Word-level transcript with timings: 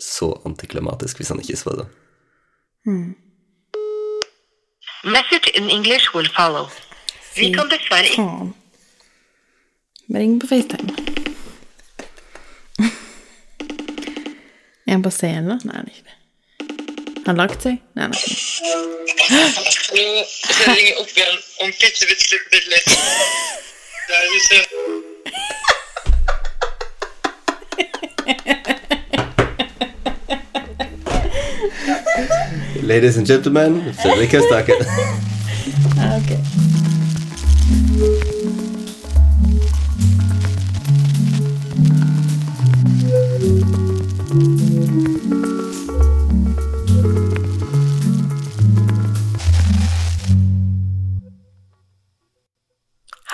så 0.00 0.42
antiklimatisk 0.46 1.16
hvis 1.20 1.28
han 1.28 1.40
ikke 1.40 1.56
svarer. 1.56 1.86
Message 5.04 5.50
in 5.54 5.70
English 5.70 6.14
will 6.14 6.28
follow. 6.36 6.68
Vi 7.36 7.52
kan 7.52 7.70
dessverre 7.70 8.04
ikke 8.04 8.52
Ring 10.14 10.40
på 10.40 10.46
FaceTime. 10.46 10.92
Er 14.86 14.92
han 14.92 15.02
på 15.02 15.10
scenen? 15.10 15.60
Nei, 15.64 15.76
han 15.76 15.86
er 15.86 15.92
ikke 15.94 16.04
det. 16.10 16.16
Har 17.24 17.30
han 17.32 17.40
lagt 17.40 17.62
seg? 17.64 17.78
Nei, 17.96 18.02
han 18.04 18.12
er 18.12 18.16
ikke 18.20 18.28
det. 18.28 18.44
Nå 19.34 19.40
skal 19.80 19.96
jeg 19.96 20.76
ringe 20.76 20.94
opp 21.00 21.12
igjen 21.16 21.38
om 21.64 21.70
bitte, 21.80 22.04
bitte, 22.10 22.40
bitte, 22.52 22.68
litt. 22.74 22.90
Der 24.10 24.20
vi 24.28 24.36
hvis 24.36 24.83
Ladies 32.84 33.16
and 33.16 33.26
gentlemen, 33.26 33.94
Fredrik 33.94 34.32
Høstaker. 34.32 34.74
okay. 36.18 36.38
ok. 36.38 37.54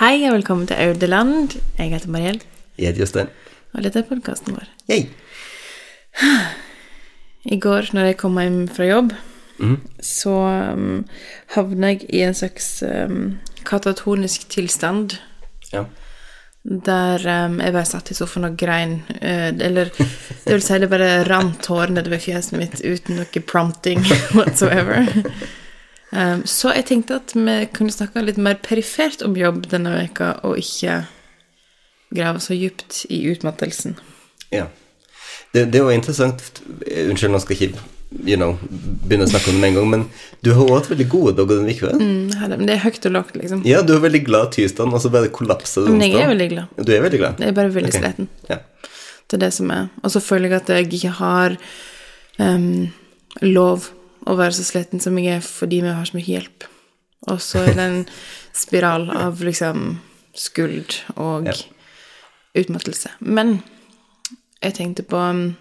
Hei 0.01 0.23
og 0.27 0.33
velkommen 0.33 0.67
til 0.67 0.79
Audeland. 0.81 1.57
Jeg 1.77 1.89
heter 1.93 2.09
Mariell, 2.09 2.41
Jeg 2.77 2.87
heter 2.87 2.99
Jostein. 2.99 3.27
og 3.73 3.83
dette 3.83 3.99
er 3.99 4.07
podkasten 4.09 4.53
vår. 4.55 4.67
Yay. 4.89 5.05
I 7.45 7.59
går 7.59 7.93
når 7.93 8.05
jeg 8.05 8.17
kom 8.17 8.39
hjem 8.39 8.67
fra 8.67 8.85
jobb, 8.85 9.13
så 9.99 10.35
um, 10.73 11.03
havner 11.55 11.95
jeg 11.95 12.05
i 12.09 12.21
en 12.25 12.37
slags 12.37 12.69
um, 12.83 13.39
katatonisk 13.67 14.47
tilstand. 14.49 15.17
Ja. 15.71 15.85
Der 16.63 17.23
um, 17.45 17.59
jeg 17.61 17.73
bare 17.73 17.89
satt 17.89 18.11
i 18.11 18.17
sofaen 18.17 18.49
og 18.49 18.57
grein. 18.59 18.99
Uh, 19.21 19.49
eller 19.53 19.93
det 19.93 20.51
vil 20.51 20.65
si, 20.65 20.79
det 20.81 20.91
bare 20.91 21.23
rant 21.29 21.61
tårer 21.65 21.93
nedover 21.93 22.21
fjeset 22.21 22.57
mitt 22.59 22.83
uten 22.83 23.21
noe 23.21 23.45
prompting 23.47 24.03
whatsoever. 24.37 25.07
Um, 26.11 26.43
så 26.45 26.73
jeg 26.75 26.89
tenkte 26.89 27.21
at 27.21 27.33
vi 27.37 27.57
kunne 27.73 27.93
snakke 27.93 28.25
litt 28.25 28.41
mer 28.41 28.59
perifert 28.63 29.23
om 29.23 29.37
jobb 29.39 29.69
denne 29.71 29.93
veka 29.95 30.35
og 30.47 30.59
ikke 30.59 31.03
grave 32.11 32.41
så 32.43 32.57
dypt 32.57 33.05
i 33.09 33.23
utmattelsen. 33.31 33.97
ja. 34.51 34.67
Det, 35.51 35.65
det 35.65 35.81
var 35.83 35.91
interessant 35.91 36.61
Unnskyld, 36.63 37.31
nå 37.33 37.39
skal 37.43 37.57
jeg 37.57 37.73
you 38.19 38.35
know, 38.35 38.57
begynne 39.07 39.25
å 39.25 39.31
snakke 39.31 39.51
om 39.51 39.57
det 39.57 39.61
med 39.61 39.71
en 39.71 39.77
gang, 39.79 39.89
men 39.93 40.03
du 40.43 40.51
har 40.55 40.65
òg 40.65 40.73
hatt 40.79 40.89
veldig 40.91 41.07
gode 41.11 41.35
dager 41.37 41.61
denne 41.61 41.75
uka. 41.75 41.93
Mm, 41.95 42.65
det 42.65 42.75
er 42.75 42.83
høyt 42.83 43.07
og 43.07 43.15
lavt, 43.15 43.37
liksom. 43.39 43.63
Ja, 43.67 43.81
du 43.85 43.93
er 43.95 44.03
veldig 44.03 44.23
glad 44.27 44.51
tirsdag, 44.55 44.91
og 44.91 45.03
så 45.03 45.11
bare 45.13 45.31
kollapser 45.33 45.87
du 45.87 45.93
Men 45.93 46.03
jeg 46.09 46.25
er 46.25 46.31
veldig 46.31 46.49
glad. 46.51 46.75
Du 46.75 46.91
er 46.91 47.05
veldig 47.05 47.21
glad? 47.21 47.39
Jeg 47.39 47.53
er 47.53 47.57
bare 47.61 47.73
veldig 47.77 47.93
okay. 47.93 48.03
sliten. 48.03 48.29
Ja. 48.49 48.59
Det 49.31 49.39
er 49.39 49.45
det 49.45 49.53
som 49.55 49.71
er. 49.71 49.87
Og 50.03 50.11
så 50.11 50.19
føler 50.23 50.51
jeg 50.51 50.59
at 50.59 50.73
jeg 50.75 50.89
ikke 50.91 51.15
har 51.21 51.55
um, 52.41 52.91
lov 53.45 53.87
å 54.27 54.35
være 54.37 54.57
så 54.59 54.67
sliten 54.67 55.01
som 55.01 55.17
jeg 55.17 55.37
er 55.39 55.45
fordi 55.45 55.79
vi 55.85 55.95
har 55.95 56.07
så 56.09 56.17
mye 56.17 56.27
hjelp. 56.27 56.67
Og 57.31 57.39
så 57.43 57.63
er 57.63 57.77
det 57.77 57.85
en 57.85 58.01
spiral 58.65 59.07
av 59.15 59.39
liksom 59.45 60.01
skuld 60.35 60.99
og 61.15 61.47
Ja. 61.47 61.55
utmattelse. 62.59 63.15
Men 63.19 63.61
jeg 64.61 64.75
tenkte 64.77 65.03
på 65.07 65.17
em, 65.17 65.55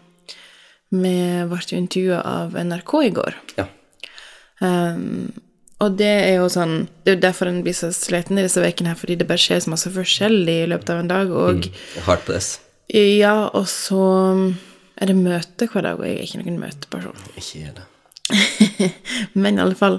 Vi 0.91 1.15
ble 1.51 1.61
jo 1.71 1.79
intervjua 1.79 2.21
av 2.27 2.57
NRK 2.59 2.95
i 3.07 3.13
går. 3.21 3.35
ja. 3.61 3.69
Um, 4.61 5.31
og 5.81 5.95
det 5.97 6.05
er 6.29 6.35
jo 6.37 6.49
sånn 6.53 6.83
Det 7.01 7.09
er 7.09 7.15
jo 7.15 7.21
derfor 7.23 7.49
en 7.49 7.63
blir 7.65 7.73
så 7.73 7.89
sliten 7.97 8.37
i 8.37 8.43
disse 8.45 8.61
ukene 8.61 8.91
her, 8.93 8.99
fordi 9.01 9.15
det 9.17 9.25
bare 9.31 9.41
skjer 9.41 9.63
så 9.65 9.71
masse 9.73 9.89
forskjellig 9.95 10.57
i 10.65 10.69
løpet 10.69 10.91
av 10.93 10.99
en 11.01 11.09
dag. 11.09 11.31
Og 11.33 11.71
Hardt 12.05 12.27
press. 12.29 12.51
ja, 12.93 13.47
og 13.57 13.65
så 13.73 14.03
er 15.01 15.07
det 15.09 15.17
møte 15.17 15.65
hver 15.73 15.87
dag, 15.89 15.97
og 15.97 16.05
jeg 16.05 16.19
er 16.19 16.27
ikke 16.27 16.43
noen 16.43 16.61
møteperson. 16.61 17.25
Ikke 17.41 17.63
er 17.71 17.73
det. 17.79 17.87
Men 19.41 19.57
i 19.57 19.63
alle 19.65 19.75
fall 19.79 19.97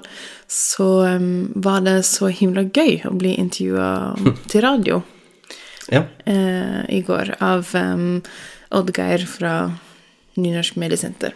så 0.47 0.91
um, 1.17 1.49
var 1.55 1.81
det 1.87 1.97
så 2.05 2.29
himla 2.29 2.67
gøy 2.69 3.01
å 3.09 3.15
bli 3.17 3.33
intervjua 3.41 3.89
til 4.51 4.61
radio 4.67 5.01
Ja. 5.89 6.05
uh, 6.29 6.85
i 6.93 7.01
går 7.01 7.33
av 7.41 7.73
um, 7.73 8.21
Oddgeir 8.77 9.25
fra 9.25 9.55
Nynorsk 10.37 10.77
Mediesenter. 10.77 11.33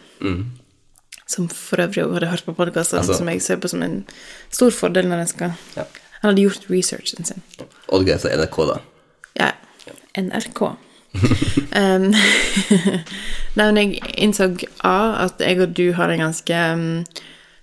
Som 1.28 1.50
for 1.50 1.82
øvrig 1.82 2.04
også 2.04 2.14
hadde 2.14 2.32
hørt 2.32 2.46
på 2.46 2.56
podkasten, 2.56 3.00
Altså- 3.00 3.18
som 3.18 3.30
jeg 3.30 3.42
ser 3.42 3.58
på 3.58 3.68
som 3.68 3.84
en 3.84 4.06
stor 4.52 4.70
fordel 4.70 5.08
når 5.08 5.18
jeg 5.26 5.28
skal 5.28 5.54
Ja. 5.78 5.84
Han 6.22 6.32
hadde 6.32 6.42
gjort 6.42 6.70
researchen 6.70 7.26
sin. 7.26 7.42
Oddgeir 7.90 8.18
fra 8.18 8.30
NRK, 8.34 8.58
da. 8.66 8.80
Ja. 9.40 9.52
NRK. 10.18 10.62
um, 11.76 12.14
Nei, 13.56 13.66
men 13.72 13.78
jeg 13.78 14.02
innså 14.18 14.50
A 14.84 15.26
at 15.26 15.40
jeg 15.40 15.62
og 15.62 15.76
du 15.78 15.92
har 15.94 16.10
en 16.10 16.24
ganske 16.26 16.74
um, 16.74 17.04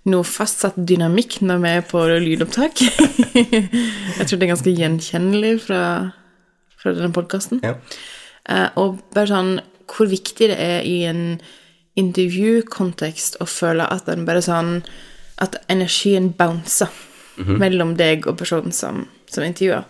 noe 0.08 0.26
fastsatt 0.26 0.76
dynamikk 0.76 1.40
når 1.42 1.60
vi 1.62 1.72
er 1.76 1.84
på 1.86 2.04
lydopptak. 2.22 2.80
jeg 3.34 4.26
tror 4.26 4.38
det 4.38 4.46
er 4.46 4.52
ganske 4.54 4.76
gjenkjennelig 4.78 5.52
fra, 5.66 5.82
fra 6.80 6.94
denne 6.96 7.12
podkasten. 7.14 7.62
Ja. 7.66 7.76
Uh, 8.48 8.68
og 8.76 9.02
bare 9.14 9.30
sånn 9.30 9.52
hvor 9.92 10.08
viktig 10.10 10.50
det 10.50 10.58
er 10.58 10.86
i 10.88 11.02
en 11.08 11.40
intervjukontekst 12.00 13.40
å 13.44 13.46
føle 13.48 13.84
at 13.84 14.06
den 14.08 14.24
bare 14.28 14.40
sånn 14.44 14.78
At 15.42 15.58
energien 15.72 16.30
bouncer 16.38 16.88
mellom 17.58 17.94
deg 17.96 18.26
og 18.28 18.36
personen 18.38 18.72
som, 18.76 19.06
som 19.32 19.44
intervjuer. 19.44 19.84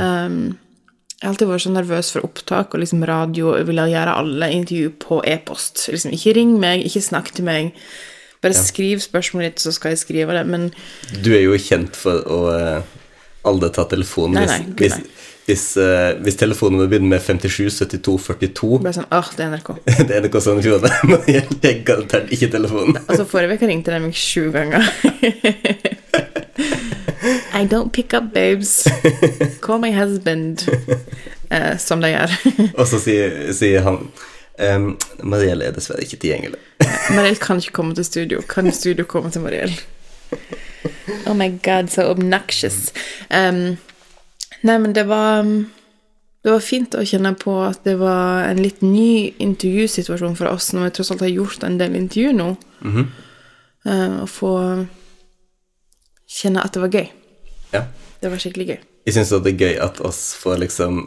um, 0.00 0.58
jeg 1.20 1.26
har 1.28 1.34
alltid 1.34 1.50
vært 1.50 1.62
så 1.66 1.70
nervøs 1.74 2.10
for 2.14 2.24
opptak 2.24 2.74
og 2.74 2.80
liksom 2.80 3.02
radio 3.04 3.50
og 3.52 3.66
ville 3.68 3.84
gjøre 3.92 4.14
alle 4.22 4.46
intervju 4.56 4.92
på 5.02 5.18
e-post. 5.28 5.82
Liksom, 5.92 6.14
ikke 6.16 6.32
ring 6.38 6.54
meg, 6.62 6.86
ikke 6.88 7.02
snakk 7.04 7.28
til 7.36 7.44
meg. 7.44 7.74
Bare 8.40 8.56
skriv 8.56 9.02
spørsmålet 9.04 9.52
ditt, 9.52 9.60
så 9.66 9.74
skal 9.76 9.92
jeg 9.92 10.00
skrive 10.00 10.32
det. 10.38 10.46
Men 10.48 10.70
Du 11.20 11.28
er 11.36 11.44
jo 11.44 11.58
kjent 11.60 11.98
for 12.00 12.24
å 12.24 12.38
uh, 12.48 12.96
aldri 13.44 13.68
ta 13.76 13.84
telefonen 13.90 14.40
Nei, 14.40 14.46
hvis, 14.48 14.64
nei, 14.64 14.78
hvis, 14.80 14.96
nei. 14.96 15.29
Hvis, 15.50 15.64
uh, 15.80 16.20
hvis 16.22 16.36
telefonen 16.38 16.84
begynner 16.86 17.10
med 17.16 17.22
57, 17.24 17.80
72, 17.80 18.14
42 18.30 18.78
bare 18.84 18.94
sånn 19.00 19.08
Åh, 19.10 19.28
det 19.36 19.42
er 19.44 19.48
NRK. 19.56 19.70
Det 20.06 20.12
er 20.14 20.20
NRK 20.24 20.36
sånn 20.44 20.62
fjord 20.62 20.86
Men 21.10 21.18
jeg 21.26 21.42
jeg 21.60 21.82
garantert 21.86 22.30
ikke 22.34 22.48
telefonen. 22.54 22.94
Altså, 23.06 23.24
forrige 23.28 23.54
uke 23.58 23.66
ringte 23.70 23.90
de 23.94 24.00
meg 24.04 24.14
sju 24.16 24.44
ganger. 24.54 24.82
I 27.60 27.66
don't 27.68 27.92
pick 27.92 28.14
up, 28.14 28.32
babes. 28.32 28.86
Call 29.60 29.78
my 29.82 29.90
husband. 29.92 30.64
Uh, 31.50 31.76
som 31.82 32.00
de 32.00 32.08
gjør. 32.12 32.30
Og 32.78 32.86
så 32.88 32.98
sier, 33.02 33.50
sier 33.56 33.82
han 33.84 33.96
um, 34.06 34.86
Marielle 35.26 35.64
er 35.66 35.72
dessverre 35.76 36.04
ikke 36.06 36.20
tilgjengelig. 36.22 36.60
Mariell 37.10 37.40
kan 37.42 37.56
ikke 37.60 37.74
komme 37.80 37.94
til 37.98 38.06
studio. 38.06 38.38
Kan 38.48 38.70
studio 38.72 39.04
komme 39.10 39.30
til 39.34 39.42
Mariell? 39.44 39.74
Oh 41.26 41.34
my 41.34 41.50
god, 41.62 41.90
so 41.90 42.08
obnoxious. 42.08 42.92
Um, 43.30 43.78
nei, 44.62 44.78
men 44.78 44.92
det 44.96 45.06
var 45.08 45.40
um, 45.44 45.70
Det 46.44 46.50
var 46.54 46.60
fint 46.64 46.94
å 46.96 47.02
kjenne 47.04 47.34
på 47.36 47.52
at 47.66 47.82
det 47.84 47.98
var 48.00 48.46
en 48.48 48.60
litt 48.62 48.80
ny 48.82 49.34
intervjusituasjon 49.44 50.36
for 50.38 50.48
oss 50.48 50.70
når 50.72 50.86
vi 50.86 50.92
tross 50.96 51.10
alt 51.12 51.20
har 51.20 51.28
gjort 51.34 51.64
en 51.68 51.76
del 51.80 51.96
intervju 51.98 52.32
nå. 52.32 52.46
Uh, 52.80 54.22
Å 54.22 54.26
få 54.28 54.52
kjenne 56.30 56.62
at 56.64 56.72
det 56.76 56.80
var 56.84 56.94
gøy. 56.96 57.10
Ja. 57.74 57.82
Det 58.20 58.30
var 58.32 58.40
skikkelig 58.40 58.66
gøy. 58.70 58.78
Jeg 59.08 59.16
syns 59.16 59.32
det 59.32 59.52
er 59.54 59.60
gøy 59.66 59.76
at 59.84 60.00
oss 60.04 60.22
får 60.40 60.60
liksom 60.64 61.02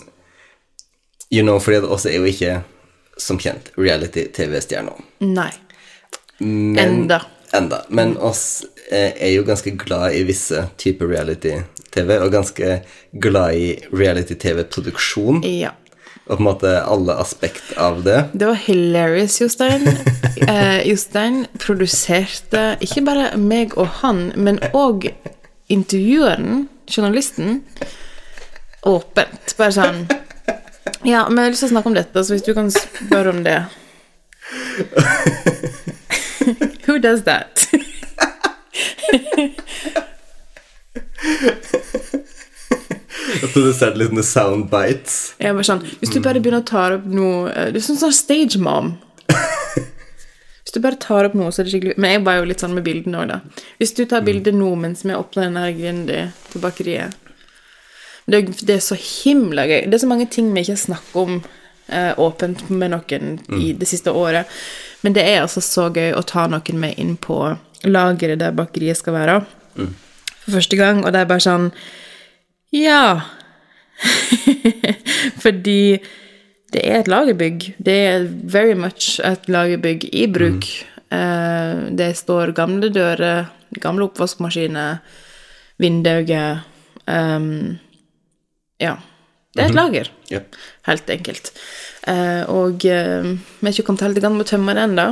You 1.33 1.41
know, 1.41 1.57
fordi 1.57 1.79
at 1.81 1.89
oss 1.89 2.05
er 2.05 2.19
jo 2.19 2.27
ikke, 2.29 2.59
som 3.17 3.39
kjent, 3.41 3.71
reality-TV-stjerner. 3.77 4.99
Nei. 5.25 5.49
Men- 6.37 6.77
Enda. 6.77 7.23
Enda. 7.57 7.79
Men 7.89 8.13
oss 8.17 8.63
eh, 8.91 9.13
er 9.17 9.31
jo 9.33 9.43
ganske 9.47 9.73
glad 9.81 10.13
i 10.13 10.21
visse 10.29 10.61
typer 10.77 11.09
reality-TV, 11.93 12.19
og 12.21 12.31
ganske 12.31 12.81
glad 13.19 13.53
i 13.55 13.79
reality-TV-produksjon, 13.93 15.43
Ja. 15.43 15.69
og 16.27 16.37
på 16.37 16.41
en 16.41 16.45
måte 16.47 16.83
alle 16.87 17.13
aspekt 17.19 17.73
av 17.77 18.03
det. 18.03 18.29
Det 18.33 18.47
var 18.47 18.55
hilarious, 18.55 19.39
Jostein. 19.41 19.87
Eh, 20.43 20.83
Jostein 20.89 21.45
produserte 21.61 22.75
ikke 22.83 23.01
bare 23.05 23.37
meg 23.37 23.77
og 23.77 23.87
han, 24.01 24.33
men 24.35 24.57
òg 24.75 25.05
intervjueren, 25.71 26.65
journalisten, 26.89 27.61
åpent. 28.83 29.53
Bare 29.57 29.71
sånn 29.71 30.01
Ja, 31.05 31.23
vi 31.29 31.37
har 31.39 31.49
lyst 31.49 31.59
til 31.63 31.69
å 31.69 31.71
snakke 31.77 31.87
om 31.87 31.93
dette, 31.95 32.23
så 32.25 32.33
hvis 32.35 32.43
du 32.43 32.53
kan 32.57 32.67
spørre 32.75 33.29
om 33.31 33.43
det 33.45 33.61
Who 36.87 36.97
does 36.99 37.23
that? 37.23 37.67
Og 43.43 43.49
produserte 43.51 43.99
litt 43.99 44.13
soundbites. 44.25 45.17
Jeg 45.41 45.55
bare 45.55 45.67
sånn 45.67 45.81
Hvis 45.99 46.13
du 46.13 46.21
bare 46.23 46.39
begynner 46.39 46.63
å 46.63 46.67
ta 46.67 46.85
opp 46.95 47.07
noe 47.09 47.49
eh, 47.51 47.71
Du 47.73 47.79
er 47.79 47.83
sånn 47.83 47.99
sånn 47.99 48.15
stage 48.15 48.61
mom. 48.61 48.93
Hvis 50.63 50.75
du 50.75 50.79
bare 50.83 50.99
tar 51.01 51.27
opp 51.27 51.35
noe, 51.37 51.51
så 51.51 51.61
er 51.61 51.67
det 51.67 51.73
skikkelig 51.73 51.97
Men 51.99 52.15
jeg 52.15 52.23
var 52.27 52.39
jo 52.39 52.47
litt 52.51 52.63
sånn 52.63 52.77
med 52.77 52.85
bildene 52.87 53.23
òg, 53.23 53.33
da. 53.33 53.65
Hvis 53.81 53.95
du 53.97 54.05
tar 54.09 54.23
bilde 54.25 54.55
nå 54.55 54.71
mens 54.79 55.03
vi 55.03 55.17
åpner 55.17 55.49
den 55.49 55.59
her 55.59 55.75
Grindi 55.75 56.21
til 56.53 56.63
bakeriet 56.63 57.19
det, 58.25 58.39
det 58.63 58.77
er 58.77 58.79
så 58.79 58.95
himla 58.95 59.65
gøy. 59.67 59.81
Det 59.91 59.97
er 59.97 60.03
så 60.05 60.07
mange 60.07 60.29
ting 60.31 60.53
vi 60.53 60.61
ikke 60.63 60.77
har 60.77 60.79
snakket 60.79 61.17
om 61.19 61.33
eh, 61.91 62.13
åpent 62.23 62.69
med 62.71 62.93
noen 62.93 63.33
i 63.59 63.73
det 63.75 63.89
siste 63.89 64.13
året. 64.15 64.47
Men 65.03 65.15
det 65.17 65.25
er 65.27 65.41
altså 65.41 65.59
så 65.63 65.89
gøy 65.91 66.13
å 66.15 66.23
ta 66.23 66.45
noen 66.47 66.79
med 66.79 67.01
inn 67.01 67.17
på 67.19 67.41
lageret 67.83 68.39
der 68.39 68.55
bakeriet 68.55 69.01
skal 69.01 69.17
være, 69.17 69.41
for 69.75 70.55
første 70.55 70.79
gang, 70.79 71.01
og 71.03 71.11
det 71.11 71.19
er 71.19 71.27
bare 71.27 71.43
sånn 71.43 71.67
Ja. 72.73 73.21
Fordi 75.43 75.99
det 76.73 76.81
er 76.81 76.99
et 77.03 77.07
lagerbygg. 77.11 77.67
Det 77.77 77.97
er 78.07 78.25
very 78.49 78.73
much 78.77 79.19
et 79.23 79.47
lagerbygg 79.51 80.07
i 80.11 80.25
bruk. 80.33 80.65
Eh, 81.13 81.83
det 81.93 82.09
står 82.17 82.53
gamle 82.57 82.89
dører, 82.93 83.45
gamle 83.81 84.07
oppvaskmaskiner, 84.09 85.01
vinduer 85.81 86.63
um, 87.07 87.79
Ja. 88.81 88.95
Det 89.53 89.61
er 89.61 89.69
et 89.69 89.75
lager, 89.77 90.07
Ja. 90.31 90.39
helt 90.87 91.09
enkelt. 91.13 91.51
Eh, 92.09 92.41
og 92.49 92.83
eh, 92.89 93.21
vi 93.61 93.67
er 93.69 93.73
ikke 93.75 93.85
kommet 93.85 94.01
helt 94.01 94.17
i 94.17 94.23
gang 94.23 94.33
med 94.33 94.47
å 94.47 94.49
tømme 94.49 94.73
det 94.73 94.87
ennå. 94.87 95.05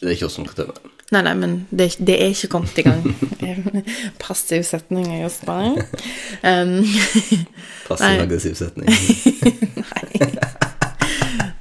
Det 0.00 0.08
er 0.08 0.14
ikke 0.14 0.30
oss 0.30 0.38
som 0.38 0.46
skal 0.48 0.64
tømme. 0.64 0.95
Nei, 1.14 1.22
nei, 1.22 1.34
men 1.38 1.52
det, 1.70 1.92
det 2.02 2.16
er 2.18 2.32
ikke 2.34 2.48
kommet 2.50 2.78
i 2.80 2.82
gang. 2.82 3.04
Passiv 4.22 4.64
setning, 4.66 5.06
er 5.14 5.20
Jostein. 5.22 5.76
Um, 6.42 6.80
Passiv-aggressiv 7.88 8.56
setning. 8.58 8.90
nei. 9.86 10.30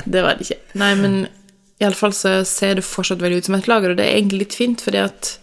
det 0.05 0.23
var 0.25 0.39
det 0.39 0.47
ikke. 0.47 0.57
Nei, 0.81 0.91
men 0.97 1.17
iallfall 1.83 2.15
så 2.17 2.39
ser 2.47 2.79
det 2.79 2.85
fortsatt 2.87 3.21
veldig 3.21 3.43
ut 3.43 3.49
som 3.51 3.57
et 3.59 3.69
lager, 3.69 3.93
og 3.93 3.99
det 3.99 4.07
er 4.07 4.17
egentlig 4.17 4.45
litt 4.47 4.57
fint, 4.57 4.81
fordi 4.81 5.03
at 5.03 5.35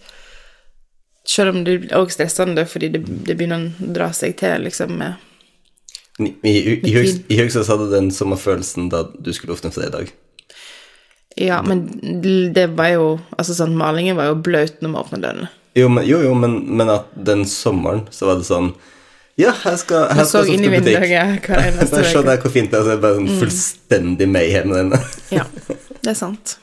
selv 1.29 1.53
om 1.53 1.61
det 1.63 1.77
er 1.85 1.95
også 2.01 2.17
stressende, 2.17 2.65
fordi 2.67 2.89
det, 2.97 3.05
det 3.27 3.37
begynner 3.39 3.69
å 3.69 3.91
dra 3.95 4.09
seg 4.15 4.35
til, 4.41 4.65
liksom, 4.67 4.97
med 4.99 5.15
I, 6.19 6.33
i, 6.43 6.51
i, 6.51 6.75
i, 6.89 6.91
høgst- 6.97 7.23
I 7.31 7.39
høgst 7.39 7.55
så 7.61 7.63
hadde 7.71 7.87
du 7.87 7.95
den 7.95 8.11
samme 8.11 8.35
følelsen 8.37 8.91
da 8.91 9.05
du 9.15 9.31
skulle 9.33 9.55
åpne 9.55 9.71
for 9.71 9.85
det 9.85 9.93
i 9.93 9.95
dag. 9.95 10.11
Ja, 11.37 11.61
men 11.65 11.87
det 12.53 12.67
var 12.77 12.89
jo 12.93 13.05
Altså 13.37 13.55
sånn, 13.57 13.71
malingen 13.77 14.15
var 14.19 14.27
jo 14.29 14.35
blaut 14.45 14.81
når 14.81 14.89
vi 14.93 14.99
åpna 15.01 15.17
dørene. 15.23 15.47
Jo, 15.75 15.87
men, 15.89 16.05
jo, 16.05 16.19
jo 16.21 16.33
men, 16.37 16.59
men 16.77 16.89
at 16.93 17.07
den 17.17 17.45
sommeren 17.49 18.03
så 18.13 18.27
var 18.29 18.35
det 18.41 18.45
sånn 18.45 18.73
Ja, 19.41 19.49
her 19.63 19.75
skal, 19.81 20.03
her 20.11 20.21
Jeg 20.21 20.29
så 20.29 20.43
skal 20.43 20.53
inn 20.53 20.67
i 20.67 20.69
vinduet 20.69 21.07
hver 21.47 21.63
eneste 21.71 21.95
Bare 21.95 22.11
se 22.11 22.19
uke. 22.19 22.25
der 22.27 22.41
hvor 22.43 22.53
fint 22.53 22.69
det 22.71 22.77
er. 22.79 22.83
Så 22.85 22.91
er 22.93 22.99
det 22.99 23.05
bare 23.07 23.17
Mm. 23.23 23.27
sånn 23.31 23.39
fullstendig 23.41 24.27
mayhem. 24.29 24.75
inne. 24.83 24.99
Ja, 25.33 25.45
det 26.03 26.11
er 26.13 26.19
sant. 26.19 26.57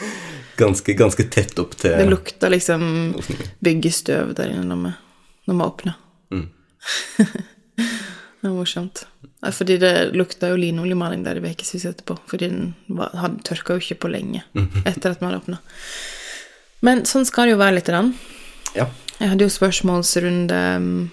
Ganske, 0.60 0.92
ganske 0.92 1.24
tett 1.32 1.56
opp 1.58 1.72
til 1.80 1.94
Det 1.96 2.04
lukta 2.10 2.48
liksom 2.52 2.82
byggestøv 3.64 4.34
der 4.36 4.50
inne 4.52 4.66
når 4.68 4.82
vi, 4.84 4.90
når 5.48 5.56
vi 5.56 5.64
åpner. 5.70 5.94
Mm. 6.36 6.46
det 8.40 8.44
var 8.50 8.56
morsomt. 8.58 9.06
Fordi 9.42 9.78
det 9.80 9.92
lukta 10.12 10.50
jo 10.50 10.56
linoljemaling 10.60 11.22
der 11.24 11.38
i 11.40 11.40
ukevis 11.54 11.86
etterpå. 11.88 12.18
Fordi 12.28 12.48
den 12.50 12.74
var, 12.88 13.08
hadde 13.16 13.40
tørka 13.48 13.76
jo 13.78 13.80
ikke 13.80 14.00
på 14.04 14.10
lenge 14.12 14.42
Mhm. 14.54 14.82
etter 14.84 15.10
at 15.14 15.20
vi 15.20 15.26
hadde 15.26 15.40
åpna. 15.40 15.58
Men 16.82 17.02
sånn 17.04 17.24
skal 17.28 17.44
det 17.48 17.52
jo 17.54 17.58
være 17.62 17.74
litt. 17.74 17.86
Grann. 17.86 18.14
Ja. 18.74 18.86
Jeg 19.20 19.28
hadde 19.30 19.44
jo 19.44 19.48
spørsmålsrunde 19.52 20.76
um, 20.76 21.10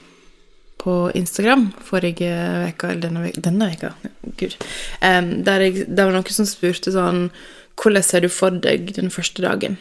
på 0.78 1.12
Instagram 1.16 1.74
forrige 1.84 2.30
uke, 2.70 2.88
eller 2.92 3.02
denne 3.02 3.24
veka, 3.26 3.42
denne 3.42 3.68
veka, 3.72 3.94
gud, 4.38 4.56
um, 5.02 5.44
der 5.44 5.60
jeg, 5.66 5.88
det 5.90 6.06
var 6.06 6.12
noen 6.16 6.30
som 6.32 6.46
spurte 6.46 6.92
sånn 6.94 7.30
Hvordan 7.78 8.04
ser 8.04 8.22
du 8.22 8.30
for 8.34 8.50
deg 8.50 8.94
den 8.96 9.10
første 9.14 9.42
dagen 9.44 9.76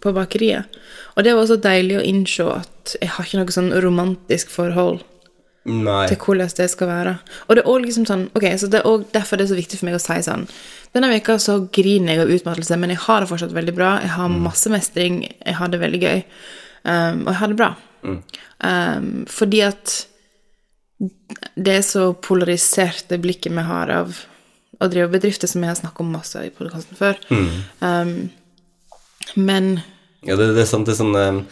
på 0.00 0.12
bakeriet? 0.12 0.66
Og 1.16 1.24
det 1.24 1.32
var 1.34 1.46
så 1.48 1.56
deilig 1.56 1.96
å 1.96 2.04
innse 2.04 2.44
at 2.52 2.96
jeg 3.00 3.08
har 3.08 3.24
ikke 3.24 3.38
noe 3.40 3.54
sånn 3.54 3.70
romantisk 3.80 4.50
forhold 4.52 5.00
Nei. 5.66 6.06
til 6.08 6.18
hvordan 6.22 6.50
det 6.56 6.68
skal 6.70 6.90
være. 6.90 7.14
Og 7.46 7.56
det 7.56 7.62
er 7.62 7.70
også 7.70 7.84
liksom 7.84 8.06
sånn, 8.08 8.24
ok, 8.38 8.46
så 8.60 8.68
det 8.70 8.80
er 8.80 8.88
også 8.88 9.12
derfor 9.14 9.38
det 9.38 9.46
er 9.46 9.50
så 9.50 9.58
viktig 9.58 9.80
for 9.80 9.88
meg 9.88 9.98
å 9.98 10.02
si 10.02 10.18
sånn 10.26 10.46
Denne 10.94 11.10
veka 11.10 11.34
så 11.42 11.58
griner 11.74 12.14
jeg 12.14 12.22
av 12.22 12.30
utmattelse, 12.32 12.76
men 12.80 12.94
jeg 12.94 13.02
har 13.02 13.20
det 13.20 13.28
fortsatt 13.28 13.52
veldig 13.52 13.74
bra. 13.76 13.88
Jeg 14.00 14.14
har 14.14 14.30
masse 14.32 14.70
mestring. 14.72 15.18
Jeg 15.26 15.56
har 15.58 15.68
det 15.68 15.80
veldig 15.82 16.00
gøy. 16.00 16.22
Um, 16.86 17.18
og 17.26 17.28
jeg 17.34 17.38
har 17.40 17.52
det 17.52 17.58
bra. 17.58 17.68
Um, 18.06 19.10
fordi 19.28 19.60
at 19.66 19.96
det 21.58 21.74
er 21.74 21.84
så 21.84 22.06
polariserte 22.24 23.18
blikket 23.20 23.52
vi 23.52 23.66
har 23.66 23.92
av 23.92 24.22
å 24.80 24.88
drive 24.88 25.10
bedrifter, 25.12 25.50
som 25.50 25.64
jeg 25.64 25.74
har 25.74 25.78
snakket 25.82 26.04
om 26.06 26.16
masse 26.16 26.46
i 26.46 26.52
podkasten 26.54 26.96
før. 26.96 27.20
Um, 27.84 28.30
men 29.36 29.80
Ja, 30.24 30.36
det, 30.38 30.54
det 30.56 30.64
er 30.64 30.70
sant. 30.70 30.88
Det 30.88 30.96
er 30.96 31.02
sånn 31.02 31.16
eh, 31.20 31.44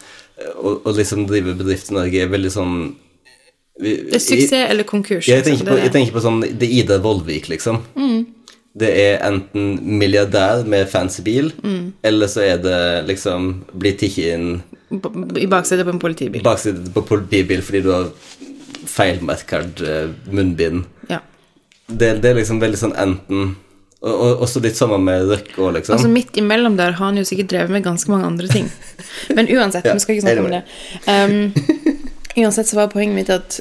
Å 0.57 0.71
å 0.89 0.93
liksom 0.95 1.27
drive 1.29 1.53
bedrift 1.59 1.91
i 1.91 1.95
Norge 1.95 2.23
er 2.23 2.31
veldig 2.33 2.51
sånn 2.51 2.77
vi, 3.81 3.95
det 4.07 4.15
er 4.15 4.23
suksess 4.23 4.69
eller 4.71 4.87
konkurs. 4.87 5.27
Jeg 5.27 5.43
tenker, 5.43 5.67
på, 5.67 5.77
jeg 5.81 5.91
tenker 5.91 6.15
på 6.15 6.21
sånn 6.23 6.39
Det 6.45 6.63
er 6.63 6.73
Ida 6.79 6.97
Vollvik, 7.03 7.49
liksom. 7.51 7.81
Det 8.75 8.89
er 8.99 9.21
enten 9.23 9.77
milliardær 9.99 10.65
med 10.67 10.89
fancy 10.91 11.21
bil, 11.23 11.51
eller 12.03 12.27
så 12.31 12.41
er 12.43 12.57
det 12.63 12.79
liksom 13.07 13.51
bli 13.71 13.93
tikket 13.95 14.33
inn 14.35 14.47
I 15.39 15.47
baksetet 15.47 15.87
på 15.87 15.93
en 15.95 15.99
politibil. 15.99 16.43
Baksetet 16.43 16.89
på 16.95 17.03
politibil 17.07 17.63
fordi 17.63 17.81
du 17.85 17.91
har 17.93 18.09
feilmerket 18.85 19.81
eh, 19.81 20.09
munnbind. 20.31 20.83
ja. 21.09 21.19
Det, 21.87 22.15
det 22.23 22.31
er 22.31 22.39
liksom 22.39 22.57
veldig 22.63 22.77
sånn 22.81 22.95
enten 22.97 23.51
Og, 24.05 24.13
og 24.13 24.39
også 24.45 24.59
litt 24.61 24.77
sammen 24.77 25.03
med 25.05 25.27
Røkke 25.29 25.59
òg, 25.61 25.75
liksom. 25.77 25.95
Altså 25.95 26.09
Midt 26.11 26.37
imellom 26.37 26.75
der 26.77 26.95
har 26.97 27.07
han 27.11 27.17
jo 27.17 27.23
sikkert 27.25 27.51
drevet 27.53 27.71
med 27.73 27.83
ganske 27.85 28.09
mange 28.11 28.25
andre 28.27 28.49
ting. 28.51 28.67
Men 29.37 29.47
uansett, 29.49 29.85
Ja, 29.87 29.93
vi 29.95 30.03
skal 30.03 30.17
ikke 30.17 30.25
snakke 30.27 30.43
om 30.45 30.51
det. 30.53 30.63
Um, 31.09 31.84
uansett 32.37 32.67
så 32.67 32.75
var 32.81 32.91
poenget 32.91 33.15
mitt 33.15 33.29
at 33.33 33.59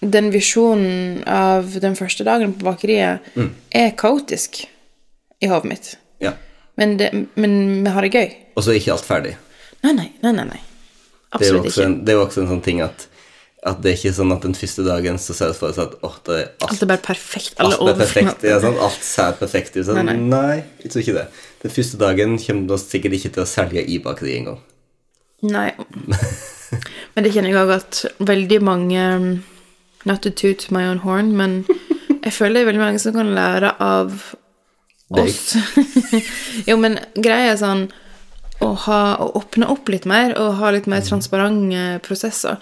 den 0.00 0.30
visjonen 0.32 1.22
av 1.28 1.74
den 1.82 1.96
første 1.98 2.24
dagen 2.24 2.54
på 2.56 2.64
bakeriet 2.70 3.20
Mm. 3.36 3.50
er 3.74 3.90
kaotisk 4.00 4.62
i 5.42 5.46
hodet 5.50 5.68
mitt. 5.68 5.96
ja. 6.20 6.32
Men, 6.80 6.96
det, 6.96 7.10
men 7.36 7.84
vi 7.84 7.90
har 7.92 8.00
det 8.06 8.12
gøy. 8.14 8.30
Og 8.56 8.62
så 8.64 8.70
er 8.72 8.78
ikke 8.80 8.92
alt 8.94 9.04
ferdig. 9.04 9.32
Nei, 9.82 9.92
nei, 9.92 10.06
nei, 10.22 10.30
nei. 10.32 10.44
nei. 10.48 10.60
Det 10.60 11.36
Absolutt 11.36 11.66
også 11.66 11.80
ikke. 11.82 11.86
en, 11.90 11.96
det 12.04 12.12
er 12.12 12.16
jo 12.16 12.22
også 12.24 12.40
en 12.40 12.48
sånn 12.48 12.62
ting 12.64 12.80
at, 12.80 13.02
at 13.68 13.82
det 13.84 13.90
er 13.92 13.96
ikke 13.98 14.12
sånn 14.16 14.32
at 14.32 14.40
den 14.46 14.54
første 14.56 14.84
dagen 14.86 15.18
så 15.20 15.34
ser 15.36 15.52
det 15.52 15.56
for 15.58 15.74
seg 15.76 15.90
at 15.90 15.98
åh, 16.08 16.16
det 16.24 16.38
er 16.38 16.46
alt, 16.48 16.64
Alt 16.70 16.82
er 16.82 16.90
bare 16.94 17.04
perfekt. 17.04 17.52
Alle 17.60 17.76
alt 17.76 17.90
er 17.92 17.98
perfekt. 18.00 18.46
Ja, 18.48 18.56
sånn, 18.64 18.78
alt 18.80 19.04
ser 19.04 19.36
perfekt 19.42 19.76
ut. 19.76 19.84
Sånn, 19.90 20.00
Nei, 20.00 20.14
nei, 20.16 20.16
nei. 20.32 20.62
jeg 20.80 20.94
tror 20.94 21.02
ikke 21.04 21.16
det. 21.18 21.26
Den 21.66 21.70
første 21.76 22.00
dagen 22.00 22.38
kommer 22.46 22.66
du 22.72 22.76
sikkert 22.80 23.18
ikke 23.18 23.32
til 23.36 23.44
å 23.44 23.50
selge 23.52 23.84
i 23.84 23.98
bakeriet 24.00 24.38
engang. 24.40 24.60
Nei. 25.42 25.68
Men 27.14 27.26
det 27.26 27.32
kjenner 27.34 27.52
jeg 27.52 27.60
òg 27.60 27.72
at 27.76 28.02
veldig 28.18 28.60
mange 28.66 29.06
um, 29.16 29.30
Not 30.08 30.22
to 30.24 30.30
toot 30.32 30.70
my 30.72 30.86
own 30.88 31.02
horn, 31.04 31.34
men 31.36 31.58
jeg 32.24 32.32
føler 32.32 32.54
det 32.54 32.60
er 32.62 32.68
veldig 32.70 32.80
mange 32.80 33.00
som 33.02 33.12
kan 33.12 33.34
lære 33.36 33.74
av 33.84 34.14
oss. 35.12 35.56
jo, 36.68 36.78
men 36.80 36.96
greia 37.20 37.50
er 37.50 37.58
sånn 37.60 37.82
å, 38.64 38.70
ha, 38.86 39.00
å 39.20 39.26
åpne 39.40 39.68
opp 39.72 39.92
litt 39.92 40.08
mer 40.08 40.32
og 40.40 40.56
ha 40.60 40.72
litt 40.72 40.88
mer 40.88 41.04
transparente 41.04 42.00
prosesser. 42.06 42.56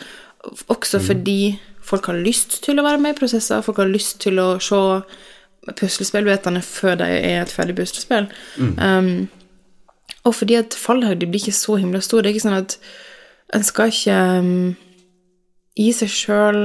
Også 0.67 0.99
fordi 1.03 1.59
folk 1.85 2.11
har 2.11 2.19
lyst 2.19 2.61
til 2.67 2.79
å 2.79 2.87
være 2.87 3.01
med 3.03 3.17
i 3.17 3.19
prosesser, 3.19 3.63
folk 3.63 3.79
har 3.83 3.91
lyst 3.91 4.19
til 4.27 4.39
å 4.43 4.51
se 4.63 4.83
puslespillbitene 5.79 6.63
før 6.65 6.99
de 7.01 7.09
er 7.19 7.43
et 7.43 7.53
ferdig 7.53 7.77
puslespill. 7.79 8.29
Um, 8.59 9.29
og 10.25 10.35
fordi 10.37 10.59
at 10.59 10.77
fallhøyde 10.77 11.29
blir 11.29 11.43
ikke 11.43 11.57
så 11.57 11.77
himla 11.81 12.01
stor. 12.05 12.23
Det 12.23 12.31
er 12.31 12.37
ikke 12.37 12.47
sånn 12.47 12.63
at 12.63 12.79
en 13.57 13.65
skal 13.65 13.93
ikke 13.93 14.19
um, 14.43 14.77
gi 15.79 15.89
seg 15.97 16.13
sjøl 16.13 16.61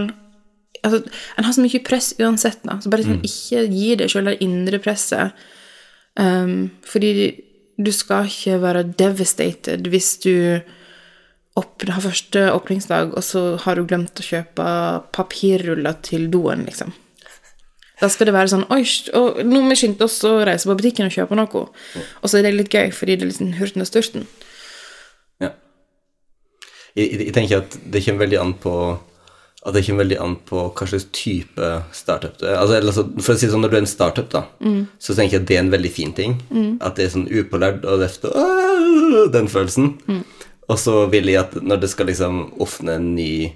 altså, 0.83 0.99
En 1.37 1.47
har 1.47 1.55
så 1.55 1.63
mye 1.63 1.83
press 1.85 2.11
uansett, 2.19 2.63
da. 2.67 2.79
Så 2.83 2.91
bare 2.91 3.05
sånn, 3.07 3.21
ikke 3.23 3.65
gi 3.71 3.93
deg 4.01 4.11
sjøl 4.11 4.31
det 4.31 4.39
indre 4.43 4.81
presset. 4.83 5.45
Um, 6.19 6.73
fordi 6.85 7.13
du 7.81 7.89
skal 7.95 8.27
ikke 8.29 8.59
være 8.61 8.83
devastated 8.99 9.87
hvis 9.89 10.11
du 10.21 10.35
opp, 11.57 11.85
har 11.85 12.01
første 12.01 12.43
åpningsdag, 12.53 13.13
og 13.13 13.23
så 13.25 13.43
har 13.63 13.77
du 13.77 13.87
glemt 13.87 14.19
å 14.19 14.25
kjøpe 14.25 14.67
papirruller 15.13 15.97
til 16.05 16.27
doen, 16.33 16.65
liksom. 16.67 16.93
Da 18.01 18.09
skal 18.11 18.27
det 18.27 18.33
være 18.35 18.51
sånn 18.51 18.65
Oi, 18.73 18.81
nå 19.45 19.61
må 19.61 19.69
vi 19.69 19.77
skynde 19.79 20.03
oss 20.03 20.17
å 20.27 20.33
reise 20.43 20.67
på 20.67 20.75
butikken 20.75 21.07
og 21.07 21.13
kjøpe 21.13 21.37
noe. 21.39 21.61
Og 21.63 22.25
så 22.27 22.39
er 22.39 22.47
det 22.47 22.55
litt 22.57 22.73
gøy, 22.73 22.89
fordi 22.91 23.15
det 23.19 23.29
er 23.29 23.35
sånn 23.37 23.53
hurten 23.59 23.85
og 23.85 23.87
sturten. 23.87 24.25
Jeg, 26.97 27.09
jeg, 27.17 27.33
tenker 27.33 27.63
at 27.63 27.75
det 27.89 28.03
kommer 28.05 28.25
veldig 28.25 28.39
an 28.41 28.53
på 28.61 28.75
at 29.63 29.77
det 29.77 29.85
kommer 29.85 30.03
veldig 30.03 30.17
an 30.19 30.33
på 30.43 30.61
hva 30.75 30.85
slags 30.91 31.05
type 31.15 31.67
startup 31.95 32.35
du 32.35 32.45
er. 32.49 32.57
Altså, 32.59 32.75
eller, 32.81 32.97
for 33.23 33.31
å 33.31 33.37
si 33.39 33.47
det 33.47 33.53
sånn, 33.53 33.63
Når 33.63 33.71
du 33.71 33.77
er 33.77 33.83
en 33.85 33.87
startup, 33.87 34.27
da, 34.33 34.41
så 34.99 35.15
tenker 35.15 35.37
jeg 35.37 35.43
at 35.43 35.47
det 35.47 35.55
er 35.55 35.63
en 35.63 35.71
veldig 35.71 35.91
fin 35.93 36.11
ting. 36.17 36.33
At 36.83 36.97
det 36.97 37.05
er 37.05 37.13
sånn 37.13 37.29
upålært 37.31 37.85
og 37.87 38.03
røft 38.03 38.27
og 38.27 39.31
den 39.31 39.47
følelsen. 39.47 39.93
Og 40.67 40.79
så 40.79 41.05
vil 41.11 41.31
jeg 41.31 41.39
at 41.45 41.55
når 41.63 41.79
det 41.79 41.91
skal 41.93 42.11
liksom 42.11 42.41
åpne 42.63 42.97
en 42.99 43.07
ny 43.15 43.53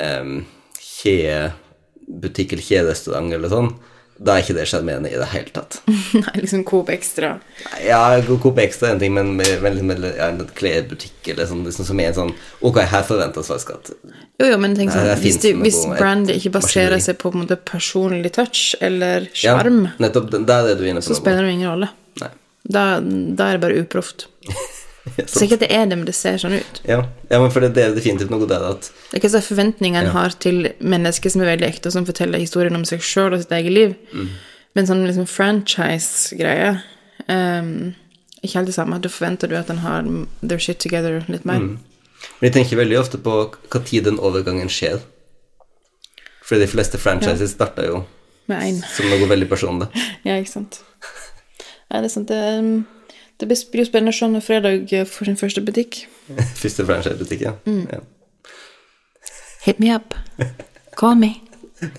um, 0.00 0.38
kjedebutikk 0.80 2.56
eller 2.56 2.68
kjederestaurant 2.70 3.36
eller 3.36 3.52
sånn, 3.52 3.70
da 4.16 4.36
er 4.36 4.44
ikke 4.44 4.54
det 4.56 4.64
sjarmerende 4.70 5.10
i 5.12 5.18
det 5.18 5.26
hele 5.32 5.52
tatt. 5.52 5.78
Nei, 6.24 6.34
liksom 6.40 6.62
Coop 6.68 6.88
Extra. 6.92 7.34
Ja, 7.84 8.00
Coop 8.24 8.60
Extra 8.62 8.88
er 8.88 8.96
en 8.96 9.02
ting, 9.02 9.12
men 9.16 9.34
med, 9.36 9.50
med, 9.64 9.82
med, 9.84 10.06
ja, 10.16 10.30
en 10.30 10.40
klesbutikk 10.56 11.32
eller 11.34 11.48
sånn, 11.50 11.64
liksom, 11.66 11.88
som 11.90 12.00
er 12.00 12.12
en 12.12 12.16
sånn 12.20 12.32
Ok, 12.64 12.80
her 12.88 13.04
forventes 13.06 13.50
faktisk 13.52 13.74
at 13.74 13.90
Jo, 14.40 14.48
jo, 14.48 14.60
men 14.62 14.76
tenk 14.78 14.94
sånn, 14.94 15.10
hvis, 15.20 15.40
de, 15.42 15.52
hvis 15.60 15.82
et 15.84 15.98
brandet 15.98 16.40
ikke 16.40 16.54
baserer 16.56 17.02
seg 17.02 17.20
på 17.20 17.32
på 17.34 17.42
måte 17.42 17.58
personlig 17.58 18.32
touch 18.36 18.76
eller 18.80 19.28
Ja, 19.32 19.56
sjarm, 19.58 19.86
nettopp. 20.00 20.32
Der 20.36 20.72
er 20.72 20.78
du 20.78 20.86
inne 20.86 21.02
på 21.02 21.08
så 21.10 21.16
noe. 21.16 21.20
spiller 21.20 21.44
det 21.44 21.56
ingen 21.58 21.72
rolle. 21.74 21.90
Nei. 22.22 22.32
Da, 22.66 22.86
da 23.02 23.50
er 23.50 23.58
det 23.58 23.64
bare 23.66 23.84
uproft. 23.84 24.28
Ja, 25.20 25.24
Så 25.32 25.46
ikke 25.46 25.56
at 25.56 25.62
det 25.64 25.70
er 25.72 25.86
det, 25.88 25.96
men 25.96 26.04
det 26.08 26.14
ser 26.14 26.36
sånn 26.40 26.58
ut. 26.58 26.80
ja. 26.84 26.98
ja, 27.30 27.38
men 27.40 27.50
for 27.50 27.64
det, 27.64 27.70
det 27.76 27.84
er 27.84 27.94
definitivt 27.96 28.30
noe 28.32 28.48
der 28.48 28.64
at 28.68 28.90
Det 28.90 29.14
er 29.16 29.22
ikke 29.22 29.32
så 29.32 29.40
forventninger 29.44 30.04
en 30.04 30.12
har 30.12 30.34
til 30.44 30.72
mennesker 30.80 31.32
som 31.32 31.40
er 31.44 31.54
veldig 31.54 31.68
ekte, 31.70 31.88
og 31.88 31.96
som 31.96 32.06
forteller 32.08 32.42
historien 32.42 32.76
om 32.76 32.84
seg 32.84 33.00
sjøl 33.00 33.32
og 33.32 33.40
sitt 33.44 33.54
eget 33.56 33.72
liv. 33.72 33.94
Mm. 34.12 34.28
Men 34.76 34.88
sånn 34.90 35.04
liksom 35.08 35.24
franchise-greie 35.30 36.74
um, 37.32 37.94
Ikke 38.42 38.58
helt 38.58 38.68
det 38.68 38.74
samme. 38.76 38.98
Da 39.00 39.08
forventer 39.08 39.48
du 39.48 39.56
at 39.56 39.70
en 39.72 39.80
har 39.80 40.04
their 40.42 40.60
shit 40.60 40.78
together 40.84 41.24
litt 41.32 41.46
mer. 41.48 41.62
Mm. 41.64 41.78
Men 42.40 42.48
jeg 42.48 42.54
tenker 42.58 42.82
veldig 42.82 42.98
ofte 43.00 43.18
på 43.22 43.80
tid 43.88 44.04
den 44.04 44.20
overgangen 44.20 44.68
skjer. 44.68 45.00
For 46.46 46.60
de 46.60 46.68
fleste 46.70 47.00
franchises 47.00 47.56
starter 47.56 47.88
jo 47.88 48.02
Med 48.46 48.62
én. 48.62 48.76
som 48.94 49.08
noe 49.10 49.26
veldig 49.26 49.48
personlig. 49.50 49.88
Ja, 50.28 50.36
ikke 50.36 50.52
sant. 50.52 50.82
Ja, 51.90 52.02
det 52.02 52.10
er 52.10 52.12
sant. 52.12 52.28
Det, 52.28 52.42
um, 52.60 52.84
det 53.40 53.48
blir 53.50 53.82
jo 53.82 53.88
spennende 53.88 54.14
å 54.14 54.16
se 54.16 54.28
når 54.32 54.44
Fredag 54.46 54.92
får 55.10 55.30
sin 55.30 55.36
første 55.40 55.62
butikk. 55.64 56.04
Første 56.62 56.86
franchisebutikk, 56.88 57.42
ja. 57.48 57.52
Mm. 57.66 57.86
ja. 57.92 58.00
Hit 59.66 59.80
me 59.82 59.90
up. 59.94 60.14
Call 60.96 61.16
me. 61.20 61.34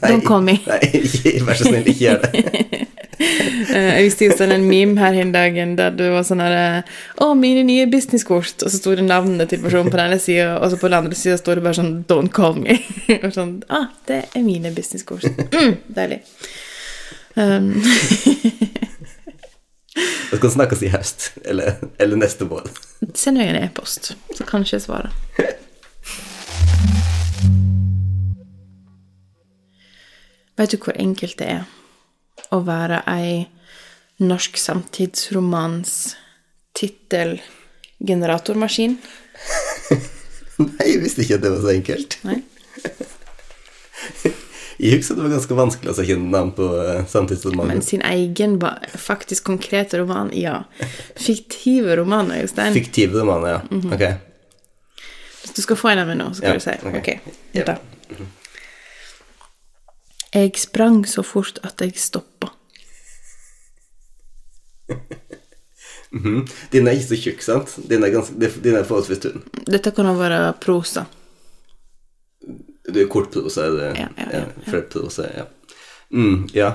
Don't 0.01 0.25
call 0.25 0.41
me. 0.41 0.58
Nei, 0.67 1.38
vær 1.46 1.60
så 1.60 1.67
snill, 1.70 1.86
ikke 1.86 2.06
gjør 2.08 2.24
det. 2.25 2.44
Eh, 3.17 3.96
Jeg 3.98 4.03
visste 4.06 4.27
jo 4.27 4.34
sånn 4.38 4.51
en 4.53 4.65
meme 4.70 5.01
her 5.01 5.15
en 5.17 5.32
dag 5.34 5.56
der 5.75 5.96
det 5.98 6.12
var 6.13 6.22
sånn 6.25 6.39
her 6.44 6.84
Å, 7.17 7.32
mine 7.36 7.63
nye 7.65 7.88
businesskort. 7.89 8.62
Og 8.62 8.70
så 8.70 8.77
sto 8.77 8.94
det 8.96 9.08
navnet 9.08 9.50
til 9.50 9.60
personen 9.63 9.89
på 9.89 9.98
den 9.98 10.12
ene 10.12 10.20
sida, 10.22 10.51
og 10.62 10.70
så 10.70 10.77
på 10.77 10.86
den 10.86 11.00
andre 11.00 11.17
sida 11.17 11.39
står 11.41 11.58
det 11.58 11.63
bare 11.65 11.79
sånn 11.79 11.89
Don't 12.10 12.29
call 12.38 12.53
me. 12.62 12.77
og 13.17 13.34
sånn 13.34 13.56
Ah, 13.74 13.88
det 14.08 14.20
er 14.38 14.46
mine 14.46 14.70
businesskort. 14.77 15.25
Mm, 15.50 15.74
deilig. 15.98 16.22
Um, 17.34 17.74
Det 19.98 20.38
skal 20.38 20.51
snakkes 20.51 20.82
i 20.86 20.89
høst, 20.94 21.32
eller, 21.46 21.75
eller 21.98 22.16
neste 22.20 22.46
vår. 22.50 22.63
send 23.18 23.38
meg 23.39 23.48
en 23.50 23.63
e-post, 23.63 24.13
så 24.38 24.44
kanskje 24.46 24.75
jeg 24.77 24.84
svarer. 24.86 25.12
Vet 30.58 30.72
du 30.74 30.77
hvor 30.82 30.96
enkelt 30.98 31.38
det 31.39 31.48
er 31.54 31.63
å 32.54 32.60
være 32.66 33.01
ei 33.12 33.48
norsk 34.22 34.58
samtidsromans 34.58 36.16
tittelgeneratormaskin? 36.77 38.98
Nei, 40.58 40.88
jeg 40.89 41.01
visste 41.04 41.22
ikke 41.22 41.36
at 41.38 41.44
det 41.46 41.51
var 41.54 41.62
så 41.62 41.70
enkelt. 41.75 42.18
Nei? 42.25 42.42
Jeg 44.77 45.00
husker 45.00 45.17
det 45.17 45.24
var 45.25 45.31
ganske 45.34 45.55
vanskelig 45.57 45.89
å 45.93 46.03
kjenne 46.05 46.29
navn 46.29 46.51
på 46.53 46.65
uh, 46.77 47.05
samtidsromaner. 47.10 47.72
Men 47.74 47.81
sin 47.81 48.03
egen 48.05 48.60
faktisk 49.01 49.48
konkrete 49.50 49.98
roman, 49.98 50.29
ja. 50.38 50.60
Fiktive 51.17 51.96
romaner, 51.98 52.43
Jostein. 52.43 52.74
Fiktive 52.77 53.17
romaner, 53.24 53.55
ja. 53.55 53.62
Mhm. 53.72 53.93
Ok. 53.93 54.03
Hvis 55.41 55.55
du 55.55 55.62
skal 55.63 55.79
få 55.79 55.89
en 55.93 56.03
av 56.03 56.07
meg 56.12 56.19
nå, 56.19 56.27
så 56.29 56.41
skal 56.41 56.50
Ja, 56.50 56.53
du 56.53 56.60
si 56.60 56.75
ok. 56.91 56.96
okay. 57.01 57.17
Ja. 57.57 57.63
da. 57.72 57.77
Jeg 60.36 60.57
sprang 60.62 61.01
så 61.10 61.24
fort 61.25 61.57
at 61.65 61.81
jeg 61.81 61.98
stoppa. 61.98 62.51
Mhm. 66.12 66.46
Din 66.72 66.88
er 66.88 66.96
ikke 66.96 67.10
så 67.10 67.17
tjukk, 67.19 67.41
sant? 67.43 67.74
Din 67.89 68.03
er, 68.05 68.10
ganske, 68.13 68.31
din 68.63 68.75
er 68.79 68.86
forholdsvis 68.88 69.19
tynn. 69.25 69.41
Dette 69.67 69.91
kan 69.91 70.07
jo 70.07 70.13
være 70.15 70.53
prosa. 70.63 71.03
Du 72.88 73.00
er 73.01 73.10
kortpose, 73.12 73.63
er 73.63 73.75
det? 73.75 73.88
Ja, 74.00 74.08
ja, 74.17 74.27
ja, 74.32 74.44
ja. 74.44 75.29
Ja. 75.38 75.46
Mm, 76.10 76.48
ja. 76.53 76.72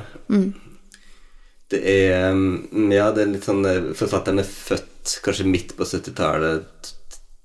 Det 1.73 1.81
er 1.89 2.35
mm, 2.35 2.91
Ja, 2.93 3.07
det 3.17 3.23
er 3.23 3.31
litt 3.33 3.47
sånn 3.49 3.65
eh, 3.65 3.93
Forfatteren 3.97 4.43
er 4.43 4.49
født 4.49 5.15
kanskje 5.25 5.47
midt 5.49 5.73
på 5.79 5.87
70-tallet 5.89 6.91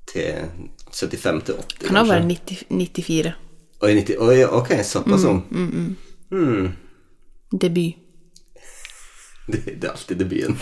til 0.08 0.50
75 0.92 1.46
til 1.48 1.62
80, 1.62 1.86
Kan 1.86 2.00
også 2.02 2.12
være 2.12 2.28
90, 2.28 2.66
94. 2.70 3.32
Oi, 3.78 3.94
90, 3.94 4.20
oi, 4.26 4.36
ok, 4.60 4.70
såpass 4.84 5.24
om. 5.30 5.40
Mm. 6.32 6.68
Debut. 7.52 7.96
Det, 9.48 9.62
det 9.80 9.88
er 9.88 9.94
alltid 9.94 10.20
debuten. 10.20 10.58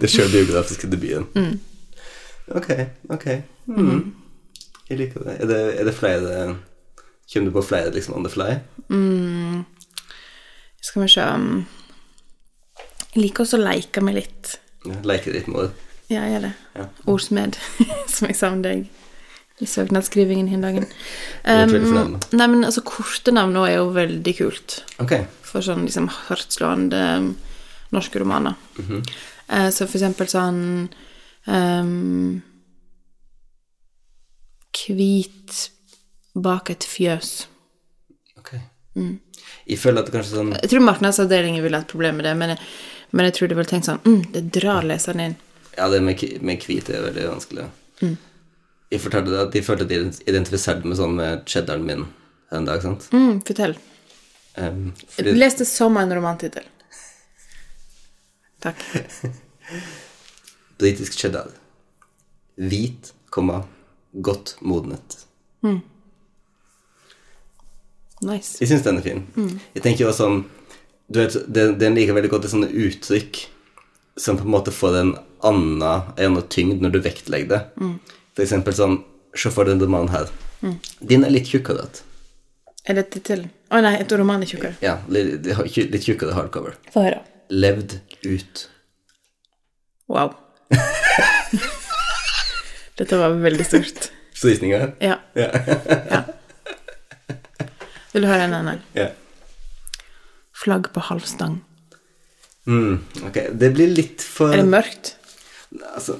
det 0.00 0.08
sjølbiografiske 0.08 0.88
debuten. 0.88 1.58
Ok, 2.56 2.70
ok. 3.12 3.26
Mm. 3.68 4.14
Jeg 4.88 4.96
liker 4.96 5.26
det. 5.26 5.34
Er 5.42 5.50
det, 5.50 5.58
er 5.82 5.84
det 5.84 5.94
flere 5.94 6.38
Kommer 7.32 7.46
du 7.46 7.52
på 7.54 7.62
flere 7.62 7.92
liksom 7.94 8.16
on 8.18 8.24
the 8.26 8.30
fly? 8.32 8.56
Skal 10.80 11.02
vi 11.02 11.08
se 11.12 11.22
um, 11.22 11.66
Jeg 13.12 13.22
liker 13.22 13.44
også 13.44 13.60
å 13.60 13.62
leke 13.62 14.02
meg 14.02 14.16
litt. 14.18 14.56
Ja, 14.86 14.96
leke 15.06 15.34
litt 15.34 15.46
med 15.50 15.66
ord. 15.66 15.84
Ja, 16.10 16.24
jeg 16.24 16.34
gjør 16.34 16.46
det. 16.48 16.54
Ja. 16.74 16.86
Ordsmed, 17.10 17.58
som 18.14 18.30
jeg 18.30 18.38
sa 18.38 18.50
om 18.50 18.64
deg 18.64 18.88
i 19.60 19.66
søknadsskrivingen 19.68 20.48
hin 20.48 20.64
dagen. 20.64 20.86
er 21.44 21.66
veldig 21.68 21.90
Um, 22.00 22.14
nei, 22.32 22.46
men 22.48 22.64
altså, 22.64 22.80
korte 22.86 23.32
navn 23.34 23.52
nå 23.54 23.66
er 23.68 23.76
jo 23.76 23.90
veldig 23.92 24.34
kult. 24.38 24.78
Ok. 25.02 25.18
For 25.44 25.62
sånn 25.64 25.84
liksom 25.84 26.08
hardtslående 26.08 27.02
um, 27.20 27.34
norske 27.92 28.22
romaner. 28.22 28.56
Mm 28.78 28.86
-hmm. 28.86 29.10
uh, 29.52 29.70
så 29.70 29.86
for 29.86 29.98
eksempel 29.98 30.28
sånn 30.28 30.88
um, 31.46 32.42
Hvit 34.70 35.70
bak 36.34 36.70
et 36.70 36.86
fjøs. 36.86 37.48
ok. 38.38 38.54
Jeg 39.66 39.78
føler 39.78 40.02
at 40.02 40.08
det 40.08 40.12
kanskje 40.16 40.34
sånn 40.34 40.48
Jeg 40.56 40.70
tror 40.72 40.82
markedsavdelingen 40.82 41.62
ville 41.62 41.78
hatt 41.78 41.90
problem 41.90 42.18
med 42.18 42.26
det, 42.26 42.32
men 42.36 42.52
jeg, 42.52 42.58
men 43.14 43.28
jeg 43.28 43.36
tror 43.36 43.50
de 43.50 43.58
ville 43.58 43.70
tenkt 43.70 43.86
sånn 43.86 44.00
mm, 44.02 44.24
Det 44.34 44.42
drar 44.58 44.86
leseren 44.86 45.22
inn. 45.24 45.36
Ja, 45.76 45.86
det 45.92 46.00
med, 46.04 46.24
med 46.42 46.66
hvit 46.66 46.90
er 46.90 47.04
veldig 47.06 47.28
vanskelig. 47.30 47.68
Jeg 48.90 49.02
fortalte 49.04 49.30
deg 49.30 49.44
at 49.44 49.54
de 49.54 49.62
følte 49.62 49.86
at 49.86 49.92
de 49.92 50.00
identifiserte 50.26 50.90
meg 50.90 50.98
sånn 50.98 51.14
med 51.16 51.46
cheddaren 51.48 51.86
min 51.86 52.08
en 52.50 52.66
dag, 52.66 52.82
sant? 52.82 53.06
Mm, 53.14 53.38
fortell. 53.46 53.76
Um, 54.58 54.90
fordi, 55.14 55.36
leste 55.38 55.64
som 55.68 55.94
en 56.00 56.10
romantittel. 56.18 56.66
Takk. 58.60 58.82
britisk 60.80 61.14
cheddar. 61.20 61.54
Hvit, 62.58 63.14
komma, 63.30 63.62
godt 64.12 64.56
modnet. 64.60 65.20
Nice. 68.20 68.58
Jeg 68.60 68.68
syns 68.68 68.82
den 68.84 68.98
er 69.00 69.04
fin. 69.04 69.22
Jeg 69.74 69.84
tenker 69.84 70.10
også 70.10 70.26
sånn 70.26 70.42
Du 71.10 71.22
vet, 71.22 71.38
den, 71.48 71.78
den 71.80 71.96
liker 71.96 72.12
veldig 72.14 72.30
godt 72.30 72.50
sånne 72.52 72.68
uttrykk 72.68 73.46
som 74.20 74.36
på 74.36 74.44
en 74.44 74.52
måte 74.52 74.72
får 74.74 74.98
en 74.98 75.12
annen, 75.48 75.80
en 75.80 76.26
annen 76.26 76.44
tyngd 76.52 76.82
når 76.84 76.92
du 76.92 76.98
vektlegger 77.02 77.48
det. 77.54 77.60
For 78.36 78.44
eksempel 78.44 78.76
sånn 78.76 78.98
Se 79.38 79.46
for 79.54 79.62
deg 79.62 79.78
den 79.78 79.86
romanen 79.86 80.10
her. 80.10 80.26
Din 81.06 81.22
er 81.22 81.30
litt 81.30 81.46
tjukkere. 81.46 81.84
Er 82.90 82.96
det 82.98 83.04
tittel? 83.14 83.44
Å 83.70 83.78
nei, 83.84 83.92
et 84.02 84.10
roman 84.18 84.42
er 84.42 84.50
tjukkere. 84.50 84.74
Ja, 84.82 84.96
litt, 85.12 85.46
litt 85.46 86.02
tjukkere 86.02 86.34
hardcover. 86.34 86.74
Få 86.90 87.04
høre. 87.04 87.20
Levd 87.54 87.94
ut. 88.26 88.64
Wow. 90.10 90.34
Dette 92.98 93.22
var 93.22 93.38
veldig 93.46 93.68
stort. 93.68 94.10
Frysninger? 94.40 94.96
Ja. 94.98 95.20
ja. 95.38 96.26
Vil 98.12 98.24
du 98.24 98.28
høre 98.30 98.46
en 98.48 98.56
annen? 98.58 98.80
Ja. 98.96 99.08
Flagg 100.56 100.90
på 100.94 101.00
halvstang. 101.06 101.60
Mm, 102.68 103.00
ok, 103.26 103.38
det 103.56 103.70
blir 103.74 103.88
litt 103.90 104.22
for 104.22 104.52
Er 104.52 104.60
det 104.60 104.68
mørkt? 104.70 105.14
Altså, 105.94 106.18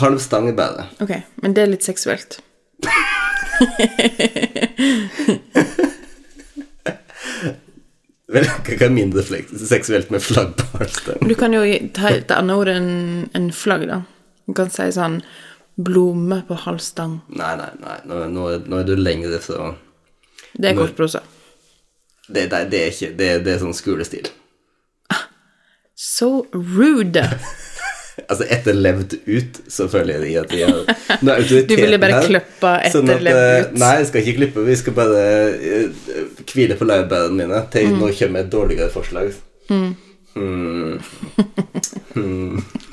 halv 0.00 0.18
stang 0.20 0.48
er 0.50 0.56
bedre. 0.58 0.86
Ok, 1.04 1.12
men 1.44 1.54
det 1.56 1.62
er 1.62 1.70
litt 1.74 1.84
seksuelt. 1.86 2.40
Vel, 8.30 8.46
hva 8.46 8.86
er 8.86 8.92
mindre 8.94 9.22
seksuelt 9.26 10.10
med 10.14 10.22
flagg 10.22 10.54
på 10.58 10.64
halv 10.78 10.92
stang? 10.94 11.20
Du 11.26 11.34
kan 11.38 11.52
jo 11.54 11.62
ta 11.96 12.12
et 12.14 12.30
annet 12.34 12.56
ord 12.56 12.70
enn 12.72 12.90
en 13.36 13.50
flagg, 13.54 13.82
da. 13.90 13.98
Du 14.46 14.52
kan 14.56 14.70
si 14.72 14.86
sånn 14.94 15.20
blomme 15.80 16.40
på 16.46 16.54
halvstang. 16.64 17.20
Nei, 17.34 17.54
nei, 17.58 17.70
nei, 17.82 17.98
nå, 18.06 18.14
nå, 18.32 18.42
nå 18.70 18.74
er 18.80 18.86
du 18.88 18.94
lengre 18.98 19.38
fra 19.42 19.72
Det 20.60 20.66
er 20.70 20.74
kort 20.78 20.88
kortprosa. 20.92 21.20
det, 22.28 22.42
det, 22.52 22.60
det 22.70 22.78
er 22.84 22.88
ikke 22.94 23.10
Det, 23.18 23.28
det 23.46 23.52
er 23.56 23.60
sånn 23.64 23.74
skolestil. 23.76 24.26
So 25.96 26.46
rude. 26.52 27.26
Altså 28.28 28.44
etterlevd 28.52 29.14
ut, 29.26 29.58
så 29.72 29.86
føler 29.88 30.20
jeg 30.26 30.36
at 30.42 30.50
har 30.52 30.68
Nå 31.24 31.30
er 31.32 31.36
autoriteten 31.40 31.68
Du 31.70 31.74
ville 31.80 31.98
bare 32.02 32.18
kløppa 32.26 32.72
etter 32.84 32.92
sånn 32.98 33.08
at, 33.08 33.12
etterlevd 33.14 33.40
eh, 33.40 33.60
ut. 33.62 33.68
Nei, 33.80 33.92
jeg 33.96 34.06
skal 34.10 34.20
ikke 34.20 34.34
klippe. 34.36 34.60
Vi 34.66 34.74
skal 34.76 34.92
bare 34.98 35.20
eh, 35.56 35.88
hvile 36.52 36.74
på 36.76 36.84
laurbærene 36.90 37.36
mine 37.38 37.58
til 37.72 37.86
Mm. 37.90 37.96
nå 38.02 38.06
kommer 38.18 38.38
et 38.44 38.50
dårligere 38.52 38.90
forslag. 38.92 39.26
Hmm. 39.70 39.92
Jostein 40.36 41.00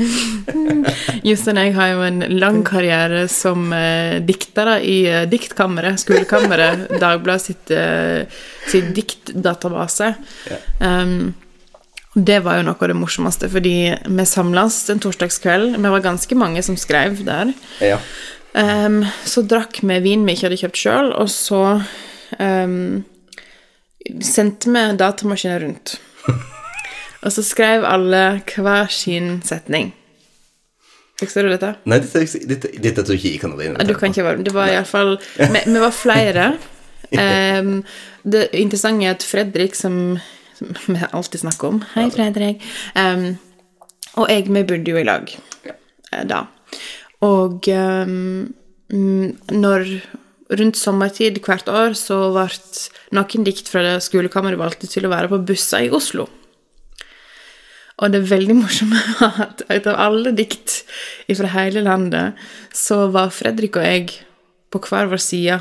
og 1.30 1.60
jeg 1.60 1.74
har 1.76 1.92
jo 1.92 2.02
en 2.06 2.24
lang 2.40 2.62
karriere 2.66 3.26
som 3.30 3.70
eh, 3.76 4.18
diktere 4.24 4.78
i 4.84 4.96
eh, 5.08 5.26
Diktkammeret, 5.30 6.00
skolekammeret, 6.02 6.88
Dagbladet 7.02 7.44
sitt, 7.44 7.70
eh, 7.74 8.24
sitt 8.70 8.90
diktdatabase. 8.96 10.14
Um, 10.80 11.32
det 12.14 12.40
var 12.42 12.58
jo 12.58 12.66
noe 12.66 12.74
av 12.74 12.90
det 12.90 12.98
morsomste, 12.98 13.50
fordi 13.52 13.76
vi 13.94 14.26
samles 14.26 14.82
en 14.90 15.02
torsdagskveld. 15.02 15.76
Vi 15.78 15.94
var 15.94 16.04
ganske 16.04 16.38
mange 16.38 16.62
som 16.66 16.78
skrev 16.80 17.22
der. 17.26 17.52
Ja. 17.84 18.00
Um, 18.52 19.04
så 19.22 19.44
drakk 19.46 19.78
vi 19.86 20.00
vin 20.02 20.26
vi 20.26 20.34
ikke 20.34 20.48
hadde 20.48 20.62
kjøpt 20.64 20.80
sjøl, 20.80 21.12
og 21.14 21.30
så 21.30 21.62
um, 22.40 23.04
sendte 24.26 24.74
vi 24.74 24.88
datamaskiner 24.98 25.62
rundt. 25.68 25.98
og 27.20 27.32
så 27.34 27.44
skrev 27.44 27.84
alle 27.84 28.40
hver 28.54 28.90
sin 28.92 29.40
setning. 29.46 29.92
Husker 31.20 31.44
du 31.44 31.52
dette? 31.52 31.74
Nei, 31.90 32.00
dette, 32.00 32.22
dette, 32.48 32.70
dette 32.80 33.04
tror 33.04 33.18
ikke 33.18 33.34
jeg 33.34 33.40
kan 33.42 33.52
ha 33.52 33.58
vært 33.60 33.88
Du 33.88 33.92
kan 33.98 34.12
ikke 34.14 34.24
være 34.24 34.44
Det 34.46 34.54
var 34.56 34.70
iallfall 34.72 35.18
vi, 35.36 35.64
vi 35.66 35.80
var 35.86 35.96
flere. 35.96 36.52
Um, 37.10 37.80
det 38.22 38.52
interessante 38.54 39.02
er 39.02 39.16
at 39.16 39.24
Fredrik, 39.26 39.74
som, 39.74 40.20
som 40.54 40.94
vi 40.94 41.08
alltid 41.10 41.40
snakker 41.42 41.72
om 41.72 41.80
Hei, 41.96 42.04
Fredrik. 42.14 42.62
Um, 42.94 43.32
og 44.14 44.30
jeg, 44.30 44.46
vi 44.46 44.62
bodde 44.62 44.92
jo 44.92 45.00
i 45.00 45.02
lag 45.02 45.26
eh, 45.66 46.22
da. 46.30 46.44
Og 47.26 47.66
um, 47.74 48.46
når 48.94 49.90
Rundt 50.50 50.78
sommertid 50.78 51.36
hvert 51.42 51.68
år 51.70 51.92
så 51.98 52.16
ble 52.34 52.46
noen 53.14 53.44
dikt 53.46 53.68
fra 53.70 53.98
skolekammeret 54.02 54.58
valgt 54.58 54.86
til 54.90 55.06
å 55.06 55.12
være 55.12 55.30
på 55.30 55.38
busser 55.50 55.86
i 55.86 55.90
Oslo. 55.94 56.24
Og 58.00 58.12
det 58.12 58.22
er 58.22 58.30
veldig 58.30 58.56
morsomme 58.62 59.00
var 59.20 59.40
at 59.44 59.64
ut 59.68 59.88
av 59.90 59.98
alle 60.00 60.32
dikt 60.36 60.80
fra 61.28 61.50
hele 61.52 61.84
landet, 61.84 62.38
så 62.72 63.06
var 63.12 63.32
Fredrik 63.34 63.76
og 63.76 63.84
jeg 63.84 64.06
på 64.72 64.80
hver 64.86 65.10
vår 65.10 65.20
side 65.20 65.58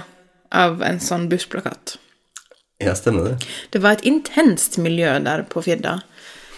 av 0.55 0.83
en 0.85 1.01
sånn 1.03 1.27
bussplakat. 1.31 1.97
Ja, 2.79 2.93
stemmer 2.95 3.27
det. 3.27 3.49
Det 3.73 3.81
var 3.83 3.97
et 3.97 4.05
intenst 4.07 4.79
miljø 4.79 5.11
der 5.25 5.43
på 5.51 5.65
Firda. 5.65 5.99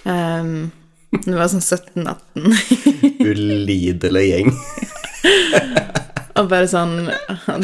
Um, 0.05 0.69
det 1.11 1.33
var 1.33 1.49
sånn 1.49 1.65
17-18. 1.65 3.25
Ulidelig 3.25 4.27
gjeng. 4.29 4.53
Og 6.41 6.49
bare 6.49 6.69
sånn 6.69 7.09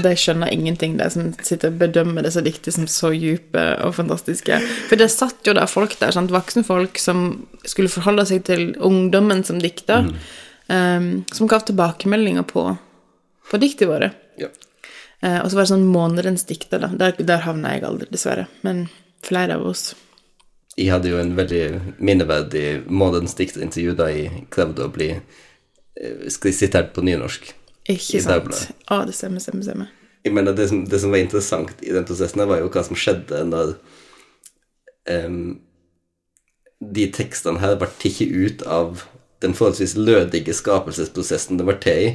De 0.03 0.13
skjønner 0.17 0.51
ingenting, 0.53 0.97
de 0.99 1.07
som 1.13 1.31
sitter 1.45 1.71
og 1.71 1.79
bedømmer 1.81 2.25
disse 2.25 2.43
diktene 2.45 2.75
som 2.75 2.87
så 2.91 3.11
dype 3.15 3.63
og 3.85 3.95
fantastiske. 3.97 4.59
For 4.89 4.99
det 4.99 5.09
satt 5.13 5.47
jo 5.47 5.55
der 5.57 5.69
folk 5.71 5.97
der, 6.01 6.13
sant? 6.15 6.33
voksne 6.33 6.65
folk 6.67 6.99
som 7.01 7.47
skulle 7.65 7.91
forholde 7.91 8.27
seg 8.29 8.45
til 8.47 8.69
ungdommen 8.83 9.43
som 9.47 9.61
dikta, 9.63 10.03
um, 10.69 11.09
som 11.33 11.49
gav 11.49 11.65
tilbakemeldinger 11.67 12.45
på, 12.47 12.69
på 13.49 13.61
diktene 13.61 13.93
våre. 13.93 14.11
Ja. 14.39 14.51
Uh, 15.23 15.39
og 15.41 15.49
så 15.49 15.57
var 15.57 15.63
det 15.65 15.71
sånn 15.73 15.87
månedens 15.89 16.45
dikter, 16.49 16.83
da. 16.83 16.91
Der, 16.93 17.15
der 17.17 17.45
havna 17.47 17.73
jeg 17.75 17.87
aldri, 17.87 18.09
dessverre. 18.13 18.45
Men 18.67 18.85
flere 19.25 19.57
av 19.57 19.65
oss. 19.71 19.89
Jeg 20.77 20.91
hadde 20.93 21.09
jo 21.09 21.17
en 21.17 21.33
veldig 21.37 21.63
minneverdig 21.97 22.67
månedens 22.85 23.33
diktintervju 23.39 23.95
da 23.97 24.11
jeg 24.13 24.43
krevde 24.53 24.85
å 24.85 24.91
bli 24.93 25.09
eh, 25.15 26.51
sitert 26.53 26.91
på 26.93 27.01
nynorsk. 27.07 27.49
Ikke 27.87 28.21
sant? 28.23 28.65
Å, 28.91 29.03
det 29.07 29.15
stemmer, 29.15 29.43
stemmer, 29.43 29.63
stemmer. 29.63 29.93
Jeg 30.27 30.35
mener, 30.35 30.55
det 30.55 30.67
som, 30.71 30.81
det 30.89 30.99
som 30.99 31.13
var 31.13 31.23
interessant 31.23 31.83
i 31.85 31.93
den 31.95 32.05
prosessen, 32.07 32.41
her 32.43 32.49
var 32.49 32.59
jo 32.59 32.71
hva 32.73 32.83
som 32.83 32.99
skjedde 32.99 33.45
når 33.47 33.77
um, 35.07 35.59
de 36.79 37.05
tekstene 37.15 37.61
her 37.63 37.77
ble 37.79 37.87
tatt 38.01 38.19
ut 38.21 38.65
av 38.67 39.05
den 39.41 39.53
forholdsvis 39.55 39.95
lødige 39.99 40.55
skapelsesprosessen 40.57 41.59
det 41.59 41.67
ble 41.67 41.77
til 41.81 42.03
i, 42.03 42.11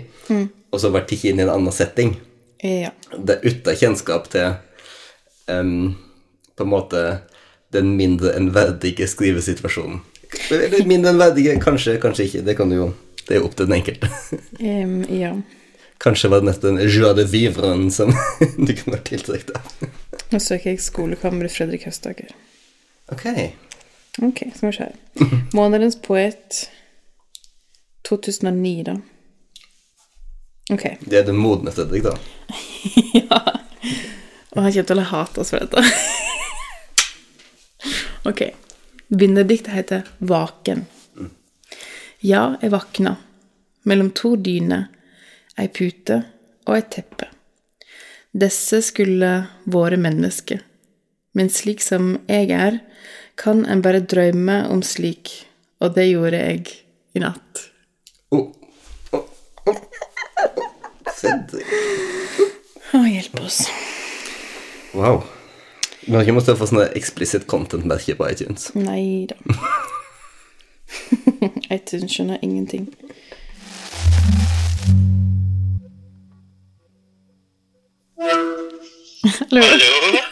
og 0.72 0.82
så 0.82 0.90
ble 0.92 1.04
tatt 1.06 1.24
inn 1.30 1.40
i 1.40 1.46
en 1.46 1.54
annen 1.54 1.74
setting. 1.74 2.16
Ja. 2.62 2.92
Det 3.16 3.38
er 3.38 3.46
uten 3.48 3.78
kjennskap 3.78 4.28
til 4.32 4.54
um, 5.48 5.94
på 6.56 6.66
en 6.66 6.72
måte 6.72 7.04
den 7.72 7.94
mindre 7.96 8.34
enn 8.36 8.52
verdige 8.54 9.08
skrivesituasjonen. 9.08 10.02
Eller 10.52 10.84
mindre 10.88 11.12
enn 11.12 11.20
verdige, 11.20 11.56
kanskje, 11.60 11.96
kanskje 12.00 12.28
ikke. 12.28 12.44
Det 12.46 12.56
kan 12.58 12.70
du 12.70 12.78
jo 12.78 12.92
Det 13.22 13.36
er 13.36 13.38
jo 13.38 13.46
opp 13.46 13.52
til 13.54 13.68
den 13.68 13.76
enkelte. 13.76 14.08
um, 14.82 14.94
ja. 15.06 15.28
Kanskje 16.02 16.28
var 16.32 16.42
det 16.42 16.50
nesten 16.50 16.80
joie 16.82 17.14
de 17.14 17.24
vivren 17.30 17.90
som 17.94 18.10
du 18.66 18.72
kunne 18.74 18.96
vært 18.96 19.10
tiltrukket 19.12 19.52
av. 19.54 19.90
Nå 20.32 20.40
søker 20.42 20.72
jeg 20.72 20.82
skolekammeret 20.82 21.54
Fredrik 21.54 21.86
Høstaker. 21.86 22.32
Ok. 23.12 23.26
Ok, 24.22 24.42
skal 24.56 24.68
vi 24.68 24.72
se 24.76 24.88
her. 24.88 24.96
Månedens 25.54 25.96
poet 26.02 26.64
2009, 28.08 28.82
da. 28.88 28.96
Ok. 30.72 30.88
Det 31.00 31.20
er 31.20 31.28
det 31.28 31.36
modne 31.36 31.72
Fredrik, 31.74 32.08
da. 32.08 32.16
ja. 33.20 33.38
Og 34.52 34.62
han 34.62 34.72
kommer 34.72 34.88
til 34.90 35.02
å 35.04 35.06
hate 35.12 35.42
oss 35.44 35.52
for 35.54 35.62
dette. 35.62 35.84
ok. 38.30 38.42
Vinnerdiktet 39.12 39.74
heter 39.76 40.10
Vaken. 40.18 40.86
Ja, 42.22 42.56
jeg 42.62 42.70
vakna 42.70 43.16
mellom 43.88 44.12
to 44.14 44.36
dyner, 44.38 44.86
ei 45.60 45.68
pute 45.68 46.22
og 46.66 46.76
et 46.76 46.90
teppe. 46.94 47.28
Disse 48.32 48.80
skulle 48.84 49.32
vært 49.68 50.00
mennesker, 50.00 50.62
men 51.36 51.50
slik 51.52 51.84
som 51.84 52.14
jeg 52.30 52.52
er, 52.56 52.80
kan 53.36 53.64
en 53.68 53.82
bare 53.84 54.00
drømme 54.04 54.62
om 54.72 54.82
slik, 54.84 55.34
og 55.80 55.94
det 55.96 56.08
gjorde 56.10 56.40
jeg 56.40 56.72
i 57.12 57.24
natt. 57.24 57.66
Oh. 58.32 58.48
Oh. 59.12 59.28
Oh. 59.68 59.76
Å, 62.92 63.00
hjelp 63.08 63.38
oss. 63.40 63.62
Wow. 64.92 65.22
Vi 66.02 66.12
har 66.12 66.24
ikke 66.24 66.34
måttet 66.34 66.58
få 66.58 66.66
sånne 66.68 66.90
explicit 66.98 67.46
content-merker 67.48 68.18
på 68.18 68.28
iTunes. 68.32 68.70
Nei 68.76 69.28
da. 69.30 69.38
iTunes 71.76 72.12
skjønner 72.12 72.42
ingenting. 72.42 72.90
Hallo. 79.52 79.64
Hallo? 79.68 80.16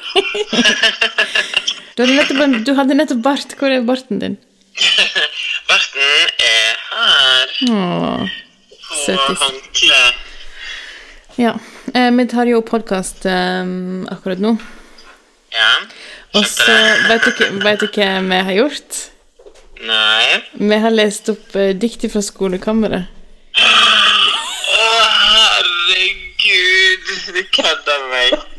Du 1.96 2.02
hadde 2.06 2.14
nettopp, 2.16 2.64
du 2.64 2.70
hadde 2.78 2.94
nettopp 2.96 3.18
bart. 3.20 3.50
Hvor 3.60 3.68
er 3.68 3.82
barten 3.84 4.16
din? 4.22 4.36
Barten 5.68 6.00
er 6.40 6.78
her 6.94 7.50
Åh, 7.68 8.24
på 8.86 8.94
søtis. 9.02 9.42
håndkleet. 9.42 10.14
Ja. 11.36 11.52
Eh, 11.92 12.08
vi 12.16 12.24
tar 12.32 12.48
jo 12.48 12.62
podkast 12.64 13.28
eh, 13.28 13.60
akkurat 14.14 14.40
nå. 14.40 14.54
Ja. 15.52 15.68
Og 16.40 16.48
så 16.48 16.72
vet 17.10 17.28
du, 17.28 17.44
hva 17.60 17.76
vi 17.76 18.40
har 18.48 18.56
gjort? 18.56 19.02
Nei. 19.84 20.40
Vi 20.56 20.76
har 20.86 20.96
lest 20.96 21.28
opp 21.34 21.52
eh, 21.60 21.74
dikt 21.76 22.08
fra 22.14 22.24
skolekammeret. 22.24 23.04
Å, 23.60 23.68
herregud. 25.28 27.04
Du 27.36 27.44
kødder 27.60 28.00
meg. 28.14 28.49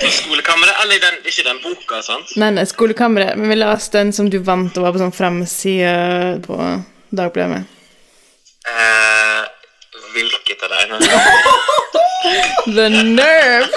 På 0.00 0.10
skolekammeret, 0.14 0.74
eller 0.82 1.00
den, 1.02 1.16
ikke 1.26 1.42
den 1.42 1.58
boka, 1.62 2.02
sant? 2.06 2.30
Nei, 2.38 2.52
nei, 2.54 2.64
skolekammeret. 2.70 3.34
Men 3.38 3.50
vi 3.50 3.56
leste 3.58 3.98
den 3.98 4.12
som 4.14 4.30
du 4.30 4.38
vant 4.46 4.76
og 4.78 4.86
var 4.86 4.94
på 4.94 5.02
sånn 5.02 5.14
framside 5.16 6.38
på 6.44 6.58
Dagbladet. 7.18 7.64
Eh, 8.68 9.42
hvilket 10.14 10.62
av 10.62 10.70
dem? 10.76 10.98
The 12.76 12.88
nerve! 12.88 13.68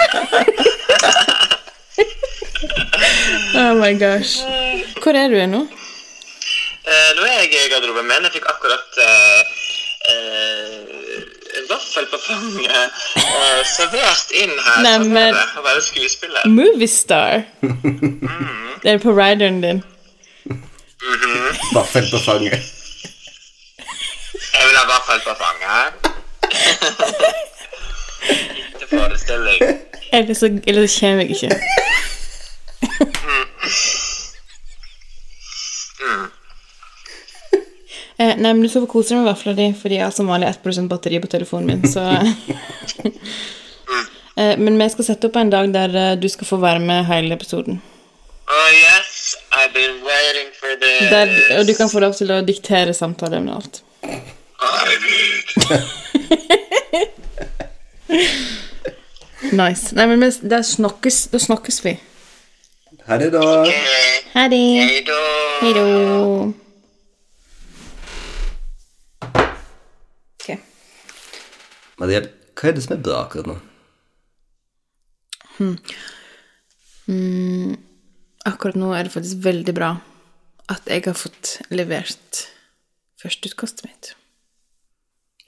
oh 3.56 3.74
my 3.82 3.93
gosh. 3.97 4.41
Hvor 5.02 5.17
er 5.17 5.28
du 5.32 5.39
nå? 5.50 5.62
Eh, 6.82 7.10
nå 7.17 7.26
er 7.26 7.38
jeg 7.45 7.54
i 7.56 7.69
garderoben 7.71 8.06
min. 8.10 8.26
Jeg 8.28 8.36
fikk 8.38 8.47
akkurat 8.52 9.02
eh, 9.06 9.41
eh, 10.12 11.00
vaffel 11.69 12.06
på 12.12 12.17
fanget 12.26 12.84
og 13.21 13.65
servert 13.76 14.32
inn 14.41 14.54
her. 14.65 14.82
Nei, 14.86 14.93
Sånn 14.97 15.13
men- 15.13 15.36
er 15.36 15.39
det 15.39 15.60
å 15.60 15.63
være 15.65 15.82
skuespiller. 15.82 16.47
Moviestar. 16.47 17.43
Det 18.84 18.91
er 18.95 18.97
på 19.04 19.12
rideren 19.17 19.62
din. 19.62 19.84
Vaffel 21.74 22.08
på 22.12 22.19
fanget. 22.26 22.62
Jeg 24.54 24.67
vil 24.67 24.78
ha 24.78 24.86
vaffel 24.89 25.19
på 25.26 25.34
fanget. 25.43 25.93
Lite 28.30 28.88
forestilling. 28.89 29.62
Eller 30.13 30.34
så, 30.34 30.45
eller 30.67 30.88
så 30.88 31.00
kommer 31.00 31.24
jeg 31.24 31.30
ikke. 31.32 31.50
Eh, 38.21 38.36
nei, 38.38 38.53
men 38.53 38.62
du 38.62 38.69
skal 38.69 38.84
få 38.86 38.91
kose 38.91 39.13
deg 39.13 39.21
med 39.21 39.31
vafla 39.31 39.53
di, 39.57 39.67
fordi 39.73 39.97
jeg 39.97 40.05
har 40.05 40.13
som 40.13 40.29
vanlig 40.29 40.51
1% 40.51 40.89
batteri 40.91 41.17
på 41.23 41.29
telefonen 41.31 41.67
min, 41.71 41.81
så 41.89 42.03
eh, 44.38 44.53
Men 44.62 44.77
vi 44.77 44.89
skal 44.93 45.07
sette 45.07 45.27
opp 45.31 45.39
en 45.41 45.53
dag 45.53 45.65
der 45.73 45.89
eh, 46.03 46.19
du 46.21 46.27
skal 46.29 46.49
få 46.49 46.57
være 46.62 46.81
med 46.84 47.07
hele 47.10 47.34
episoden. 47.39 47.81
Oh 48.51 48.69
yes, 48.75 49.36
I've 49.57 49.73
been 49.73 49.95
waiting 50.05 50.49
for 50.60 50.71
this. 50.84 51.10
Der, 51.10 51.27
og 51.57 51.67
du 51.67 51.73
kan 51.73 51.89
få 51.89 51.99
lov 52.03 52.13
til 52.19 52.29
å 52.36 52.41
diktere 52.45 52.93
samtalen 52.93 53.49
og 53.49 53.55
alt. 53.62 53.75
Nice. 59.51 59.95
Nei, 59.95 60.05
men 60.07 60.21
da 60.47 60.62
snakkes, 60.63 61.25
da 61.34 61.39
snakkes 61.41 61.81
vi. 61.86 61.95
Ha 63.07 63.17
det 63.17 63.31
Okay. 63.36 63.73
Ha 64.34 64.47
det. 64.47 64.60
Hei 64.79 65.01
da. 65.07 65.21
Hei 65.62 65.73
da. 65.75 65.86
Ok. 70.39 70.57
Mariel, 72.01 72.31
hva 72.57 72.69
er 72.69 72.77
det 72.77 72.83
som 72.85 72.95
er 72.95 73.03
bra 73.05 73.19
akkurat 73.25 73.49
nå? 73.51 73.57
Akkurat 78.49 78.79
nå 78.79 78.89
er 78.97 79.05
det 79.05 79.13
faktisk 79.13 79.43
veldig 79.45 79.75
bra 79.77 79.91
at 80.71 80.87
jeg 80.89 81.05
har 81.05 81.17
fått 81.17 81.59
levert 81.69 82.45
førsteutkastet 83.21 83.85
mitt 83.85 84.15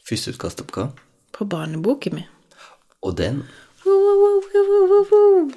Første 0.03 0.33
utkast 0.33 0.59
på 0.67 0.75
hva? 0.75 0.89
på 1.33 1.45
barneboken 1.49 2.19
min. 2.19 2.29
Og 3.01 3.17
den? 3.17 3.43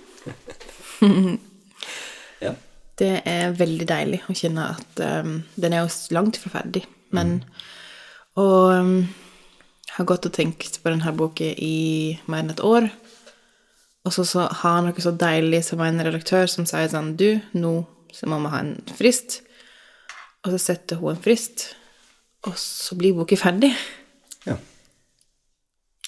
Ja. 2.40 2.52
Det 2.98 3.22
er 3.28 3.54
veldig 3.56 3.86
deilig 3.88 4.18
å 4.28 4.34
kjenne 4.36 4.64
at 4.74 5.00
um, 5.00 5.38
Den 5.56 5.72
er 5.72 5.84
jo 5.84 6.14
langt 6.16 6.36
fra 6.40 6.50
ferdig, 6.52 6.82
men 7.16 7.38
Og 8.40 8.72
um, 8.76 9.08
har 9.96 10.08
gått 10.08 10.28
og 10.28 10.34
tenkt 10.36 10.80
på 10.82 10.92
denne 10.92 11.12
boka 11.16 11.48
i 11.50 12.16
mer 12.28 12.44
enn 12.44 12.52
et 12.52 12.62
år. 12.64 12.88
Og 14.06 14.14
så, 14.14 14.22
så 14.28 14.46
har 14.46 14.78
han 14.78 14.86
noe 14.86 15.02
så 15.02 15.12
deilig 15.16 15.64
som 15.66 15.82
en 15.82 16.02
redaktør 16.04 16.46
som 16.50 16.68
sier 16.68 16.88
sånn 16.92 17.16
Du, 17.18 17.40
nå 17.58 17.74
så 18.14 18.28
må 18.30 18.38
vi 18.44 18.52
ha 18.52 18.62
en 18.62 18.76
frist. 18.96 19.40
Og 20.44 20.54
så 20.54 20.60
setter 20.62 21.00
hun 21.00 21.16
en 21.16 21.22
frist, 21.22 21.72
og 22.46 22.54
så 22.60 22.96
blir 22.96 23.16
boka 23.16 23.36
ferdig, 23.40 23.72
ja. 24.46 24.54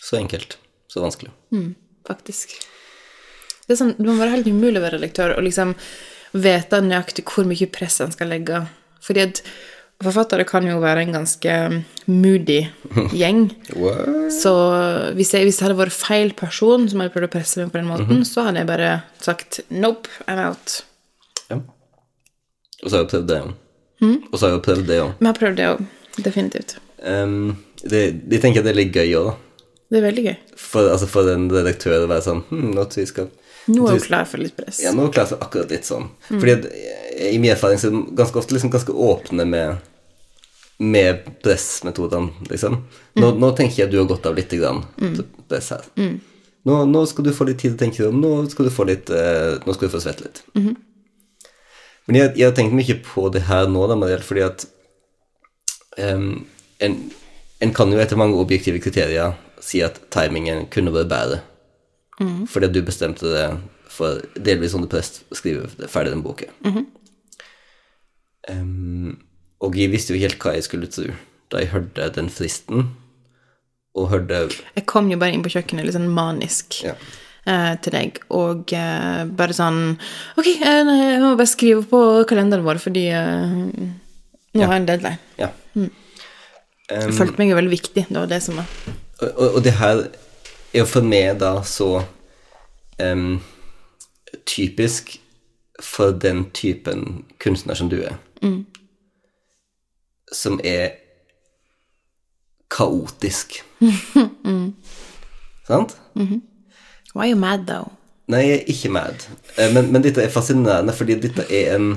Så 0.01 0.17
enkelt. 0.17 0.59
Så 0.89 1.03
vanskelig. 1.03 1.33
faktisk. 2.07 2.55
Det, 3.67 3.75
er 3.75 3.81
sånn, 3.81 3.97
det 3.99 4.07
må 4.07 4.15
være 4.17 4.39
helt 4.39 4.49
umulig 4.49 4.81
å 4.81 4.85
være 4.87 4.97
redaktør 4.97 5.35
og 5.35 5.45
liksom 5.45 5.75
vite 6.33 6.81
nøyaktig 6.85 7.27
hvor 7.29 7.49
mye 7.49 7.69
press 7.73 7.99
en 8.01 8.15
skal 8.15 8.31
legge. 8.33 8.63
Fordi 9.05 9.27
at 9.27 9.43
forfattere 10.05 10.47
kan 10.47 10.67
jo 10.69 10.79
være 10.83 11.03
en 11.05 11.15
ganske 11.17 11.55
moody 12.07 12.61
gjeng. 13.19 13.49
Så 14.43 14.53
hvis, 15.19 15.33
jeg, 15.35 15.49
hvis 15.49 15.59
det 15.59 15.67
hadde 15.67 15.79
vært 15.81 15.97
feil 15.97 16.35
person 16.39 16.87
som 16.91 17.03
hadde 17.03 17.15
prøvd 17.15 17.29
å 17.31 17.33
presse 17.33 17.63
meg 17.63 17.73
på 17.75 17.81
den 17.81 17.91
måten, 17.91 18.23
så 18.29 18.47
hadde 18.47 18.63
jeg 18.63 18.71
bare 18.71 18.93
sagt 19.25 19.61
nope, 19.75 20.11
I'm 20.29 20.43
out. 20.43 20.83
Ja. 21.51 21.59
Og 21.59 22.87
så 22.87 22.95
har 22.95 23.05
jeg 23.05 23.11
prøvd 23.15 23.29
det 23.33 23.41
òg. 23.43 23.57
Og 24.31 24.37
så 24.37 24.45
har 24.45 24.55
jeg 24.55 24.65
prøvd 24.69 24.87
det 24.87 25.01
òg. 25.03 25.11
Men 25.19 25.31
jeg 25.31 25.33
har 25.33 25.41
prøvd 25.41 25.59
det 25.59 25.69
òg. 25.73 25.83
Definitivt. 26.19 26.79
Um, 27.03 27.57
det, 27.83 28.03
de 28.31 28.41
tenker 28.43 28.63
at 28.63 28.69
det 28.69 28.75
er 28.75 28.81
litt 28.85 28.95
gøy 28.95 29.17
òg, 29.19 29.33
da. 29.33 29.37
Det 29.89 29.99
er 29.99 30.05
veldig 30.05 30.25
gøy. 30.27 30.35
For, 30.61 30.91
altså 30.93 31.09
for 31.09 31.31
en 31.33 31.49
redaktør 31.51 32.05
å 32.05 32.11
være 32.11 32.27
sånn 32.27 32.43
hm, 32.51 32.75
skal 32.77 33.03
vi 33.03 33.09
skal 33.09 33.31
Nå 33.69 33.85
er 33.89 33.99
hun 33.99 34.07
klar 34.07 34.25
for 34.29 34.41
litt 34.43 34.57
press. 34.57 34.81
Ja, 34.85 34.95
nå 34.97 35.05
er 35.05 35.11
hun 35.11 35.15
klar 35.15 35.29
for 35.31 35.45
akkurat 35.45 35.73
litt 35.75 35.89
sånn. 35.89 36.09
Fordi 36.31 36.55
at, 36.55 36.67
eh, 36.73 37.31
i 37.35 37.39
min 37.39 37.53
erfaring 37.53 37.81
så 37.81 37.91
er 37.91 37.97
de 37.97 38.17
ganske 38.19 38.41
ofte 38.41 38.57
liksom 38.57 38.73
ganske 38.75 38.95
åpne 38.95 39.47
med 39.49 39.87
med 40.79 41.25
pressmetodene, 41.43 42.31
liksom. 42.47 42.77
Nå, 43.19 43.33
nå 43.35 43.49
tenker 43.59 43.81
jeg 43.81 43.89
at 43.89 43.91
du 43.91 43.97
har 43.99 44.05
godt 44.07 44.29
av 44.31 44.37
litt 44.39 44.53
grann 44.55 44.85
til 45.01 45.25
press 45.51 45.73
her. 45.75 45.89
Nå, 46.69 46.77
nå 46.87 47.01
skal 47.11 47.27
du 47.27 47.33
få 47.35 47.49
litt 47.49 47.59
tid 47.59 47.73
til 47.73 47.79
å 47.79 47.81
tenke 47.81 48.03
deg 48.05 48.13
om, 48.13 48.21
nå 48.23 48.51
skal 48.53 48.69
du 48.69 48.71
få 48.71 48.87
litt 48.87 49.11
uh, 49.11 49.57
Nå 49.65 49.75
skal 49.75 49.89
du 49.89 49.95
få 49.95 50.01
svette 50.05 50.27
litt. 50.27 50.43
Men 52.07 52.21
jeg, 52.21 52.33
jeg 52.39 52.47
har 52.47 52.55
tenkt 52.57 52.77
mye 52.79 52.95
på 53.05 53.27
det 53.35 53.43
her 53.49 53.67
nå, 53.69 53.83
da, 53.91 53.97
Mariel, 53.99 54.23
fordi 54.23 54.45
at 54.47 54.65
um, 55.99 56.47
en, 56.79 56.97
en 57.59 57.75
kan 57.75 57.91
jo 57.93 57.99
etter 57.99 58.21
mange 58.21 58.39
objektive 58.39 58.79
kriterier 58.85 59.35
si 59.61 59.83
at 59.83 59.99
timingen 60.15 60.69
kunne 60.71 60.95
vært 60.95 61.11
bedre. 61.11 61.41
Fordi 62.19 62.71
du 62.75 62.81
bestemte 62.83 63.31
det 63.31 63.45
for 63.93 64.23
delvis 64.35 64.75
som 64.75 64.87
press 64.91 65.23
å 65.31 65.39
skrive 65.39 65.69
ferdig 65.91 66.15
den 66.15 66.25
boka. 66.25 66.51
Em, 68.49 69.17
og 69.63 69.77
jeg 69.77 69.93
visste 69.93 70.15
jo 70.15 70.23
helt 70.23 70.39
hva 70.43 70.55
jeg 70.57 70.67
skulle 70.69 70.91
tro 70.91 71.09
da 71.49 71.63
jeg 71.63 71.71
hørte 71.73 72.11
den 72.13 72.29
fristen, 72.33 72.91
og 73.97 74.11
hørte 74.13 74.43
Jeg 74.77 74.85
kom 74.87 75.09
jo 75.11 75.17
bare 75.19 75.33
inn 75.35 75.43
på 75.43 75.53
kjøkkenet 75.55 75.87
litt 75.87 75.97
sånn 75.97 76.11
manisk 76.13 76.83
Ja. 76.85 76.93
eh, 77.49 77.73
til 77.83 77.95
deg, 77.97 78.21
og 78.31 78.75
uh, 78.77 79.25
bare 79.25 79.57
sånn 79.57 79.97
Ok, 80.37 80.47
eh, 80.47 80.93
jeg 80.93 81.23
må 81.25 81.33
bare 81.39 81.49
skrive 81.49 81.87
på 81.89 82.03
kalenderen 82.29 82.67
vår, 82.67 82.83
fordi 82.85 83.09
uh, 83.17 83.49
nå 84.55 84.67
har 84.67 84.77
jeg 84.77 84.83
en 84.83 84.89
deadline. 84.91 85.19
Ja. 85.41 85.51
Jeg 86.89 87.17
følte 87.17 87.41
meg 87.41 87.51
jo 87.51 87.59
veldig 87.59 87.73
viktig, 87.73 88.07
det 88.09 88.17
var 88.17 88.29
det 88.31 88.43
som 88.45 88.61
var 88.61 88.69
Og, 89.21 89.29
og, 89.29 89.49
og 89.59 89.65
det 89.65 89.75
her 89.81 90.05
er 90.73 90.83
jo 90.83 90.87
for 90.89 91.07
meg 91.07 91.39
da 91.41 91.53
så 91.67 92.03
um, 93.03 93.39
typisk 94.49 95.17
for 95.83 96.11
den 96.11 96.51
typen 96.57 97.25
kunstner 97.41 97.75
som 97.79 97.89
du 97.91 98.01
er. 98.03 98.17
Som 100.35 100.59
er 100.65 100.91
kaotisk. 102.75 103.63
Sant? 105.69 105.97
Why 107.15 107.23
are 107.23 107.31
you 107.31 107.37
mad, 107.37 107.67
though? 107.67 107.93
Nei, 108.29 108.43
jeg 108.45 108.59
er 108.59 108.69
ikke 108.75 108.91
mad. 108.93 109.25
Eh, 109.57 109.71
Men, 109.73 109.89
men 109.93 110.03
dette 110.05 110.21
er 110.23 110.33
fascinerende, 110.33 110.93
fordi 110.93 111.17
dette 111.23 111.47
er 111.49 111.77
en 111.79 111.89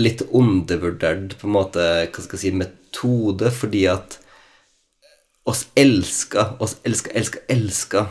litt 0.00 0.22
undervurdert 0.30 1.34
på 1.40 1.48
en 1.48 1.52
måte, 1.52 1.84
hva 2.08 2.22
skal 2.24 2.38
jeg 2.38 2.44
si, 2.46 2.52
metode, 2.56 3.50
fordi 3.52 3.84
at 3.92 4.16
oss 5.48 5.66
elsker, 5.78 6.56
oss 6.62 6.76
elsker, 6.84 7.14
elsker, 7.16 7.40
elsker 7.48 8.10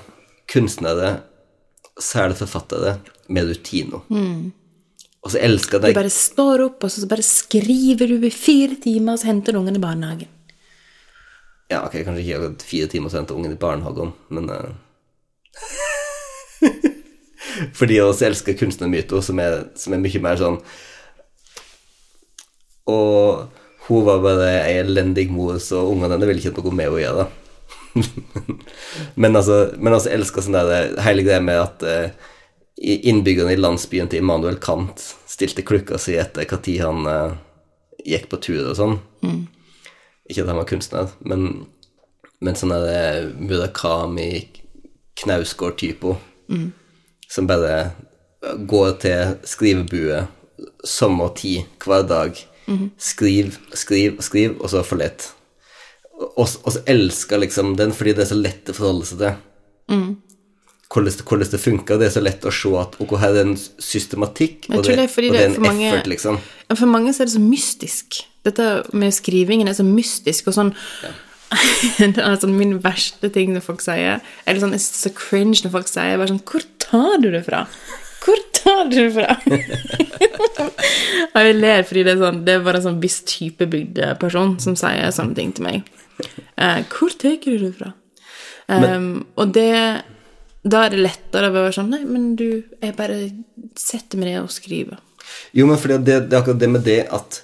kunstnere, 0.49 1.11
særlig 2.01 2.37
forfattere, 2.39 2.95
med 3.29 3.45
rutino. 3.51 3.99
Og 5.19 5.31
så 5.33 5.37
elsker 5.43 5.79
Du 5.83 5.91
bare 5.93 6.09
står 6.09 6.63
opp, 6.65 6.83
og 6.87 6.91
så 6.91 7.05
bare 7.11 7.21
skriver 7.25 8.07
du 8.09 8.25
i 8.25 8.31
fire 8.33 8.75
timer, 8.81 9.13
og 9.13 9.19
så 9.21 9.29
henter 9.29 9.53
du 9.53 9.59
ungen 9.61 9.75
i 9.77 9.83
barnehagen. 9.83 10.27
Ja, 11.69 11.83
ok, 11.85 11.99
kanskje 12.01 12.23
ikke 12.23 12.37
akkurat 12.39 12.63
fire 12.65 12.87
timer 12.89 13.11
så 13.13 13.19
henter 13.19 13.37
ungen 13.37 13.53
i 13.53 13.59
barnehagen, 13.61 14.13
men 14.33 14.49
uh... 14.49 14.71
Fordi 17.75 17.99
oss 18.01 18.21
elsker 18.25 18.55
kunstnermyter 18.57 19.21
som, 19.25 19.39
er- 19.43 19.67
som 19.77 19.93
er 19.93 19.99
mye 20.01 20.19
mer 20.23 20.37
sånn 20.39 20.57
Og 22.89 23.49
hun 23.89 24.05
var 24.05 24.21
bare 24.23 24.49
ei 24.63 24.79
elendig 24.83 25.29
mor, 25.33 25.57
så 25.61 25.81
ungene 25.89 26.15
hennes 26.15 26.29
ville 26.29 26.43
ikke 26.43 26.63
noe 26.63 26.75
med 26.77 26.93
å 26.93 26.99
gjøre. 27.01 27.27
men 29.21 29.35
altså, 29.35 29.59
men 29.81 29.95
altså 29.95 30.11
elsker 30.13 30.45
sånn 30.45 30.57
der 30.57 30.93
hele 31.03 31.25
greia 31.25 31.41
med 31.41 31.57
at 31.57 31.85
uh, 31.85 32.27
innbyggerne 32.79 33.55
i 33.55 33.59
landsbyen 33.59 34.11
til 34.11 34.21
Immanuel 34.21 34.59
Kant 34.61 35.01
stilte 35.27 35.65
klukka 35.65 35.97
si 35.99 36.15
etter 36.21 36.45
når 36.45 36.83
han 36.83 37.09
uh, 37.09 37.37
gikk 38.05 38.29
på 38.31 38.39
tur 38.45 38.69
og 38.69 38.77
sånn. 38.77 38.95
Ikke 40.29 40.45
at 40.45 40.51
han 40.51 40.61
var 40.61 40.69
kunstner, 40.69 41.09
men, 41.25 41.65
men 42.45 42.57
sånn 42.57 42.71
der 42.71 42.85
eh, 42.93 43.31
Murakami, 43.41 44.45
Knausgård-typo, 45.19 46.13
som 47.29 47.49
bare 47.49 47.73
går 48.69 48.91
til 49.01 49.33
skrivebue 49.49 50.21
sommer 50.85 51.33
tid 51.35 51.65
hver 51.83 52.05
dag. 52.07 52.37
Skriv, 52.97 53.55
skriv, 53.73 54.19
skriv, 54.21 54.57
og 54.61 54.69
så 54.69 54.83
for 54.85 54.97
lett. 55.01 55.31
Og, 56.37 56.45
så 56.47 56.81
elsker 56.85 57.39
liksom 57.39 57.75
den 57.79 57.91
fordi 57.95 58.13
det 58.17 58.25
er 58.25 58.29
så 58.33 58.37
lett 58.37 58.69
å 58.69 58.75
forholde 58.75 59.05
seg 59.07 59.17
til. 59.23 59.37
Hvordan, 60.89 61.05
det- 61.13 61.25
hvordan 61.25 61.51
det 61.51 61.59
funker. 61.61 61.97
Det 61.99 62.07
er 62.07 62.13
så 62.17 62.21
lett 62.23 62.41
å 62.45 62.51
se 62.53 62.69
at 62.81 62.95
ok, 62.99 63.15
her 63.21 63.35
er 63.37 63.41
en 63.45 63.55
systematikk, 63.57 64.69
og 64.73 64.83
det, 64.83 64.95
det 64.97 65.05
og 65.09 65.33
det 65.33 65.41
er 65.41 65.45
en 65.55 65.61
mange- 65.61 65.87
effort, 65.93 66.07
liksom. 66.07 66.39
For 66.75 66.85
mange 66.85 67.13
så 67.13 67.21
er 67.21 67.25
det 67.29 67.33
så 67.37 67.41
mystisk. 67.41 68.23
Dette 68.45 68.67
med 68.93 69.13
skrivingen 69.13 69.67
er 69.67 69.73
så 69.73 69.83
mystisk, 69.85 70.47
og 70.47 70.53
sånn 70.55 70.73
altså, 71.51 72.47
Min 72.59 72.79
verste 72.83 73.29
ting 73.33 73.53
når 73.53 73.61
folk 73.65 73.81
sier 73.81 74.21
Eller 74.47 74.61
sånn, 74.61 74.71
jeg 74.75 74.79
er 74.79 74.99
så 75.01 75.11
cringe 75.17 75.63
når 75.65 75.71
folk 75.73 75.87
sier 75.89 76.17
bare 76.17 76.29
sånn 76.29 76.43
Hvor 76.45 76.63
tar 76.79 77.17
du 77.23 77.31
det 77.33 77.41
fra? 77.47 77.63
Hvor 78.29 78.41
tar 78.53 78.83
du 78.91 78.97
det 78.99 79.07
fra? 79.15 79.35
og 81.33 81.39
jeg 81.47 81.55
ler 81.57 81.81
fordi 81.87 82.03
det 82.05 82.13
er 82.13 82.21
sånn 82.21 82.43
Det 82.45 82.53
er 82.55 82.67
bare 82.67 82.81
en 82.81 82.85
sånn 82.91 83.01
viss 83.01 83.23
type 83.25 83.65
bygdeperson 83.71 84.57
som 84.61 84.77
sier 84.77 85.09
sånne 85.15 85.37
ting 85.37 85.55
til 85.57 85.65
meg. 85.65 85.89
Uh, 86.59 86.83
hvor 86.91 87.15
tar 87.17 87.39
du 87.41 87.51
det 87.63 87.73
fra? 87.79 87.93
Um, 88.69 89.25
og 89.39 89.53
det 89.55 89.71
Da 90.61 90.83
er 90.85 90.93
det 90.93 90.99
lettere 91.01 91.49
å 91.49 91.55
være 91.55 91.73
sånn 91.73 91.89
Nei, 91.89 92.03
men 92.05 92.35
du, 92.37 92.61
jeg 92.83 92.93
bare 92.97 93.17
setter 93.79 94.21
meg 94.21 94.33
ned 94.33 94.43
og 94.43 94.53
skriver. 94.53 94.99
Jo, 95.57 95.65
men 95.65 95.79
fordi 95.81 95.97
det, 96.05 96.19
det 96.29 96.35
er 96.35 96.43
akkurat 96.43 96.61
det 96.61 96.69
med 96.69 96.85
det 96.85 96.99
at 97.15 97.43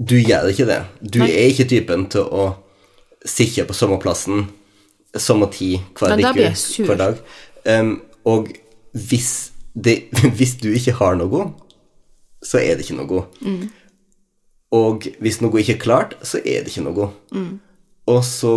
du 0.00 0.16
gjør 0.16 0.48
ikke 0.48 0.64
det. 0.68 0.80
Du 1.00 1.20
Nei. 1.20 1.28
er 1.28 1.50
ikke 1.52 1.68
typen 1.68 2.06
til 2.12 2.24
å 2.24 2.46
sitte 3.28 3.66
på 3.68 3.76
sommerplassen 3.76 4.46
samme 5.18 5.48
tid 5.52 5.80
hver, 5.98 6.16
uke, 6.16 6.84
hver 6.86 7.00
dag. 7.00 7.18
Um, 7.68 7.92
og 8.24 8.48
hvis, 8.92 9.49
det, 9.74 10.10
hvis 10.38 10.56
du 10.62 10.70
ikke 10.72 10.96
har 11.00 11.18
noe, 11.20 11.50
så 12.44 12.60
er 12.60 12.76
det 12.76 12.86
ikke 12.86 13.00
noe. 13.02 13.24
Mm. 13.44 13.68
Og 14.76 15.08
hvis 15.22 15.40
noe 15.42 15.60
ikke 15.60 15.76
er 15.78 15.82
klart, 15.82 16.14
så 16.22 16.38
er 16.38 16.64
det 16.64 16.72
ikke 16.72 16.86
noe. 16.86 17.10
Mm. 17.34 17.58
Og 18.10 18.22
så 18.26 18.54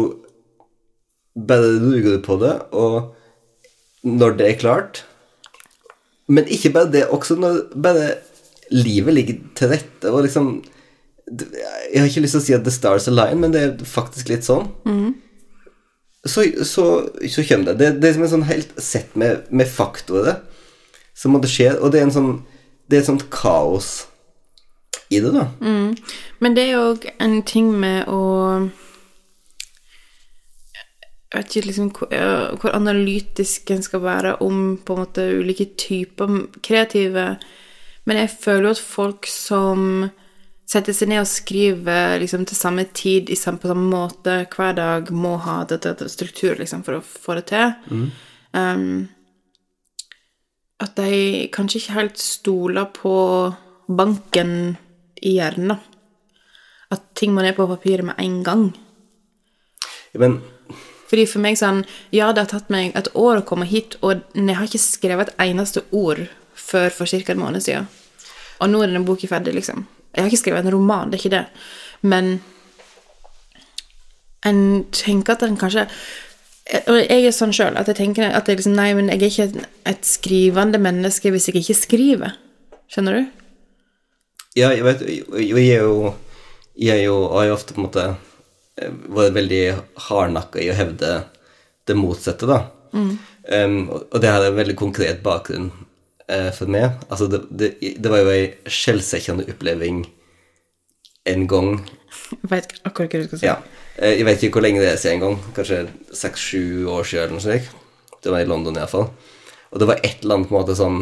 bare 1.34 1.74
lurer 1.82 2.18
du 2.18 2.22
på 2.26 2.38
det, 2.42 2.54
og 2.72 3.14
når 4.04 4.38
det 4.38 4.48
er 4.50 4.60
klart 4.60 5.06
Men 6.28 6.46
ikke 6.52 6.70
bare 6.76 6.92
det, 6.92 7.06
også 7.08 7.36
når 7.40 7.56
bare 7.84 8.10
livet 8.72 9.14
ligger 9.14 9.40
til 9.56 9.72
rette, 9.72 10.12
og 10.12 10.24
liksom 10.24 10.64
Jeg 11.28 12.00
har 12.00 12.08
ikke 12.08 12.24
lyst 12.24 12.36
til 12.36 12.42
å 12.42 12.46
si 12.46 12.56
at 12.56 12.64
the 12.64 12.72
stars 12.72 13.08
align, 13.08 13.42
men 13.42 13.54
det 13.54 13.62
er 13.64 13.86
faktisk 13.88 14.30
litt 14.30 14.46
sånn. 14.46 14.70
Så, 16.26 16.46
så, 16.68 16.86
så 17.28 17.44
kommer 17.48 17.72
det. 17.72 17.80
det. 17.80 17.90
Det 18.02 18.10
er 18.10 18.16
som 18.16 18.26
en 18.28 18.32
sånn 18.32 18.48
helt 18.48 18.72
sett 18.80 19.16
med, 19.20 19.48
med 19.52 19.68
faktorer 19.68 20.42
som 21.14 21.36
måtte 21.36 21.52
skje, 21.52 21.74
og 21.80 21.94
det 21.94 22.02
er 22.02 22.10
en 22.10 22.18
sånn 22.18 22.34
Det 22.90 22.98
er 22.98 23.04
et 23.04 23.08
sånt 23.08 23.30
kaos 23.32 24.08
i 25.10 25.20
det, 25.20 25.32
da. 25.32 25.48
Men 26.40 26.56
det 26.56 26.66
er 26.68 26.74
jo 26.74 27.14
en 27.22 27.42
ting 27.48 27.72
med 27.80 28.10
å 28.12 28.24
Jeg 31.34 31.38
vet 31.38 31.56
ikke 31.56 31.70
liksom 31.70 31.92
hvor, 31.98 32.12
hvor 32.62 32.76
analytisk 32.76 33.72
en 33.74 33.86
skal 33.86 34.04
være 34.04 34.36
om 34.46 34.76
på 34.78 34.94
en 34.94 35.06
måte 35.06 35.30
ulike 35.40 35.72
typer 35.80 36.44
kreative 36.62 37.38
Men 38.06 38.22
jeg 38.22 38.36
føler 38.36 38.68
jo 38.68 38.76
at 38.76 38.84
folk 38.84 39.30
som 39.30 40.10
setter 40.70 40.96
seg 40.96 41.10
ned 41.12 41.22
og 41.22 41.30
skriver 41.30 42.20
liksom 42.22 42.46
til 42.50 42.58
samme 42.58 42.86
tid 42.96 43.30
på 43.30 43.36
samme 43.38 43.76
måte 43.76 44.46
hver 44.50 44.74
dag, 44.78 45.12
må 45.12 45.36
ha 45.44 45.64
dette, 45.70 45.92
dette 45.92 46.10
struktur 46.10 46.56
liksom, 46.58 46.84
for 46.88 46.98
å 46.98 47.04
få 47.04 47.36
det 47.38 47.44
til. 47.52 47.74
Um, 48.56 49.10
at 50.82 50.96
de 50.98 51.50
kanskje 51.54 51.82
ikke 51.82 51.98
helt 51.98 52.22
stoler 52.22 52.90
på 52.96 53.16
banken 53.88 54.78
i 55.22 55.38
hjernen. 55.38 55.78
At 56.92 57.06
ting 57.18 57.34
må 57.34 57.44
ned 57.44 57.56
på 57.58 57.68
papiret 57.70 58.06
med 58.06 58.20
en 58.22 58.42
gang. 58.44 58.66
Men 60.14 60.42
Fordi 61.10 61.26
for 61.30 61.42
meg 61.42 61.58
sånn 61.58 61.84
Ja, 62.14 62.32
det 62.34 62.44
har 62.44 62.52
tatt 62.52 62.70
meg 62.74 62.94
et 62.98 63.10
år 63.18 63.42
å 63.42 63.46
komme 63.46 63.66
hit, 63.66 63.98
og 64.02 64.22
jeg 64.34 64.56
har 64.58 64.66
ikke 64.70 64.82
skrevet 64.82 65.34
et 65.34 65.44
eneste 65.50 65.84
ord 65.92 66.26
før 66.54 66.90
for 66.94 67.06
ca. 67.10 67.32
en 67.32 67.40
måned 67.40 67.62
siden. 67.62 67.88
Og 68.62 68.70
nå 68.70 68.82
er 68.82 68.92
denne 68.92 69.06
boka 69.06 69.28
ferdig, 69.28 69.54
liksom. 69.54 69.86
Jeg 70.14 70.24
har 70.24 70.30
ikke 70.30 70.44
skrevet 70.44 70.66
en 70.66 70.74
roman, 70.74 71.10
det 71.10 71.18
er 71.18 71.24
ikke 71.24 71.38
det. 71.38 71.46
Men 72.02 72.42
en 74.46 74.86
tenker 74.92 75.34
at 75.34 75.44
en 75.44 75.58
kanskje 75.58 75.88
Og 76.64 76.96
jeg 76.96 77.26
er 77.28 77.34
sånn 77.36 77.52
sjøl 77.56 77.76
at 77.76 77.90
jeg 77.92 77.98
tenker 78.00 78.32
at 78.32 78.48
jeg 78.48 78.62
liksom, 78.62 78.76
nei, 78.78 78.94
men 78.96 79.10
jeg 79.12 79.20
er 79.20 79.32
ikke 79.32 79.48
et, 79.50 79.80
et 79.92 80.06
skrivende 80.08 80.80
menneske 80.80 81.32
hvis 81.34 81.50
jeg 81.50 81.60
ikke 81.60 81.76
skriver. 81.76 82.38
Skjønner 82.92 83.20
du? 83.20 83.32
Ja, 84.54 84.70
jeg 84.70 84.86
vet 84.86 85.02
Jeg 85.42 85.66
er 85.74 85.82
jo 85.82 86.14
Jeg 86.78 87.00
er 87.00 87.08
jo, 87.08 87.18
har 87.34 87.50
jo 87.50 87.56
ofte 87.58 87.76
på 87.76 87.82
en 87.82 87.88
måte 87.88 88.06
eh, 88.80 88.94
vært 89.14 89.36
veldig 89.36 89.64
hardnakka 90.08 90.62
i 90.64 90.72
å 90.72 90.78
hevde 90.78 91.12
det 91.86 91.96
motsatte, 92.00 92.48
da. 92.50 92.64
Um, 92.94 93.90
og 93.92 94.06
og 94.14 94.22
det 94.24 94.32
har 94.32 94.46
en 94.48 94.56
veldig 94.56 94.76
konkret 94.80 95.20
bakgrunn 95.26 95.68
uh, 96.32 96.50
for 96.56 96.72
meg. 96.72 96.96
Altså, 97.10 97.28
det, 97.28 97.44
det, 97.52 97.72
det 98.00 98.12
var 98.12 98.24
jo 98.24 98.32
ei 98.32 98.46
skjellsettende 98.72 99.46
oppleving 99.52 100.06
en 101.26 101.48
gang 101.48 101.70
Jeg 102.32 102.50
vet 102.52 102.74
akkurat 102.86 103.14
hva 103.14 103.22
du 103.24 103.28
skal 103.28 103.40
si. 103.40 103.46
Ja. 103.48 103.56
Eh, 103.98 104.18
Jeg 104.20 104.26
vet 104.28 104.44
ikke 104.44 104.58
hvor 104.60 104.66
lenge 104.66 104.82
det 104.82 104.90
er 104.92 104.98
siden 105.02 105.20
en 105.22 105.24
gang. 105.28 105.38
Kanskje 105.56 105.88
seks-sju 106.14 106.86
år 106.92 107.04
siden 107.08 107.24
eller 107.24 107.38
noe 107.38 107.46
slikt. 107.46 107.74
Det 108.24 108.32
var 108.32 108.44
i 108.44 108.48
London 108.50 108.76
iallfall. 108.80 109.10
Og 109.72 109.80
det 109.82 109.88
var 109.90 110.00
et 110.04 110.22
eller 110.24 110.36
annet 110.40 110.50
på 110.50 110.56
en 110.56 110.62
måte 110.62 110.76
sånn 110.78 111.00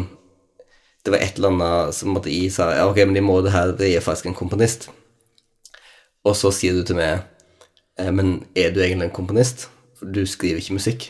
Det 1.04 1.10
var 1.12 1.18
et 1.24 1.36
eller 1.38 1.50
annet 1.52 1.94
som 1.94 2.12
måtte 2.14 2.30
i 2.30 2.48
sa 2.50 2.70
Ja, 2.76 2.86
ok, 2.88 2.96
men 3.06 3.14
de 3.14 3.20
må 3.24 3.40
det 3.42 3.52
her, 3.52 3.72
det 3.76 3.90
er 3.96 4.00
faktisk 4.04 4.26
en 4.30 4.38
komponist. 4.38 4.88
Og 6.24 6.36
så 6.38 6.52
sier 6.54 6.72
du 6.78 6.84
til 6.86 6.96
meg 6.96 7.24
eh, 7.98 8.10
Men 8.14 8.44
er 8.54 8.70
du 8.70 8.80
egentlig 8.80 9.10
en 9.10 9.16
komponist? 9.16 9.68
For 9.98 10.06
du 10.06 10.22
skriver 10.26 10.62
ikke 10.62 10.78
musikk. 10.78 11.08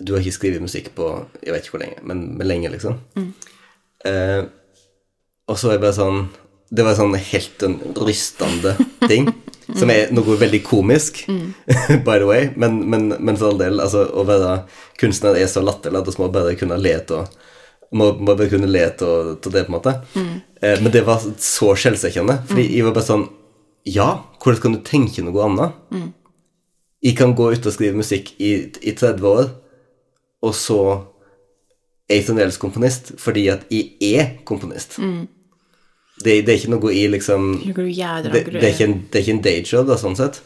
Du 0.00 0.14
har 0.14 0.20
ikke 0.24 0.32
skrevet 0.32 0.62
musikk 0.64 0.94
på 0.96 1.06
Jeg 1.44 1.52
vet 1.52 1.64
ikke 1.66 1.76
hvor 1.76 1.82
lenge, 1.84 2.00
men, 2.02 2.22
men 2.38 2.46
lenge, 2.48 2.70
liksom. 2.72 2.96
Eh, 4.08 4.44
og 5.50 5.58
så 5.60 5.68
er 5.68 5.76
jeg 5.76 5.82
bare 5.82 5.96
sånn 5.98 6.22
Det 6.70 6.84
var 6.86 6.94
sånn 6.94 7.16
helt 7.18 7.62
en 7.66 7.78
rystende 7.98 8.76
ting. 9.08 9.30
Som 9.78 9.90
er 9.94 10.08
noe 10.10 10.34
veldig 10.38 10.64
komisk, 10.66 11.24
by 12.06 12.16
the 12.18 12.26
way. 12.26 12.48
Men, 12.58 12.80
men, 12.90 13.12
men 13.18 13.36
for 13.38 13.52
all 13.52 13.60
del, 13.60 13.78
altså, 13.82 14.02
å 14.10 14.24
være 14.26 14.64
kunstner 14.98 15.38
er 15.38 15.46
så 15.50 15.62
latterlig 15.62 16.00
at 16.00 16.10
vi 16.10 16.16
må 16.18 16.30
bare 16.34 16.56
kunne 16.58 16.78
le 16.80 16.96
av 16.98 17.28
må, 17.90 18.12
må 18.18 18.34
bare 18.34 18.50
kunne 18.50 18.70
le 18.70 18.84
av 18.86 19.36
det, 19.42 19.50
på 19.50 19.58
en 19.58 19.74
måte. 19.74 19.94
Eh, 20.60 20.78
men 20.82 20.92
det 20.94 21.04
var 21.06 21.22
så 21.42 21.72
skjellsettende. 21.78 22.40
Fordi 22.50 22.66
jeg 22.70 22.86
var 22.86 22.96
bare 22.96 23.08
sånn 23.08 23.28
Ja, 23.88 24.08
hvordan 24.42 24.60
kan 24.62 24.74
du 24.76 24.82
tenke 24.84 25.22
noe 25.24 25.46
annet? 25.46 25.78
Jeg 27.00 27.16
kan 27.16 27.32
gå 27.34 27.46
ut 27.54 27.66
og 27.66 27.72
skrive 27.72 27.96
musikk 27.96 28.34
i, 28.36 28.52
i 28.84 28.92
30 28.92 29.24
år, 29.24 29.46
og 30.44 30.52
så 30.54 30.80
er 32.10 32.18
jeg 32.18 32.26
fremdeles 32.26 32.58
komponist 32.60 33.14
fordi 33.22 33.46
at 33.52 33.64
jeg 33.72 33.94
er 34.04 34.34
komponist. 34.44 34.98
Det, 36.20 36.34
det 36.44 36.52
er 36.52 36.58
ikke 36.58 36.72
noe 36.74 36.92
i 36.92 37.04
liksom 37.08 37.46
det, 37.64 38.42
det, 38.52 38.60
er 38.60 38.72
ikke 38.74 38.88
en, 38.88 38.98
det 39.12 39.36
dayjob, 39.44 39.86
da, 39.88 39.96
sånn 40.00 40.18
sett. 40.18 40.42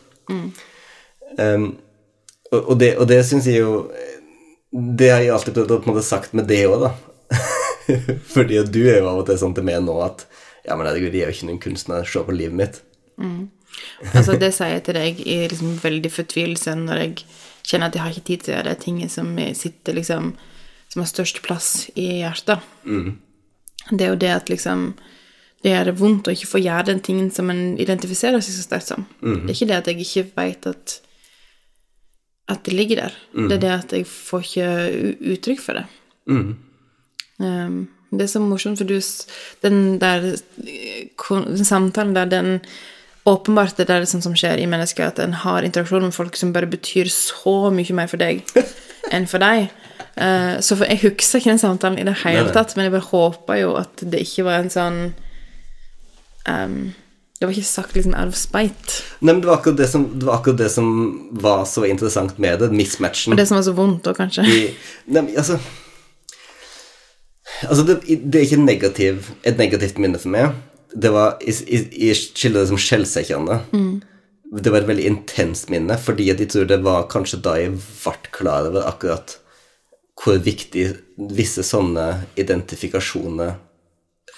Um, 1.39 1.67
og, 2.53 2.61
og 2.61 2.79
det, 2.79 2.93
og 3.03 3.09
det 3.11 3.19
syns 3.27 3.49
jeg 3.51 3.59
jo 3.59 3.73
Det 4.71 5.09
har 5.11 5.21
jeg 5.21 5.33
alltid 5.35 5.57
prøvd 5.57 5.73
å 5.75 5.79
på 5.83 5.91
en 5.91 5.93
måte 5.93 6.07
sagt 6.07 6.37
med 6.39 6.47
det 6.51 6.63
òg, 6.71 6.87
da. 6.87 6.93
Fordi 8.35 8.63
du 8.71 8.81
er 8.87 9.01
jo 9.01 9.11
av 9.11 9.21
og 9.23 9.27
til 9.29 9.41
sånn 9.41 9.57
til 9.57 9.67
meg 9.67 9.83
nå 9.85 9.97
at 10.05 10.27
Ja, 10.65 10.77
men 10.77 10.87
herregud, 10.87 11.13
jeg 11.13 11.27
er 11.27 11.33
jo 11.33 11.37
ikke 11.37 11.51
noen 11.51 11.63
kunstner, 11.63 12.07
se 12.09 12.23
på 12.25 12.35
livet 12.35 12.57
mitt. 12.57 12.81
Altså, 14.15 14.39
det 14.41 14.53
sier 14.55 14.77
jeg 14.77 14.85
til 14.87 14.97
deg 14.97 15.21
i 15.27 15.37
liksom 15.51 15.75
veldig 15.83 16.11
fortvilelse 16.15 16.77
når 16.79 17.03
jeg 17.03 17.13
kjenner 17.67 17.91
at 17.91 17.99
jeg 17.99 18.05
har 18.05 18.15
ikke 18.15 18.29
tid 18.31 18.45
til 18.45 18.53
å 18.53 18.57
gjøre 18.57 18.71
de 18.71 18.83
tingene 18.85 19.13
som 19.13 19.35
sitter 19.59 19.99
liksom 19.99 20.35
Som 20.93 21.03
har 21.03 21.09
størst 21.11 21.43
plass 21.43 21.69
i 21.99 22.21
hjertet. 22.23 22.63
Det 23.91 24.05
er 24.05 24.13
jo 24.13 24.21
det 24.21 24.31
at 24.31 24.51
liksom 24.53 24.93
Det 25.65 25.73
gjør 25.73 25.89
det 25.89 25.97
vondt 25.97 26.29
å 26.29 26.35
ikke 26.37 26.51
få 26.51 26.61
gjøre 26.61 26.91
den 26.91 27.01
tingen 27.01 27.31
som 27.33 27.49
en 27.49 27.79
identifiserer 27.81 28.43
seg 28.45 28.59
så 28.59 28.67
sterkt 28.67 28.91
som. 28.91 29.07
Det 29.25 29.49
er 29.49 29.55
ikke 29.57 29.71
det 29.71 29.79
at 29.79 29.91
jeg 29.91 30.05
ikke 30.05 30.27
vet 30.37 30.71
at 30.75 31.01
at 32.53 32.61
det 32.67 32.75
ligger 32.77 32.97
der. 33.01 33.15
Det 33.33 33.57
er 33.57 33.61
det 33.63 33.73
at 33.73 33.93
jeg 33.97 34.07
får 34.07 34.43
ikke 34.45 34.71
uttrykk 35.33 35.63
for 35.65 35.79
det. 35.81 35.85
Um, 37.41 37.87
det 38.13 38.27
er 38.27 38.31
så 38.31 38.41
morsomt, 38.41 38.79
for 38.79 38.85
du 38.85 39.01
Den 39.63 39.99
der 40.01 40.37
den 41.49 41.65
samtalen 41.65 42.15
der, 42.15 42.25
den 42.25 42.61
Åpenbart 43.27 43.79
det 43.79 43.89
er 43.89 44.03
det 44.03 44.09
sånn 44.11 44.21
som 44.21 44.35
skjer 44.37 44.61
i 44.61 44.67
mennesker, 44.69 45.07
at 45.09 45.19
en 45.19 45.33
har 45.33 45.65
interaksjon 45.65 46.03
med 46.05 46.13
folk 46.13 46.37
som 46.37 46.53
bare 46.53 46.69
betyr 46.69 47.09
så 47.09 47.71
mye 47.73 47.97
mer 47.97 48.07
for 48.07 48.21
deg 48.21 48.43
enn 49.17 49.25
for 49.25 49.41
deg. 49.41 49.71
Uh, 50.21 50.61
så 50.61 50.77
for, 50.77 50.85
jeg 50.85 51.01
husker 51.01 51.41
ikke 51.41 51.55
den 51.55 51.63
samtalen 51.63 51.97
i 51.99 52.05
det 52.05 52.19
hele 52.21 52.53
tatt, 52.53 52.77
men 52.77 52.85
jeg 52.85 52.93
bare 52.93 53.09
håper 53.09 53.63
jo 53.63 53.71
at 53.81 54.05
det 54.05 54.21
ikke 54.27 54.45
var 54.45 54.61
en 54.61 54.69
sånn 54.69 55.01
um, 56.49 56.93
Det 57.39 57.47
var 57.47 57.55
ikke 57.55 57.69
sagt 57.69 57.95
liksom 57.97 58.15
out 58.15 58.33
of 58.33 58.39
spite. 58.39 59.01
Nei, 59.21 59.33
men 59.33 59.43
det 59.43 59.51
var 59.51 59.59
akkurat 59.59 59.81
det 59.83 59.89
som, 59.91 60.05
det 60.19 60.27
var, 60.27 60.39
akkurat 60.39 60.61
det 60.63 60.71
som 60.73 60.91
var 61.45 61.65
så 61.69 61.85
interessant 61.89 62.39
med 62.39 62.63
det, 62.63 62.71
mismatchen. 62.73 63.35
Og 63.35 63.41
det 63.41 63.49
som 63.51 63.59
var 63.59 63.67
så 63.67 63.75
vondt 63.77 64.05
da, 64.07 64.15
kanskje. 64.17 64.47
i, 64.47 64.61
nei, 65.07 65.23
men, 65.23 65.33
altså 65.37 65.59
Altså, 67.69 67.85
det, 67.87 68.01
det 68.09 68.41
er 68.41 68.47
ikke 68.49 68.65
negativ, 68.65 69.29
et 69.47 69.61
negativt 69.61 70.01
minne 70.03 70.19
for 70.19 70.33
meg. 70.33 70.57
Det 70.91 71.11
var 71.13 71.39
i, 71.45 71.53
skiller 71.55 72.63
det 72.63 72.71
som 72.71 72.81
skjellsettende. 72.81 73.61
Det 74.55 74.73
var 74.73 74.83
et 74.83 74.89
veldig 74.91 75.07
intenst 75.09 75.71
minne, 75.73 75.97
fordi 75.99 76.29
jeg 76.31 76.49
tror 76.51 76.69
det 76.71 76.81
var 76.85 77.09
kanskje 77.11 77.41
da 77.45 77.57
jeg 77.59 77.77
ble 77.79 78.33
klar 78.35 78.69
over 78.71 78.87
akkurat 78.89 79.39
hvor 80.21 80.39
viktig 80.39 80.85
visse 81.35 81.65
sånne 81.67 82.05
identifikasjoner 82.39 83.57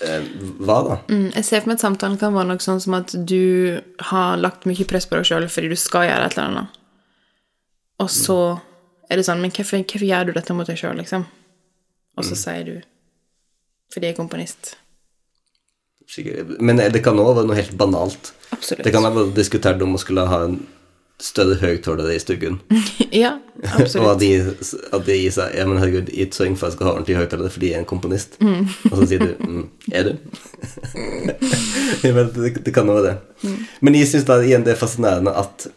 eh, 0.05 0.25
var, 0.59 0.83
da. 0.89 0.97
Mm, 1.09 1.29
Jeg 1.35 1.45
ser 1.45 1.63
for 1.63 1.71
meg 1.71 1.79
at 1.79 1.85
samtalen 1.87 2.19
kan 2.21 2.35
være 2.37 2.51
noe 2.51 2.65
sånn 2.65 2.83
som 2.83 2.97
at 2.99 3.15
du 3.29 3.81
har 4.11 4.37
lagt 4.41 4.67
mye 4.69 4.87
press 4.89 5.07
på 5.09 5.17
deg 5.19 5.29
sjøl 5.29 5.49
fordi 5.53 5.73
du 5.73 5.79
skal 5.81 6.09
gjøre 6.09 6.27
et 6.29 6.37
eller 6.37 6.51
annet. 6.51 6.81
Og 8.03 8.11
så 8.13 8.39
er 9.09 9.17
det 9.17 9.25
sånn 9.25 9.41
Men 9.41 9.53
hvorfor, 9.55 9.81
hvorfor 9.87 10.05
gjør 10.05 10.27
du 10.29 10.33
dette 10.37 10.55
mot 10.57 10.69
deg 10.69 10.79
sjøl, 10.81 10.99
liksom? 11.01 11.25
Og 12.17 12.25
så 12.27 12.37
sier 12.39 12.65
du 12.67 12.77
fordi 13.93 14.09
jeg 14.09 14.17
er 14.17 14.19
komponist. 14.19 14.73
Sikkert. 16.11 16.57
Men 16.61 16.81
det 16.81 17.03
kan 17.05 17.19
òg 17.19 17.37
være 17.39 17.49
noe 17.49 17.59
helt 17.59 17.77
banalt. 17.79 18.33
Absolutt. 18.55 18.83
Det 18.85 18.93
kan 18.95 19.05
være 19.07 19.29
diskutert 19.35 19.83
om 19.83 19.95
å 19.95 20.01
skulle 20.03 20.25
ha 20.27 20.41
en 20.47 20.57
større 21.23 21.57
høyttaler 21.61 22.13
i 22.13 22.21
stuggen. 22.21 22.61
Ja, 23.17 23.39
absolutt. 23.63 24.03
Og 24.03 24.09
at 24.11 24.21
de, 24.21 24.31
at 24.93 25.05
de 25.07 25.17
sa 25.33 25.47
Ja, 25.55 25.65
men 25.69 25.79
herregud, 25.81 26.11
jeg 26.13 26.29
at 26.29 26.41
jeg 26.45 26.57
skal 26.59 26.89
ha 26.89 26.93
ordentlig 26.93 27.17
høyttaler 27.17 27.53
fordi 27.53 27.71
jeg 27.71 27.79
er 27.79 27.85
en 27.85 27.89
komponist. 27.89 28.37
Og 28.91 28.97
så 28.99 29.07
sier 29.09 29.23
du 29.23 29.31
mm, 29.41 29.63
Er 29.93 30.11
du? 30.11 30.11
Jeg 32.05 32.13
vet, 32.13 32.35
det, 32.35 32.51
det 32.67 32.75
kan 32.75 32.89
jo 32.89 32.97
være 32.99 33.15
det. 33.15 33.53
Men 33.81 33.97
jeg 33.97 34.09
syns 34.11 34.27
igjen 34.29 34.67
det 34.67 34.75
er 34.75 34.81
fascinerende 34.81 35.33
at 35.39 35.69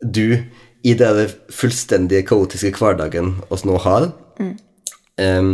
du, 0.00 0.38
i 0.84 0.94
den 0.96 1.34
fullstendige 1.52 2.24
kaotiske 2.28 2.78
hverdagen 2.78 3.34
oss 3.52 3.64
nå 3.68 3.76
har, 3.84 4.08
um, 5.20 5.52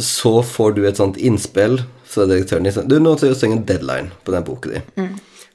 så 0.00 0.32
får 0.46 0.76
du 0.76 0.84
et 0.88 1.00
sånt 1.00 1.18
innspill 1.18 1.80
fra 2.10 2.26
direktøren 2.30 2.68
Du, 2.90 2.98
nå 2.98 3.14
trenger 3.18 3.38
du 3.38 3.60
en 3.60 3.66
deadline 3.66 4.14
på 4.24 4.34
den 4.34 4.46
boka 4.46 4.72
di. 4.72 4.82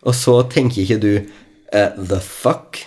Og 0.06 0.16
så 0.16 0.40
tenker 0.52 0.84
ikke 0.86 1.02
du 1.02 1.12
eh, 1.76 1.96
The 2.00 2.20
fuck? 2.24 2.82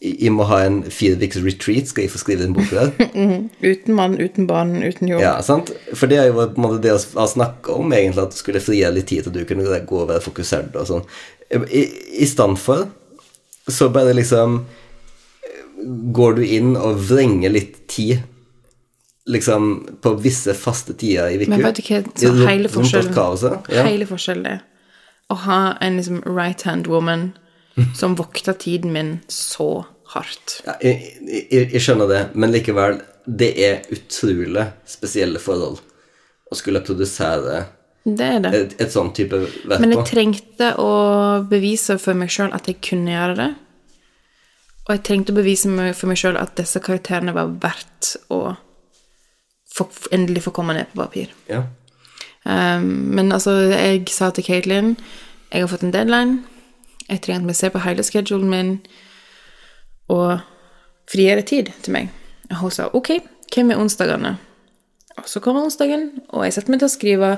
Jeg 0.00 0.32
må 0.32 0.46
ha 0.48 0.62
en 0.64 0.78
fire 0.88 1.18
retreat, 1.20 1.90
skal 1.90 2.06
jeg 2.06 2.12
få 2.14 2.22
skrive 2.22 2.46
den 2.46 2.54
boka 2.56 2.86
der? 2.86 3.10
Uten 3.70 3.94
mann, 3.98 4.16
uten 4.16 4.46
barn, 4.48 4.78
uten 4.80 5.10
jobb. 5.10 5.20
Ja, 5.20 5.34
sant? 5.44 5.74
For 5.92 6.08
det 6.08 6.22
er 6.22 6.30
jo 6.30 6.38
på 6.38 6.46
en 6.56 6.64
måte 6.64 6.80
det 6.86 6.94
å 6.96 7.26
snakke 7.28 7.76
om, 7.76 7.92
egentlig, 7.92 8.24
at 8.24 8.32
du 8.32 8.40
skulle 8.40 8.64
frigjøre 8.64 8.96
litt 8.96 9.10
tid 9.12 9.26
til 9.26 9.34
at 9.34 9.36
du 9.36 9.44
kunne 9.44 9.68
gå 9.68 10.00
og 10.00 10.08
være 10.08 10.24
fokusert 10.24 10.78
og 10.80 10.88
sånn. 10.88 11.04
I, 11.52 11.84
i 12.24 12.30
stand 12.30 12.56
for 12.62 12.88
så 13.68 13.90
bare 13.92 14.14
liksom 14.16 14.62
går 16.16 16.34
du 16.36 16.42
inn 16.44 16.74
og 16.76 16.98
vrenger 17.10 17.52
litt 17.52 17.76
tid 17.90 18.22
liksom 19.30 19.98
på 20.02 20.14
visse 20.24 20.54
faste 20.58 20.94
tider 20.98 21.30
i 21.30 21.38
uka. 21.40 21.52
Men 21.52 21.64
vet 21.68 21.78
du 21.78 21.84
hva, 21.86 22.00
så 22.18 22.32
hele 22.48 22.72
forskjellen. 22.72 23.60
Ja. 23.70 23.84
Hele 23.86 24.08
forskjellen 24.08 24.48
er 24.56 24.60
å 25.30 25.36
ha 25.44 25.60
en 25.84 26.00
liksom 26.00 26.22
right 26.26 26.64
hand 26.66 26.88
woman 26.90 27.30
som 27.98 28.16
vokta 28.18 28.54
tiden 28.54 28.92
min 28.92 29.18
så 29.28 29.84
hardt. 30.14 30.60
Ja, 30.66 30.76
jeg, 30.82 31.14
jeg, 31.50 31.68
jeg 31.74 31.82
skjønner 31.84 32.10
det, 32.10 32.22
men 32.34 32.54
likevel, 32.54 33.00
det 33.26 33.50
er 33.62 33.84
utrolig 33.94 34.66
spesielle 34.88 35.42
forhold 35.42 35.78
å 36.50 36.58
skulle 36.58 36.82
produsere 36.82 37.64
Det 38.02 38.26
er 38.26 38.40
det. 38.42 38.52
et, 38.56 38.76
et 38.82 38.92
sånn 38.92 39.12
type 39.14 39.38
verk 39.38 39.82
Men 39.82 39.94
jeg 39.94 40.06
trengte 40.08 40.72
å 40.82 40.92
bevise 41.50 41.98
for 42.02 42.18
meg 42.18 42.32
sjøl 42.32 42.50
at 42.56 42.66
jeg 42.70 42.80
kunne 42.82 43.12
gjøre 43.14 43.36
det. 43.38 43.50
Og 44.88 44.96
jeg 44.96 45.04
trengte 45.06 45.34
å 45.34 45.38
bevise 45.38 45.70
for 45.94 46.10
meg 46.10 46.18
sjøl 46.18 46.38
at 46.40 46.56
disse 46.58 46.82
karakterene 46.82 47.36
var 47.36 47.52
verdt 47.62 48.16
å 48.34 48.40
få, 49.70 49.86
endelig 50.10 50.48
få 50.48 50.54
komme 50.56 50.74
ned 50.74 50.90
på 50.90 51.04
papir. 51.04 51.30
Ja. 51.50 51.62
Um, 52.42 53.12
men 53.14 53.30
altså, 53.36 53.52
jeg 53.70 54.08
sa 54.08 54.30
til 54.32 54.46
Caitlin 54.46 54.94
Jeg 55.52 55.60
har 55.60 55.68
fått 55.68 55.84
en 55.84 55.92
deadline. 55.92 56.40
Jeg 57.10 57.24
trenger 57.24 57.42
at 57.42 57.50
vi 57.50 57.58
ser 57.58 57.72
på 57.74 57.82
hele 57.82 58.06
schedulen 58.06 58.50
min 58.50 58.76
og 60.10 60.40
frigjøre 61.10 61.46
tid 61.46 61.72
til 61.82 61.94
meg. 61.96 62.14
Og 62.50 62.62
hun 62.64 62.74
sa 62.74 62.88
ok, 62.94 63.16
hvem 63.54 63.72
er 63.74 63.82
onsdagene? 63.82 64.36
Og 65.18 65.28
så 65.28 65.42
kom 65.42 65.58
onsdagen, 65.60 66.10
og 66.30 66.46
jeg 66.46 66.54
satte 66.56 66.72
meg 66.72 66.80
til 66.80 66.88
å 66.88 66.92
skrive, 66.92 67.30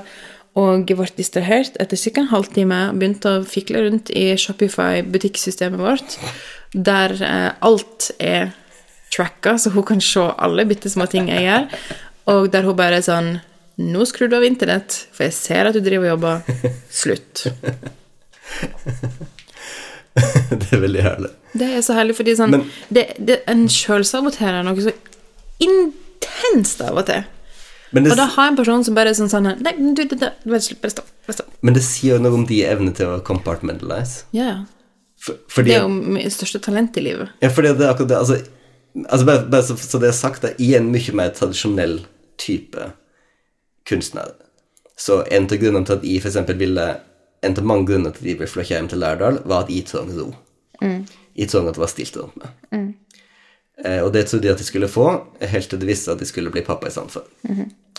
og 0.59 0.85
ble 0.85 1.07
distrahert 1.17 1.79
etter 1.81 1.97
ca. 1.97 2.21
en 2.21 2.29
halvtime. 2.29 2.81
Begynte 2.93 3.39
å 3.39 3.45
fikle 3.47 3.81
rundt 3.87 4.11
i 4.13 4.27
Shopify-butikksystemet 4.37 5.81
vårt, 5.81 6.19
der 6.73 7.15
eh, 7.17 7.49
alt 7.65 8.11
er 8.21 8.53
tracka, 9.13 9.57
så 9.57 9.73
hun 9.73 9.85
kan 9.89 10.01
se 10.01 10.27
alle 10.37 10.65
bitte 10.69 10.89
små 10.93 11.09
ting 11.09 11.29
jeg 11.33 11.47
gjør. 11.47 11.67
Og 12.33 12.51
der 12.53 12.69
hun 12.69 12.77
bare 12.77 13.01
er 13.01 13.09
sånn 13.09 13.35
Nå 13.73 14.03
skrur 14.05 14.29
du 14.29 14.35
av 14.37 14.43
internett, 14.45 14.93
for 15.09 15.25
jeg 15.25 15.33
ser 15.33 15.65
at 15.65 15.73
du 15.73 15.81
driver 15.81 16.05
og 16.05 16.11
jobber. 16.13 16.75
Slutt. 16.93 17.47
det 20.61 20.67
er 20.71 20.81
veldig 20.83 21.03
herlig. 21.05 21.29
Det 21.57 21.67
er 21.77 21.81
så 21.85 21.95
herlig, 21.97 22.15
fordi 22.17 22.35
sånn 22.37 22.51
Men- 22.53 22.67
det, 22.93 23.05
det, 23.17 23.39
En 23.49 23.65
sjølsaboterer 23.69 24.63
noe 24.65 24.81
så 24.85 24.93
intenst 25.63 26.81
av 26.85 26.97
og 27.01 27.07
til. 27.09 27.23
Men 27.93 28.05
det, 28.07 28.13
Og 28.13 28.17
da 28.17 28.25
har 28.35 28.47
en 28.49 28.57
person 28.57 28.83
som 28.85 28.95
bare 28.97 29.11
er 29.13 29.17
sånn 29.17 29.29
sånn 29.29 29.51
Nei, 29.61 29.73
du, 29.77 30.01
du, 30.03 30.15
du, 30.17 30.25
bare 30.49 30.61
slutt, 30.65 30.81
bare 30.81 30.93
stopp. 30.95 31.51
Men 31.61 31.75
det 31.77 31.83
sier 31.85 32.15
jo 32.17 32.23
noe 32.23 32.33
om 32.39 32.45
de 32.49 32.63
evnene 32.65 32.93
til 32.97 33.11
å 33.13 33.19
compartmentalize. 33.25 34.25
Ja, 34.33 34.47
ja. 34.49 34.57
For, 35.23 35.37
fordi, 35.47 35.71
Det 35.71 35.77
er 35.77 35.85
jo 35.85 36.13
mitt 36.17 36.33
største 36.35 36.59
talent 36.59 36.97
i 36.99 37.03
livet. 37.05 37.29
ja, 37.41 37.49
fordi 37.53 37.71
det 37.77 37.85
er 37.85 37.93
akkurat 37.93 38.09
det 38.11 38.17
Altså, 38.17 38.39
altså 39.07 39.25
bare, 39.29 39.45
bare 39.53 39.63
så, 39.63 39.77
så 39.79 40.01
det 40.01 40.09
er 40.09 40.17
sagt, 40.17 40.41
da, 40.43 40.51
er 40.57 40.81
en 40.81 40.89
mye 40.91 41.13
mer 41.15 41.29
tradisjonell 41.37 42.01
type 42.41 42.89
kunstner. 43.87 44.33
Så 44.99 45.21
en 45.31 45.47
av 45.47 45.57
grunnene 45.61 45.87
til 45.87 45.95
at 45.97 46.03
jeg 46.07 46.21
for 46.21 46.29
eksempel 46.33 46.59
ville 46.59 46.87
En 47.43 47.57
av 47.57 47.65
mange 47.67 47.87
grunner 47.89 48.13
til 48.13 48.23
at 48.23 48.29
de 48.29 48.35
ble 48.39 48.47
flytta 48.47 48.75
hjem 48.75 48.89
til 48.91 49.01
Lærdal, 49.03 49.41
var 49.45 49.65
at 49.65 49.71
jeg 49.73 49.87
trengte 49.89 50.19
ro. 50.19 50.29
Jeg 51.35 51.49
trengte 51.51 51.73
at 51.73 51.77
det 51.77 51.83
var 51.83 51.91
stilt 51.91 52.19
rundt 52.19 52.37
meg. 52.39 52.93
Eh, 53.83 53.99
og 54.03 54.13
det 54.13 54.27
trodde 54.29 54.47
jeg 54.47 54.55
at 54.55 54.61
de 54.61 54.67
skulle 54.67 54.91
få, 54.91 55.07
helt 55.41 55.69
til 55.69 55.81
de 55.81 55.89
visste 55.89 56.13
at 56.13 56.21
de 56.21 56.29
skulle 56.29 56.53
bli 56.53 56.63
pappa 56.63 56.87
i 56.87 56.93
stedet 56.93 57.11
for. 57.11 57.27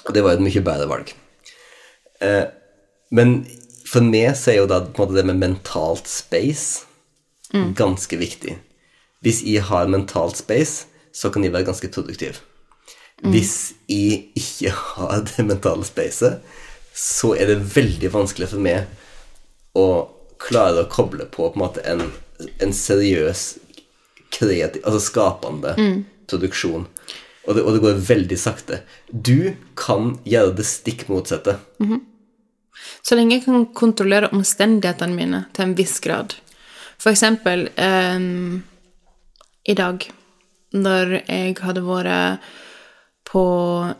Og 0.04 0.14
det 0.14 0.24
var 0.24 0.37
et 0.37 0.44
mye 0.44 0.64
bedre 0.64 0.88
valg. 0.88 1.12
Eh, 2.24 2.46
men 3.14 3.37
for 3.88 4.07
meg 4.07 4.33
så 4.38 4.54
er 4.54 4.61
jo 4.62 4.70
da 4.70 4.80
på 4.87 5.02
en 5.02 5.04
måte 5.04 5.18
det 5.18 5.26
med 5.28 5.42
mentalt 5.42 6.09
space 6.09 6.85
ganske 7.78 8.16
viktig. 8.18 8.57
Hvis 9.22 9.42
jeg 9.46 9.62
har 9.62 9.87
mentalt 9.88 10.37
space, 10.37 10.87
så 11.12 11.30
kan 11.30 11.44
jeg 11.44 11.52
være 11.52 11.68
ganske 11.68 11.88
produktiv. 11.88 12.40
Hvis 13.22 13.72
jeg 13.88 14.24
ikke 14.37 14.70
har 14.70 15.22
det 15.28 15.46
mentale 15.46 15.85
spacet, 15.85 16.40
så 16.94 17.35
er 17.35 17.46
det 17.46 17.76
veldig 17.76 18.12
vanskelig 18.12 18.50
for 18.50 18.62
meg 18.62 18.85
å 19.75 19.87
klare 20.43 20.85
å 20.85 20.91
koble 20.91 21.27
på 21.27 21.49
på 21.49 21.59
en 21.59 21.63
måte 21.63 21.85
en, 21.89 22.03
en 22.63 22.75
seriøs, 22.75 23.45
kreativ, 24.35 24.83
altså 24.85 25.01
skapende 25.03 25.75
produksjon. 26.31 26.89
Og 27.45 27.57
det, 27.57 27.63
og 27.63 27.77
det 27.77 27.83
går 27.85 28.03
veldig 28.09 28.39
sakte. 28.41 28.81
Du 29.11 29.53
kan 29.77 30.15
gjøre 30.25 30.55
det 30.59 30.67
stikk 30.69 31.07
motsatte. 31.11 31.59
Så 33.05 33.19
lenge 33.19 33.37
jeg 33.37 33.45
kan 33.45 33.67
kontrollere 33.77 34.33
omstendighetene 34.33 35.17
mine 35.17 35.45
til 35.55 35.69
en 35.69 35.77
viss 35.79 35.99
grad. 36.05 36.35
For 36.99 37.13
eksempel 37.13 37.69
ehm, 37.77 38.63
i 39.69 39.77
dag, 39.77 40.07
når 40.75 41.19
jeg 41.21 41.59
hadde 41.61 41.85
vært 41.85 42.53
på 43.35 43.44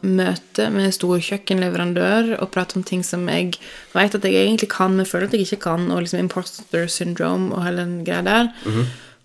møte 0.07 0.69
med 0.71 0.93
stor 0.95 1.19
kjøkkenleverandør 1.27 2.37
og 2.37 2.53
prate 2.55 2.79
om 2.79 2.85
ting 2.87 3.03
som 3.07 3.27
jeg 3.27 3.57
vet 3.95 4.15
at 4.15 4.29
jeg 4.29 4.47
egentlig 4.47 4.69
kan, 4.71 4.95
men 4.95 5.09
føler 5.09 5.27
at 5.27 5.35
jeg 5.35 5.49
ikke 5.49 5.65
kan, 5.67 5.89
og 5.91 6.05
liksom 6.05 6.23
imposter 6.23 6.87
syndrome 6.87 7.51
og 7.55 7.65
hele 7.67 7.83
den 7.83 7.97
greia 8.07 8.23
der. 8.23 8.53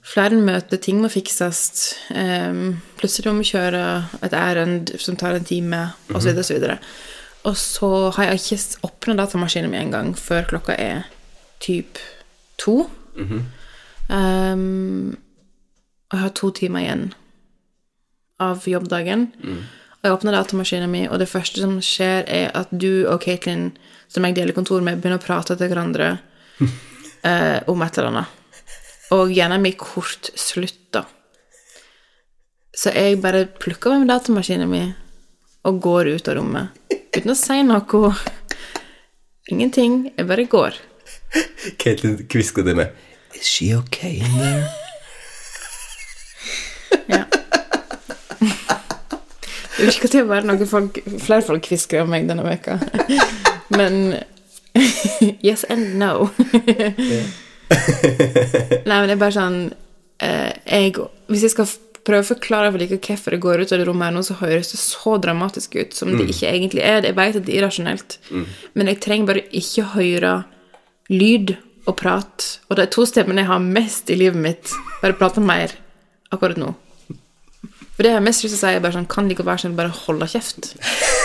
Flere 0.10 0.40
møter, 0.42 0.82
ting 0.82 1.04
må 1.04 1.12
fikses. 1.14 1.94
Um, 2.10 2.80
plutselig 2.98 3.30
må 3.30 3.44
vi 3.44 3.52
kjøre 3.52 3.84
et 4.26 4.34
ærend 4.34 4.96
som 4.98 5.20
tar 5.20 5.38
en 5.38 5.46
time, 5.46 5.84
osv., 6.10 6.16
osv. 6.16 6.38
Og, 6.40 6.46
så 6.46 6.58
videre. 6.58 6.78
og 7.44 7.58
så 7.58 7.94
har 8.18 8.32
jeg 8.32 8.42
ikke 8.42 8.90
åpna 8.90 9.18
datamaskinen 9.22 9.70
min 9.70 9.84
engang 9.86 10.14
før 10.18 10.48
klokka 10.50 10.74
er 10.80 11.06
typ 11.62 12.02
to. 12.58 12.90
Um, 14.10 15.18
og 16.10 16.18
jeg 16.18 16.26
har 16.26 16.34
to 16.34 16.50
timer 16.58 16.82
igjen 16.82 17.12
av 18.42 18.66
jobbdagen. 18.66 19.30
Og 20.00 20.08
jeg 20.08 20.16
åpner 20.16 20.38
datamaskinen 20.38 20.92
min, 20.92 21.08
og 21.12 21.20
det 21.20 21.28
første 21.28 21.60
som 21.60 21.78
skjer, 21.84 22.24
er 22.24 22.52
at 22.56 22.72
du 22.72 23.06
og 23.12 23.20
Caitlin, 23.26 23.74
som 24.08 24.24
jeg 24.24 24.38
deler 24.38 24.56
kontor 24.56 24.84
med, 24.86 25.02
begynner 25.02 25.20
å 25.20 25.24
prate 25.26 25.58
til 25.60 25.72
hverandre 25.72 26.14
eh, 27.28 27.60
om 27.68 27.84
et 27.84 28.00
eller 28.00 28.12
annet. 28.14 28.36
Og 29.16 29.34
gjerne 29.34 29.60
min 29.60 29.76
kort 29.80 30.32
slutt, 30.40 30.80
da. 30.96 31.04
Så 32.80 32.94
jeg 32.96 33.20
bare 33.20 33.44
plukker 33.60 33.98
med 34.00 34.08
datamaskinen 34.08 34.70
min 34.72 34.94
og 35.68 35.82
går 35.84 36.14
ut 36.16 36.30
av 36.32 36.38
rommet. 36.38 36.78
Uten 37.12 37.34
å 37.34 37.36
si 37.36 37.58
noe. 37.66 38.14
Ingenting. 39.52 40.14
Jeg 40.16 40.30
bare 40.30 40.46
går. 40.48 40.78
Caitlin 41.82 42.16
kvisker 42.30 42.64
det 42.64 42.78
med 42.80 43.36
Is 43.36 43.46
she 43.46 43.74
okay 43.76 44.22
in 44.24 44.40
there? 44.40 44.70
Ja. 47.10 47.26
Det 49.80 49.88
virker 49.88 50.12
til 50.12 50.26
å 50.26 50.30
være 50.30 50.48
noe 50.50 50.66
folk, 50.68 50.98
flere 51.24 51.46
folk 51.46 51.64
kvisker 51.70 52.04
om 52.04 52.10
meg 52.12 52.28
denne 52.28 52.44
veka. 52.44 52.76
Men 53.72 54.18
yes 55.46 55.64
and 55.72 55.96
no. 56.00 56.30
Nei, 57.70 58.98
men 58.98 59.08
det 59.08 59.14
er 59.16 59.22
bare 59.22 59.36
sånn 59.36 59.60
eh, 60.26 60.52
jeg, 60.66 60.96
Hvis 61.30 61.46
jeg 61.46 61.54
skal 61.54 61.70
prøve 62.08 62.24
å 62.24 62.30
forklare 62.32 62.72
for 62.74 62.82
like 62.82 62.98
hvorfor 63.06 63.36
det 63.36 63.42
går 63.44 63.64
ut 63.64 63.74
av 63.76 63.82
det 63.82 63.88
rommet 63.88 64.10
her 64.10 64.16
nå, 64.16 64.24
så 64.26 64.38
høres 64.40 64.72
det 64.74 64.80
så 64.82 65.16
dramatisk 65.22 65.78
ut 65.78 65.96
som 65.96 66.12
det 66.16 66.30
ikke 66.32 66.50
egentlig 66.50 66.84
er. 66.84 67.06
Jeg 67.06 67.18
vet 67.18 67.38
at 67.38 67.46
det 67.46 67.54
er 67.54 67.60
irrasjonelt, 67.62 68.18
men 68.74 68.90
jeg 68.90 69.02
trenger 69.04 69.30
bare 69.30 69.46
ikke 69.62 69.92
høre 69.94 70.34
lyd 71.12 71.56
og 71.86 71.96
prat. 72.00 72.48
Og 72.70 72.80
de 72.80 72.88
to 72.90 73.06
stemmene 73.10 73.44
jeg 73.44 73.52
har 73.52 73.62
mest 73.64 74.10
i 74.10 74.18
livet 74.18 74.42
mitt, 74.42 74.74
bare 75.04 75.18
prater 75.20 75.46
mer 75.46 75.76
akkurat 76.34 76.58
nå. 76.62 76.74
For 78.00 78.08
det 78.08 78.14
jeg 78.14 78.16
har 78.16 78.24
mest 78.24 78.46
lyst 78.46 78.54
til 78.56 78.62
å 78.62 78.62
si, 78.62 78.76
er 78.78 78.84
bare 78.84 78.96
sånn 78.96 79.10
Kan 79.12 79.28
de 79.28 79.36
ikke 79.36 79.44
være 79.44 79.60
sånn 79.66 79.74
bare 79.76 79.92
holde 80.06 80.28
kjeft? 80.32 80.70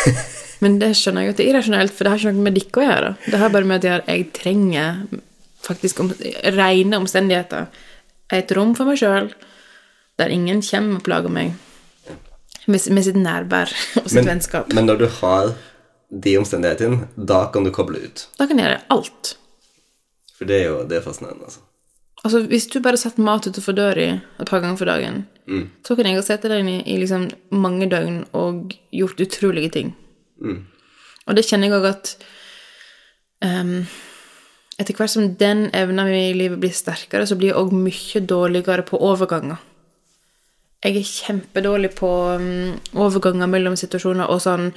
Men 0.65 0.81
det 0.81 0.89
skjønner 0.99 1.23
jeg 1.23 1.29
jo 1.29 1.35
at 1.35 1.39
det 1.39 1.45
er 1.45 1.51
irrasjonelt, 1.53 1.95
for 1.95 2.03
det 2.03 2.11
har 2.11 2.19
ikke 2.19 2.33
noe 2.35 2.47
med 2.47 2.57
dere 2.57 2.81
å 2.81 2.87
gjøre. 2.89 3.11
Det 3.27 3.39
har 3.39 3.53
bare 3.55 3.69
med 3.69 3.79
at 3.79 3.87
jeg, 3.87 4.03
jeg 4.09 4.25
trenger 4.35 5.03
faktisk 5.63 6.01
om, 6.03 6.09
rene 6.57 6.99
omstendigheter. 6.99 7.69
Et 8.35 8.55
rom 8.57 8.73
for 8.75 8.91
meg 8.91 8.99
sjøl, 8.99 9.29
der 10.19 10.33
ingen 10.35 10.63
kommer 10.65 10.99
og 10.99 11.05
plager 11.07 11.35
meg 11.37 11.53
med, 12.67 12.81
med 12.97 13.07
sitt 13.07 13.19
nærvær 13.21 13.75
og 14.03 14.09
sitt 14.11 14.27
vennskap. 14.27 14.73
men 14.75 14.89
når 14.89 15.03
du 15.03 15.07
har 15.21 15.53
de 16.25 16.35
omstendighetene, 16.41 17.11
da 17.15 17.45
kan 17.55 17.67
du 17.67 17.71
koble 17.75 18.03
ut. 18.03 18.27
Da 18.39 18.49
kan 18.51 18.59
jeg 18.59 18.69
gjøre 18.71 18.83
alt. 18.95 19.37
For 20.35 20.51
det 20.51 20.59
er 20.63 20.69
jo 20.73 20.83
det 20.91 20.99
er 20.99 21.07
fascinerende, 21.07 21.51
altså. 21.51 21.63
Altså, 22.25 22.41
hvis 22.49 22.67
du 22.73 22.79
bare 22.81 22.97
setter 22.97 23.25
mat 23.25 23.45
utenfor 23.45 23.77
døra 23.77 24.07
et 24.41 24.49
par 24.49 24.63
ganger 24.65 24.79
for 24.81 24.89
dagen, 24.89 25.27
så 25.85 25.97
kan 25.97 26.07
jeg 26.09 26.17
ha 26.17 26.23
sett 26.25 26.47
deg 26.49 26.65
i, 26.65 26.79
i 26.89 26.97
liksom 26.97 27.29
mange 27.53 27.89
døgn 27.93 28.23
og 28.33 28.73
gjort 28.97 29.21
utrolige 29.21 29.71
ting. 29.75 29.91
Og 31.27 31.37
det 31.37 31.45
kjenner 31.45 31.69
jeg 31.69 31.77
òg 31.77 31.89
at 31.91 32.15
um, 33.45 33.85
etter 34.81 34.97
hvert 34.97 35.13
som 35.13 35.35
den 35.41 35.67
evna 35.77 36.07
mi 36.09 36.31
i 36.31 36.37
livet 36.37 36.61
blir 36.61 36.73
sterkere, 36.73 37.27
så 37.29 37.37
blir 37.37 37.53
jeg 37.53 37.61
òg 37.61 37.77
mye 37.77 38.25
dårligere 38.25 38.87
på 38.89 39.01
overganger. 39.05 39.61
Jeg 40.85 40.97
er 41.01 41.13
kjempedårlig 41.13 41.95
på 41.97 42.11
um, 42.41 42.75
overganger 43.05 43.49
mellom 43.49 43.77
situasjoner 43.77 44.33
og 44.33 44.41
sånn 44.45 44.73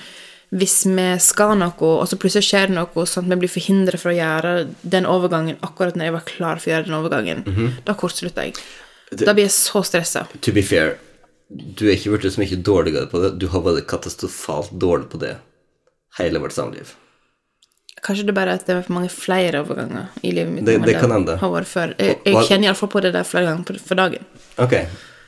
hvis 0.52 0.86
vi 0.88 1.08
skal 1.20 1.58
noe, 1.60 1.74
og 1.80 2.08
så 2.08 2.16
plutselig 2.18 2.46
skjer 2.48 2.68
det 2.70 2.76
noe, 2.78 3.06
sånn 3.06 3.26
at 3.28 3.34
vi 3.36 3.40
blir 3.44 3.52
forhindret 3.52 4.00
fra 4.00 4.12
å 4.14 4.16
gjøre 4.18 4.54
den 4.84 5.06
overgangen 5.06 5.58
akkurat 5.62 5.96
når 6.00 6.06
jeg 6.08 6.14
var 6.14 6.26
klar 6.30 6.56
for 6.62 6.70
å 6.70 6.74
gjøre 6.74 6.86
den 6.88 6.94
overgangen, 7.00 7.44
da 7.86 7.94
kortslutter 7.94 8.44
jeg. 8.48 8.56
Da 9.12 9.34
blir 9.34 9.44
jeg 9.48 9.52
så 9.52 9.84
stressa. 9.84 10.26
To 10.42 10.52
be 10.56 10.62
fair, 10.64 10.98
du 11.50 11.88
er 11.88 11.96
ikke 11.98 12.16
blitt 12.18 12.32
så 12.34 12.40
mye 12.44 12.62
dårligere 12.64 13.10
på 13.12 13.22
det. 13.24 13.34
Du 13.40 13.48
har 13.48 13.62
vært 13.62 13.86
katastrofalt 13.88 14.72
dårlig 14.80 15.10
på 15.10 15.20
det 15.20 15.38
hele 16.20 16.40
vårt 16.40 16.52
samliv. 16.56 16.96
Kanskje 18.04 18.26
det 18.28 18.34
bare 18.38 18.52
er 18.54 18.60
at 18.62 18.66
det 18.68 18.76
er 18.76 18.82
for 18.86 18.94
mange 18.94 19.10
flere 19.12 19.64
overganger 19.64 20.10
i 20.24 20.32
livet 20.32 20.54
mitt. 20.54 20.66
Det- 20.66 20.80
det 20.86 20.94
kan 21.02 21.12
hende. 21.12 21.38
Jeg, 22.00 22.20
jeg 22.26 22.34
kjenner 22.48 22.68
iallfall 22.70 22.90
på 22.90 23.02
det 23.02 23.12
der 23.14 23.24
flere 23.24 23.46
ganger 23.52 23.80
for 23.80 23.96
dagen. 23.96 24.26
Ok. 24.60 24.76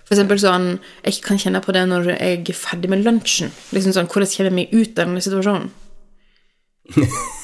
Eksempel 0.10 0.40
sånn 0.42 0.80
Jeg 1.06 1.20
kan 1.22 1.38
kjenne 1.38 1.62
på 1.62 1.74
det 1.76 1.84
når 1.86 2.08
jeg 2.16 2.40
er 2.42 2.58
ferdig 2.58 2.90
med 2.90 3.04
lunsjen. 3.06 3.52
Liksom 3.76 3.94
sånn, 3.94 4.10
Hvordan 4.10 4.32
kommer 4.34 4.50
jeg 4.50 4.58
meg 4.58 4.74
ut 4.74 4.98
av 4.98 5.06
denne 5.06 5.26
situasjonen? 5.26 5.70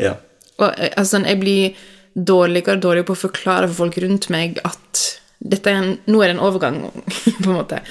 Ja. 0.00 0.16
Og 0.56 0.70
eh, 0.70 0.92
altså, 0.96 1.16
sånn, 1.16 1.28
jeg 1.28 1.40
blir 1.42 1.86
dårligere 2.16 2.78
og 2.78 2.84
dårligere 2.84 3.08
på 3.10 3.16
å 3.16 3.24
forklare 3.26 3.68
for 3.68 3.84
folk 3.84 3.98
rundt 4.00 4.30
meg 4.32 4.60
at 4.64 5.02
dette 5.46 5.68
er 5.68 5.82
en, 5.82 5.90
nå 6.08 6.22
er 6.22 6.30
det 6.30 6.36
en 6.38 6.44
overgang, 6.46 6.78
på 7.42 7.50
en 7.50 7.58
måte. 7.58 7.82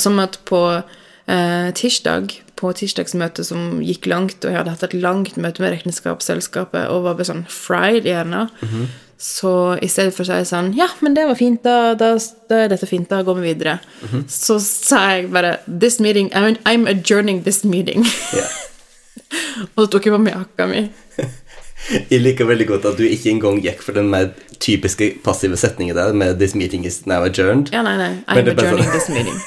Som 0.00 0.18
at 0.22 0.40
på 0.48 0.60
eh, 0.74 1.68
tirsdag, 1.78 2.34
på 2.58 2.72
tirsdagsmøtet 2.76 3.46
som 3.46 3.78
gikk 3.84 4.10
langt, 4.10 4.42
og 4.42 4.50
jeg 4.50 4.58
hadde 4.58 4.74
hatt 4.74 4.88
et 4.90 4.98
langt 4.98 5.38
møte 5.40 5.62
med 5.62 5.76
regnskapsselskapet 5.76 6.90
og 6.90 7.06
var 7.06 7.20
bare 7.20 7.30
sånn 7.30 7.46
fried 7.50 8.08
i 8.08 8.12
hjernen, 8.12 8.50
så 9.20 9.76
i 9.84 9.88
stedet 9.92 10.14
for 10.16 10.24
å 10.24 10.32
si 10.32 10.48
sånn 10.48 10.70
Ja, 10.72 10.86
men 11.04 11.12
det 11.12 11.26
var 11.28 11.36
fint, 11.36 11.60
da, 11.66 11.92
da, 11.98 12.14
da 12.48 12.62
er 12.64 12.70
dette 12.72 12.88
fint, 12.88 13.04
da 13.10 13.20
går 13.26 13.36
vi 13.36 13.50
videre. 13.50 13.76
Så 14.32 14.56
sa 14.64 15.02
jeg 15.12 15.28
bare 15.34 15.58
This 15.68 15.98
meeting 16.00 16.30
I'm, 16.32 16.56
I'm 16.64 16.88
adjourning 16.88 17.42
this 17.44 17.60
meeting. 17.64 18.06
Yeah. 18.32 18.48
og 19.74 19.84
så 19.84 19.90
tok 19.92 20.08
jeg 20.08 20.16
på 20.16 20.22
meg 20.24 20.38
jakka 20.38 20.70
mi. 20.70 20.86
Jeg 21.90 22.20
liker 22.20 22.44
veldig 22.44 22.66
godt 22.68 22.84
at 22.90 22.98
du 23.00 23.06
ikke 23.08 23.30
engang 23.32 23.56
gikk 23.64 23.80
for 23.82 23.96
den 23.96 24.10
mer 24.12 24.28
typiske 24.60 25.14
passive 25.24 25.56
setningen 25.56 25.96
der 25.96 26.12
med 26.12 26.36
'This 26.38 26.54
meeting 26.54 26.84
is 26.84 27.06
now 27.06 27.24
adjourned'. 27.24 27.72
Ja, 27.72 27.80
nei, 27.82 27.96
nei. 27.96 28.12
I'm 28.28 28.44
adjourning 28.44 28.84
sånn- 28.84 28.92
this 28.92 29.08
meeting. 29.08 29.40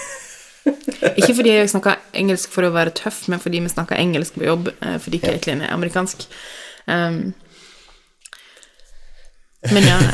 Ikke 1.19 1.35
fordi 1.35 1.53
jeg 1.53 1.69
snakka 1.69 1.97
engelsk 2.17 2.51
for 2.51 2.65
å 2.65 2.73
være 2.73 2.93
tøff, 2.97 3.27
men 3.29 3.39
fordi 3.39 3.61
vi 3.63 3.69
snakka 3.69 3.99
engelsk 3.99 4.33
på 4.39 4.47
jobb, 4.47 4.69
eh, 4.81 4.97
fordi 4.97 5.19
Caitlyn 5.21 5.61
er 5.61 5.73
amerikansk. 5.75 6.25
Um, 6.87 7.33
men 9.71 9.83
ja 9.87 9.99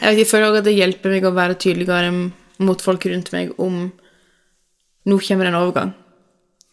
Jeg, 0.00 0.16
jeg, 0.18 0.26
føler 0.28 0.46
også 0.48 0.60
at 0.62 0.66
det 0.66 0.76
hjelper 0.76 1.10
meg 1.14 1.24
å 1.28 1.36
være 1.36 1.54
tydeligere 1.60 2.10
mot 2.64 2.82
folk 2.82 3.02
rundt 3.08 3.28
meg 3.34 3.46
om 3.60 3.74
Nå 5.08 5.14
kommer 5.24 5.44
det 5.46 5.50
en 5.50 5.60
overgang. 5.60 5.92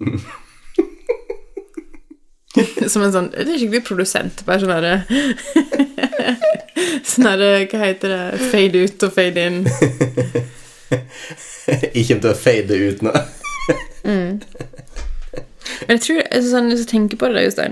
Som 2.91 3.01
en 3.05 3.13
sånn 3.13 3.29
Det 3.31 3.45
er 3.45 3.59
skikkelig 3.61 3.87
produsent. 3.87 4.35
Bare 4.47 4.59
sånn 4.63 4.73
herre 4.73 4.95
Sånn 7.11 7.29
herre 7.29 7.49
Hva 7.69 7.77
heter 7.85 8.07
det? 8.13 8.23
Fade 8.51 8.77
ut 8.83 8.99
og 9.07 9.11
fade 9.15 9.39
in. 9.47 9.57
Jeg 11.67 12.03
kommer 12.07 12.23
til 12.23 12.31
å 12.31 12.39
fade 12.39 12.73
ut 12.79 12.99
nå. 13.05 13.13
Men 15.87 15.97
jeg 15.97 16.03
tror, 16.03 16.21
altså, 16.31 16.49
sånn, 16.51 16.69
Hvis 16.71 16.83
jeg 16.85 16.91
tenker 16.93 17.19
på 17.21 17.29
det, 17.33 17.45
da, 17.57 17.67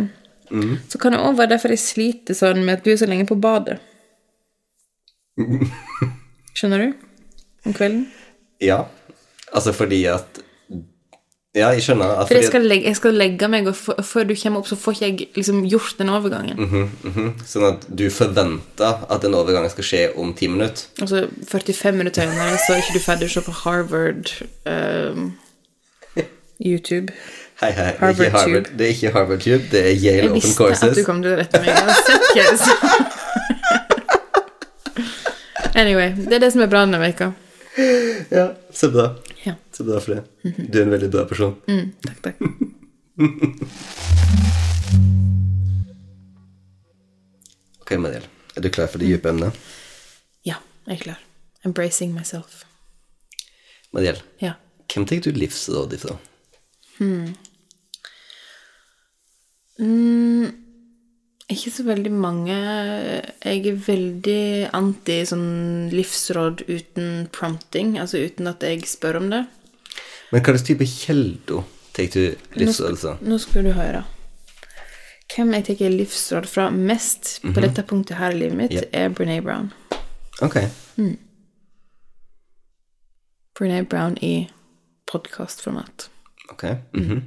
Jostein, 0.56 0.80
så 0.90 0.98
kan 1.02 1.12
det 1.16 1.20
òg 1.20 1.38
være 1.38 1.50
derfor 1.56 1.70
jeg 1.76 1.80
sliter 1.84 2.34
sånn 2.38 2.64
med 2.66 2.78
at 2.80 2.86
du 2.86 2.92
er 2.94 2.98
så 3.02 3.08
lenge 3.10 3.28
på 3.30 3.36
badet. 3.42 3.80
Skjønner 6.56 6.86
du? 6.86 6.94
Om 7.66 7.74
kvelden? 7.76 8.06
Ja. 8.64 8.84
Altså 9.56 9.74
fordi 9.76 10.06
at 10.12 10.42
Ja, 11.56 11.70
jeg 11.72 11.86
skjønner. 11.86 12.18
At 12.20 12.28
For 12.28 12.36
jeg 12.36 12.50
skal, 12.50 12.66
legge, 12.68 12.84
jeg 12.90 12.98
skal 13.00 13.14
legge 13.16 13.48
meg, 13.48 13.68
og 13.70 13.76
f- 13.78 14.02
før 14.04 14.26
du 14.28 14.34
kommer 14.36 14.60
opp, 14.60 14.68
så 14.68 14.76
får 14.76 14.92
ikke 14.98 15.06
jeg 15.06 15.28
liksom 15.38 15.62
gjort 15.72 15.94
den 16.02 16.10
overgangen. 16.12 16.58
at, 16.60 17.46
sånn 17.48 17.64
at 17.70 17.86
du 17.96 18.10
forventer 18.12 19.06
at 19.08 19.24
en 19.24 19.38
overgang 19.40 19.70
skal 19.72 19.88
skje 19.88 20.02
om 20.20 20.34
ti 20.36 20.50
minutter. 20.52 20.84
Altså 21.00 21.22
45 21.48 21.96
minutter 21.96 22.28
senere 22.28 22.58
så 22.60 22.74
er 22.76 22.84
ikke 22.84 22.98
du 22.98 23.06
ferdig 23.06 23.30
å 23.30 23.34
se 23.38 23.46
på 23.48 23.56
Harvard 23.62 24.34
um, 24.68 25.30
YouTube. 26.60 27.14
Hei, 27.62 27.72
hei. 27.72 27.92
Det 28.16 28.26
er 28.26 28.32
Harvard 28.36 28.66
det 28.78 28.86
er 28.86 28.90
ikke 28.92 29.12
Harvard 29.16 29.40
Tube, 29.46 29.64
det 29.72 29.80
er 29.80 29.94
Yale 29.96 30.30
Open 30.32 30.42
Courses. 30.58 30.82
Jeg 30.82 30.90
visste 30.90 30.90
at 30.90 30.96
du 30.98 31.04
kom 31.08 31.22
til 31.24 31.32
å 31.32 31.38
rette 31.40 31.62
meg. 31.64 31.68
Jeg 32.36 32.46
har 32.50 32.58
sett. 32.60 32.74
Anyway, 35.76 36.14
det 36.16 36.38
er 36.38 36.40
det 36.40 36.50
som 36.54 36.62
er 36.64 36.70
bra 36.72 36.86
denne 36.86 37.00
veka. 37.02 37.26
Ja, 38.32 38.46
så 38.72 38.88
bra. 38.94 39.10
Ja. 39.44 39.58
Så 39.76 39.84
bra 39.84 39.98
for 40.00 40.16
det. 40.16 40.22
Du 40.72 40.78
er 40.80 40.86
en 40.86 40.94
veldig 40.94 41.10
bra 41.12 41.26
person. 41.28 41.58
Takk, 42.06 42.22
takk. 42.30 42.38
Ok, 47.86 47.92
Mariel. 48.02 48.24
Er 48.58 48.62
du 48.66 48.70
klar 48.74 48.88
for 48.90 48.98
det 49.04 49.12
dype 49.12 49.30
emnet? 49.30 49.54
Ja, 50.48 50.56
jeg 50.88 50.96
er 50.98 51.02
klar. 51.04 51.20
Embracing 51.68 52.14
myself. 52.16 52.64
Mariel, 53.94 54.18
Ja. 54.42 54.54
hvem 54.94 55.06
tar 55.06 55.20
du 55.22 55.32
livsråd 55.32 55.94
ifra? 55.94 56.18
Ikke 59.76 61.72
så 61.72 61.84
veldig 61.86 62.12
mange. 62.12 62.56
Jeg 63.44 63.62
er 63.70 63.84
veldig 63.86 64.42
anti 64.74 65.20
sånn 65.28 65.92
livsråd 65.94 66.64
uten 66.70 67.28
prompting, 67.36 68.00
altså 68.02 68.24
uten 68.24 68.50
at 68.50 68.64
jeg 68.66 68.88
spør 68.90 69.20
om 69.22 69.30
det. 69.34 69.44
Men 70.32 70.42
hva 70.42 70.56
slags 70.56 70.66
type 70.68 70.88
kilder 70.90 71.68
tar 71.96 72.10
du 72.16 72.24
livsråd 72.58 72.98
fra? 73.04 73.14
Nå 73.22 73.38
skal 73.44 73.68
du 73.68 73.76
høre. 73.78 74.06
Hvem 75.36 75.54
jeg 75.58 75.68
tar 75.68 75.94
livsråd 75.94 76.48
fra 76.50 76.70
mest 76.72 77.38
på 77.44 77.62
dette 77.62 77.84
punktet 77.88 78.18
her 78.18 78.34
i 78.34 78.40
livet 78.40 78.58
mitt, 78.58 78.74
yep. 78.74 78.90
er 78.94 79.14
Brené 79.14 79.42
Brown. 79.44 79.72
Ok. 80.46 80.60
Brené 83.56 83.84
Brown 83.86 84.18
i 84.22 84.50
podkastformat. 85.12 86.10
ok. 86.52 86.64
mhm. 86.94 87.24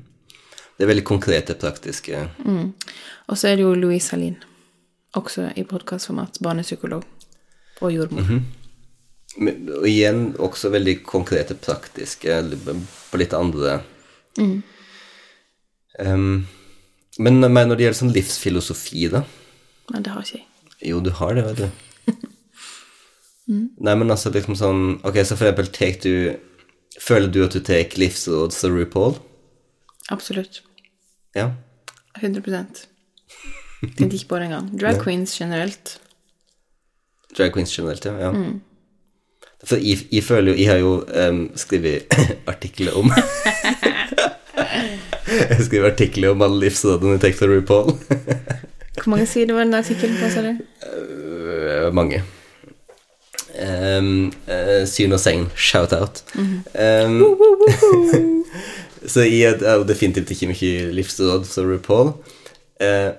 Det 0.79 0.85
er 0.87 0.93
veldig 0.93 1.05
konkrete, 1.05 1.57
praktiske 1.59 2.21
Og 2.47 3.35
så 3.37 3.49
er 3.51 3.57
det 3.59 3.65
jo 3.65 3.75
Louise 3.75 4.13
Halin, 4.15 4.37
også 5.19 5.49
i 5.59 5.65
podkastformat. 5.67 6.39
Barnepsykolog 6.43 7.03
og 7.81 7.93
jordmor. 7.93 8.29
Men- 9.39 9.69
Og 9.69 9.87
igjen 9.87 10.35
også 10.39 10.71
veldig 10.71 11.03
konkrete, 11.05 11.55
praktiske, 11.55 12.29
på 13.11 13.19
litt 13.19 13.33
andre 13.35 13.83
mm. 14.39 14.63
Men 17.19 17.41
men 17.41 17.69
når 17.69 17.77
det 17.77 17.85
gjelder 17.85 17.99
sånn 17.99 18.15
livsfilosofi, 18.15 19.09
da? 19.11 19.25
Nei, 19.91 20.01
det 20.03 20.13
har 20.13 20.23
ikke 20.23 20.39
jeg. 20.39 20.47
Jo, 20.91 21.01
du 21.01 21.11
har 21.11 21.35
det, 21.35 21.45
vet 21.45 21.57
du. 21.57 21.71
Nei, 23.81 23.95
men 23.95 24.11
altså 24.11 24.31
liksom 24.31 24.55
sånn 24.55 25.01
Ok, 25.03 25.17
så 25.25 25.35
for 25.37 25.49
eksempel 25.49 25.71
tek 25.73 26.03
du 26.03 26.37
Føler 27.01 27.31
du 27.33 27.45
at 27.45 27.53
du 27.53 27.61
tar 27.61 27.97
livsråd 27.99 28.53
fra 28.53 28.69
RuPaul? 28.71 29.19
Absolutt. 30.11 30.63
Ja. 31.37 31.51
100 32.19 32.43
Tenkte 33.97 34.17
ikke 34.17 34.29
på 34.29 34.39
det 34.39 34.49
engang. 34.49 34.81
Drag 34.81 35.03
queens 35.05 35.37
generelt. 35.39 36.01
Drag 37.39 37.53
queens 37.53 37.77
generelt, 37.77 38.05
ja. 38.05 38.17
ja. 38.19 38.33
For 39.65 39.77
jeg, 39.77 39.99
jeg 40.13 40.23
føler 40.23 40.53
jo 40.53 40.59
Jeg 40.59 40.69
har 40.71 40.77
jo 40.79 41.05
um, 41.29 41.51
skrevet 41.59 42.03
artikler 42.53 42.95
om 42.99 43.11
Jeg 45.51 45.65
skriver 45.65 45.91
artikler 45.91 46.31
om 46.31 46.43
alle 46.43 46.61
livsrådene 46.61 47.29
i 47.29 47.33
fra 47.33 47.47
RuPaul. 47.47 47.93
Hvor 49.03 49.11
mange 49.11 49.27
sider 49.27 49.55
var 49.55 49.65
den 49.65 49.75
artikkelen 49.75 50.17
på, 50.17 50.31
sa 50.31 50.43
du? 50.43 50.57
Øh, 50.89 51.95
mange. 51.95 52.23
Um, 53.99 54.33
uh, 54.49 54.87
syn 54.89 55.13
og 55.13 55.21
segn. 55.21 55.51
Shout-out. 55.57 56.25
Um, 56.35 57.23
så 59.07 59.25
jeg 59.27 59.61
er 59.63 59.79
jo 59.79 59.87
definitivt 59.87 60.31
ikke 60.35 60.51
mye 60.53 60.91
livsråd 60.97 61.47
som 61.49 61.69
RuPaul. 61.69 62.13
Eh, 62.83 63.13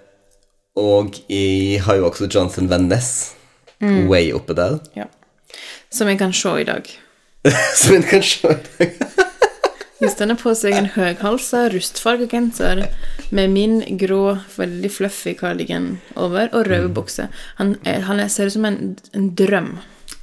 og 0.80 1.16
jeg 1.30 1.82
har 1.84 2.00
jo 2.00 2.08
også 2.08 2.30
Johnson 2.32 2.70
Van 2.70 2.88
Ness 2.90 3.36
way 3.82 4.32
oppe 4.34 4.56
der. 4.56 4.80
Ja. 4.96 5.08
Som 5.92 6.08
jeg 6.08 6.20
kan 6.20 6.34
se 6.34 6.62
i 6.62 6.68
dag. 6.68 6.86
Som 7.80 7.96
en 7.96 8.04
kan 8.04 8.24
se 8.24 8.48
i 8.48 8.58
dag. 8.78 8.92
Hvis 10.00 10.16
den 10.16 10.32
har 10.32 10.38
på 10.40 10.54
seg 10.56 10.78
en 10.78 10.86
høyhalsa, 10.94 11.66
rustfarga 11.74 12.30
genser 12.32 12.86
med 13.36 13.52
min 13.52 13.82
grå, 14.00 14.38
veldig 14.56 14.92
fluffy 14.96 15.34
cardigan 15.36 15.98
over 16.16 16.48
og 16.56 16.70
røde 16.70 16.88
bukser. 16.96 17.28
Han, 17.58 17.76
er, 17.84 18.06
han 18.08 18.22
er, 18.24 18.32
ser 18.32 18.48
ut 18.48 18.56
som 18.56 18.68
en, 18.70 18.94
en 19.12 19.28
drøm. 19.36 19.74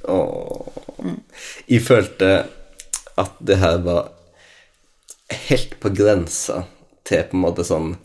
Åh. 0.09 1.11
Jeg 1.69 1.85
følte 1.85 2.31
at 3.21 3.37
det 3.45 3.59
her 3.61 3.77
var 3.85 4.09
helt 5.33 5.79
på 5.79 5.91
grensa 5.95 6.63
til 7.07 7.23
på 7.27 7.37
en 7.37 7.43
måte 7.43 7.65
sånn 7.67 7.95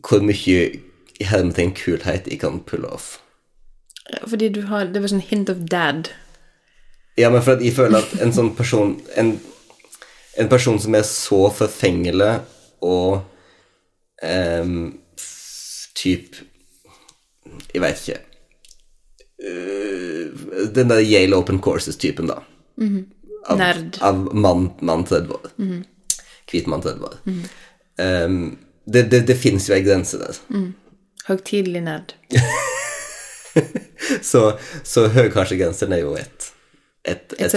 Hvor 0.00 0.22
mye 0.24 0.60
i 1.20 1.26
hermetegn 1.28 1.74
kulhet 1.76 2.28
jeg 2.30 2.40
kan 2.40 2.62
pulle 2.64 2.88
off. 2.88 3.18
Fordi 4.24 4.48
du 4.48 4.62
har 4.70 4.92
Det 4.92 5.02
var 5.02 5.12
sånn 5.12 5.26
hint 5.30 5.50
of 5.52 5.66
dad. 5.68 6.12
Ja, 7.18 7.30
men 7.30 7.42
for 7.42 7.58
at 7.58 7.64
jeg 7.64 7.76
føler 7.76 8.00
at 8.00 8.20
en 8.22 8.32
sånn 8.32 8.54
person 8.56 8.96
En, 9.16 9.34
en 10.38 10.48
person 10.48 10.78
som 10.80 10.94
er 10.94 11.04
så 11.08 11.48
forfengelig 11.52 12.40
og 12.80 13.20
um, 14.24 14.98
typ 15.94 16.40
Jeg 17.74 17.82
veit 17.82 18.04
ikke 18.04 18.26
Øh, 19.40 20.36
Den 20.76 20.90
der 20.90 21.00
Yale 21.00 21.36
Open 21.36 21.62
Courses-typen, 21.64 22.28
da. 22.28 22.42
Mm 22.76 22.84
Nerd. 22.92 23.19
Av 23.48 24.20
mann, 24.34 24.70
mann 24.80 25.04
30 25.08 25.32
år. 25.36 25.50
Hvit 26.50 26.66
mann 26.70 26.82
30 26.84 27.06
år. 27.08 27.18
Um, 28.00 28.58
det 28.84 29.06
det, 29.12 29.24
det 29.28 29.36
fins 29.38 29.68
jo 29.68 29.74
ei 29.76 29.82
grense 29.86 30.18
der. 30.20 30.38
Høgtidelig 31.28 31.84
nerd. 31.86 32.14
Så, 34.22 34.40
så 34.86 35.08
høykarskegenseren 35.12 35.92
er 35.92 36.00
jo 36.04 36.14
et 36.18 36.50
et, 37.08 37.32
et, 37.40 37.54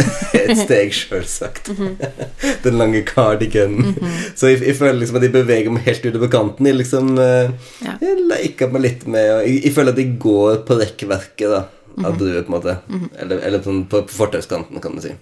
et 0.40 0.52
steg, 0.56 0.92
sjølsagt. 0.96 1.68
Den 2.64 2.78
lange 2.80 3.02
cardiganen. 3.04 3.92
Så 4.34 4.48
jeg, 4.54 4.62
jeg 4.64 4.76
føler 4.78 4.96
liksom 5.02 5.18
at 5.20 5.26
jeg 5.26 5.34
beveger 5.34 5.74
meg 5.74 5.84
helt 5.84 6.06
utover 6.08 6.30
kanten. 6.32 6.68
Jeg 6.70 6.78
liksom 6.80 7.12
eh, 7.20 7.52
Ja. 7.84 7.98
Jeg 8.00 8.24
leker 8.30 8.72
meg 8.72 8.86
litt 8.86 9.04
med 9.04 9.28
og 9.34 9.42
jeg, 9.44 9.60
jeg 9.66 9.74
føler 9.76 9.92
at 9.92 10.00
jeg 10.00 10.16
går 10.22 10.62
på 10.68 10.78
rekkverket 10.80 11.52
da 11.52 11.62
av 12.04 12.18
druer, 12.18 12.42
på 12.42 12.52
en 12.52 12.56
måte. 12.58 12.76
Eller, 13.18 13.40
eller 13.46 13.62
sånn 13.64 13.84
på, 13.90 14.02
på 14.08 14.16
fortauskanten, 14.18 14.80
kan 14.84 14.92
man 14.96 15.04
si. 15.04 15.14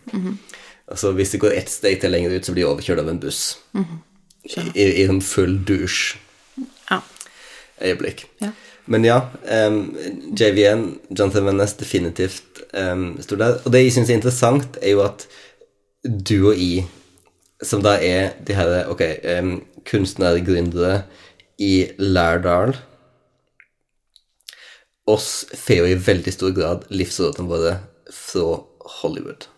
Altså 0.90 1.12
Hvis 1.16 1.30
det 1.34 1.40
går 1.44 1.54
ett 1.56 1.70
steg 1.72 2.00
til 2.02 2.12
lenger 2.12 2.34
ut, 2.34 2.44
så 2.44 2.52
blir 2.52 2.64
jeg 2.64 2.72
overkjørt 2.72 3.00
av 3.04 3.08
en 3.12 3.20
buss. 3.22 3.42
I, 4.74 4.84
I 4.84 5.06
en 5.08 5.22
full 5.24 5.58
dusj 5.64 6.16
Ja. 6.90 7.00
øyeblikk. 7.80 8.26
Ja. 8.42 8.50
Men 8.86 9.04
ja, 9.06 9.20
um, 9.68 9.96
JVN, 10.36 10.82
Jonathan 11.08 11.46
Van 11.46 11.62
definitivt 11.80 12.60
um, 12.76 13.14
står 13.20 13.40
der. 13.40 13.54
Og 13.64 13.72
det 13.72 13.80
jeg 13.86 13.94
syns 13.96 14.10
er 14.12 14.18
interessant, 14.18 14.76
er 14.82 14.92
jo 14.92 15.00
at 15.06 15.24
du 16.04 16.50
og 16.50 16.58
jeg, 16.60 16.84
som 17.64 17.80
da 17.84 17.94
er 17.96 18.34
de 18.44 18.56
her 18.58 18.90
ok, 18.92 19.00
um, 19.38 19.54
kunstnergründere 19.88 21.02
i 21.58 21.86
Lærdal 21.98 22.74
Oss 25.10 25.44
får 25.52 25.76
jo 25.82 25.88
i 25.92 25.98
veldig 26.00 26.32
stor 26.32 26.52
grad 26.56 26.84
livsrådene 26.88 27.48
våre 27.48 27.74
fra 28.12 28.60
Hollywood. 29.00 29.48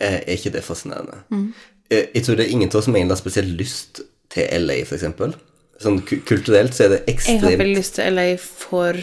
Eh, 0.00 0.20
Er 0.20 0.34
ikke 0.36 0.52
det 0.52 0.64
fascinerende? 0.64 1.22
Mm. 1.30 1.54
Jeg 1.90 2.22
tror 2.24 2.36
det 2.38 2.46
er 2.46 2.52
ingen 2.54 2.68
av 2.70 2.76
oss 2.78 2.86
som 2.86 2.94
egentlig 2.96 3.16
har 3.16 3.22
spesielt 3.24 3.56
lyst 3.58 4.02
til 4.30 4.46
LA, 4.62 4.76
eksempel. 4.84 5.34
Sånn 5.80 5.98
kulturelt 6.04 6.76
så 6.76 6.84
er 6.86 6.92
det 6.94 7.00
ekstremt 7.10 7.42
Jeg 7.42 7.56
har 7.56 7.62
veldig 7.64 7.78
lyst 7.80 7.96
til 7.96 8.14
LA 8.14 8.26
for 8.38 9.00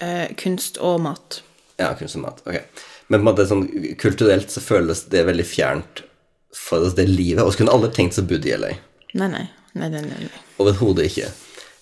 eh, 0.00 0.30
kunst 0.40 0.78
og 0.78 1.02
mat. 1.04 1.42
Ja, 1.82 1.90
kunst 1.98 2.16
og 2.16 2.22
mat. 2.24 2.40
Ok. 2.46 2.60
Men 3.10 3.20
på 3.20 3.22
en 3.24 3.28
måte 3.28 3.46
sånn 3.50 3.66
kulturelt 4.00 4.54
så 4.54 4.62
føles 4.64 5.04
det 5.12 5.26
veldig 5.28 5.44
fjernt 5.44 6.04
for 6.56 6.86
oss, 6.86 6.94
det 6.96 7.08
livet. 7.10 7.42
Og 7.44 7.52
så 7.52 7.60
kunne 7.60 7.74
alle 7.74 7.90
tenkt 7.92 8.16
seg 8.16 8.24
å 8.24 8.30
bo 8.30 8.38
i 8.38 8.56
LA. 8.56 8.70
Nei. 9.18 9.28
Nei, 9.74 9.88
nei, 9.90 9.90
nei. 9.90 10.22
nei. 10.22 10.42
Overhodet 10.62 11.10
ikke. 11.10 11.28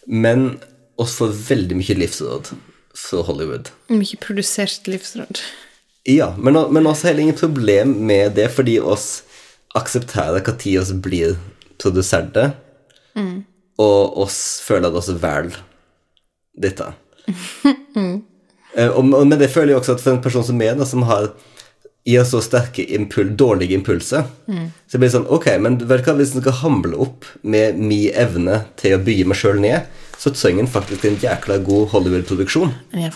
Men 0.07 0.59
oss 1.01 1.17
får 1.19 1.35
veldig 1.49 1.79
mye 1.79 1.99
livsråd 1.99 2.53
fra 2.99 3.23
Hollywood. 3.27 3.71
Mye 3.93 4.19
produsert 4.21 4.89
livsråd. 4.91 5.41
Ja, 6.09 6.33
men, 6.39 6.59
men 6.75 6.87
også 6.87 7.09
heller 7.09 7.29
ingen 7.29 7.39
problem 7.39 7.95
med 8.07 8.35
det, 8.37 8.49
fordi 8.57 8.79
oss 8.81 9.23
aksepterer 9.79 10.43
hva 10.43 10.55
tid 10.59 10.81
oss 10.83 10.91
blir 11.05 11.37
produserte, 11.81 12.51
og 13.83 14.19
oss 14.25 14.39
føler 14.65 14.95
oss 14.95 15.09
vel 15.23 15.53
dette. 16.59 16.91
mm. 17.97 18.17
og, 18.91 19.15
og 19.15 19.27
med 19.31 19.39
det 19.41 19.49
føler 19.53 19.73
jeg 19.73 19.81
også 19.81 19.97
at 19.97 20.05
for 20.05 20.17
en 20.17 20.25
person 20.25 20.45
som 20.47 20.59
meg, 20.59 20.83
som 20.89 21.07
har 21.09 21.31
gir 22.05 22.25
så 22.27 22.41
sterke 22.43 22.83
impul 22.97 23.31
dårlige 23.39 23.77
impulser, 23.79 24.25
så 24.91 24.99
blir 24.99 25.13
sånn 25.13 25.29
Ok, 25.31 25.47
men 25.63 25.77
vet 25.79 26.03
du 26.03 26.09
hva, 26.09 26.17
hvis 26.19 26.33
en 26.35 26.43
skal 26.43 26.57
hamle 26.63 26.97
opp 27.05 27.29
med 27.47 27.79
min 27.79 28.09
evne 28.19 28.65
til 28.81 28.97
å 28.97 29.03
bygge 29.07 29.29
meg 29.31 29.39
sjøl 29.39 29.61
ned, 29.63 29.87
så 30.19 30.33
trenger 30.35 30.65
en 30.65 30.71
faktisk 30.71 31.05
en 31.07 31.19
jækla 31.23 31.59
god 31.67 31.89
Hollywood-produksjon. 31.95 32.73
Jeg. 32.95 33.13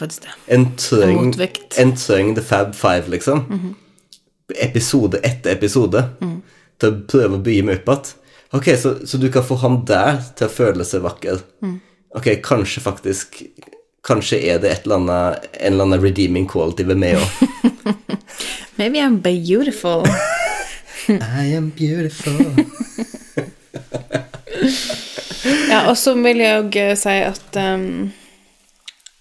En 0.54 0.68
treng, 0.78 1.18
Motvekt. 1.28 1.76
en 1.82 1.92
treng 1.98 2.32
The 2.38 2.42
Fab 2.46 2.74
Five, 2.78 3.10
liksom. 3.10 3.44
Episode 4.62 5.20
etter 5.26 5.54
episode. 5.54 6.02
Til 6.78 6.92
å 6.92 7.02
prøve 7.10 7.38
å 7.38 7.42
bygge 7.42 7.66
meg 7.66 7.80
opp 7.80 7.92
igjen. 7.94 8.22
Ok, 8.54 8.70
så, 8.78 8.92
så 9.06 9.18
du 9.18 9.26
kan 9.34 9.42
få 9.44 9.58
han 9.62 9.80
der 9.88 10.20
til 10.38 10.46
å 10.46 10.52
føle 10.52 10.86
seg 10.86 11.02
vakker. 11.06 11.42
Ok, 12.16 12.36
kanskje 12.46 12.84
faktisk 12.84 13.42
Kanskje 14.06 14.38
er 14.46 14.60
det 14.62 14.70
et 14.70 14.84
eller 14.86 15.00
annet, 15.00 15.46
en 15.58 15.72
eller 15.72 15.82
annen 15.88 15.98
redeeming 15.98 16.44
quality 16.46 16.84
ved 16.86 17.00
meg 17.02 17.16
òg. 17.18 17.80
Maybe 18.78 18.98
I'm 19.00 19.18
beautiful. 19.18 20.04
I 21.08 21.54
am 21.56 21.70
beautiful. 21.70 22.54
Ja, 25.68 25.88
og 25.90 25.96
så 25.98 26.14
vil 26.18 26.40
jeg 26.42 26.58
òg 26.58 26.76
si 26.98 27.14
at 27.22 27.58
um, 27.60 28.12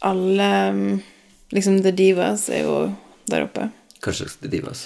alle 0.05 0.49
um, 0.71 0.83
liksom 1.53 1.81
The 1.83 1.91
Divas 1.93 2.47
er 2.49 2.63
jo 2.65 2.77
der 3.29 3.45
oppe. 3.45 3.69
Hva 4.01 4.13
slags 4.13 4.37
The 4.41 4.49
divas. 4.49 4.85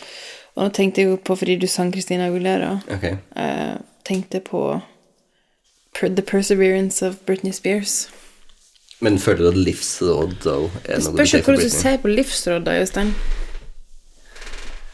Og 0.55 0.65
nå 0.65 0.69
tenkte 0.75 1.03
jeg 1.03 1.11
jo 1.11 1.19
på, 1.23 1.35
fordi 1.39 1.57
du 1.59 1.67
sang 1.71 1.91
Christina 1.93 2.27
Aguilera, 2.27 2.79
okay. 2.91 3.19
uh, 3.35 3.79
tenkte 4.07 4.41
på 4.43 4.63
per 5.95 6.15
The 6.15 6.25
Perseverance 6.25 7.05
of 7.05 7.19
Britney 7.27 7.53
Spears. 7.55 8.09
Men 8.99 9.19
føler 9.19 9.45
du 9.45 9.49
at 9.53 9.59
livsråd 9.69 10.33
da 10.43 10.55
er 10.83 10.99
noe 10.99 11.05
spørs 11.05 11.05
jo 11.05 11.13
tar 11.13 11.27
Spørs 11.27 11.45
hvordan 11.45 11.63
du 11.63 11.75
ser 11.75 12.01
på 12.03 12.11
livsråd, 12.11 12.65
da, 12.67 12.79
Øystein. 12.81 13.13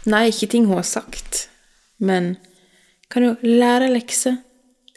Nei, 0.09 0.27
ikke 0.29 0.49
ting 0.51 0.67
hun 0.69 0.79
har 0.79 0.87
sagt, 0.87 1.47
men 1.97 2.35
kan 3.09 3.25
jo 3.25 3.35
lære 3.41 3.89
lekser. 3.93 4.39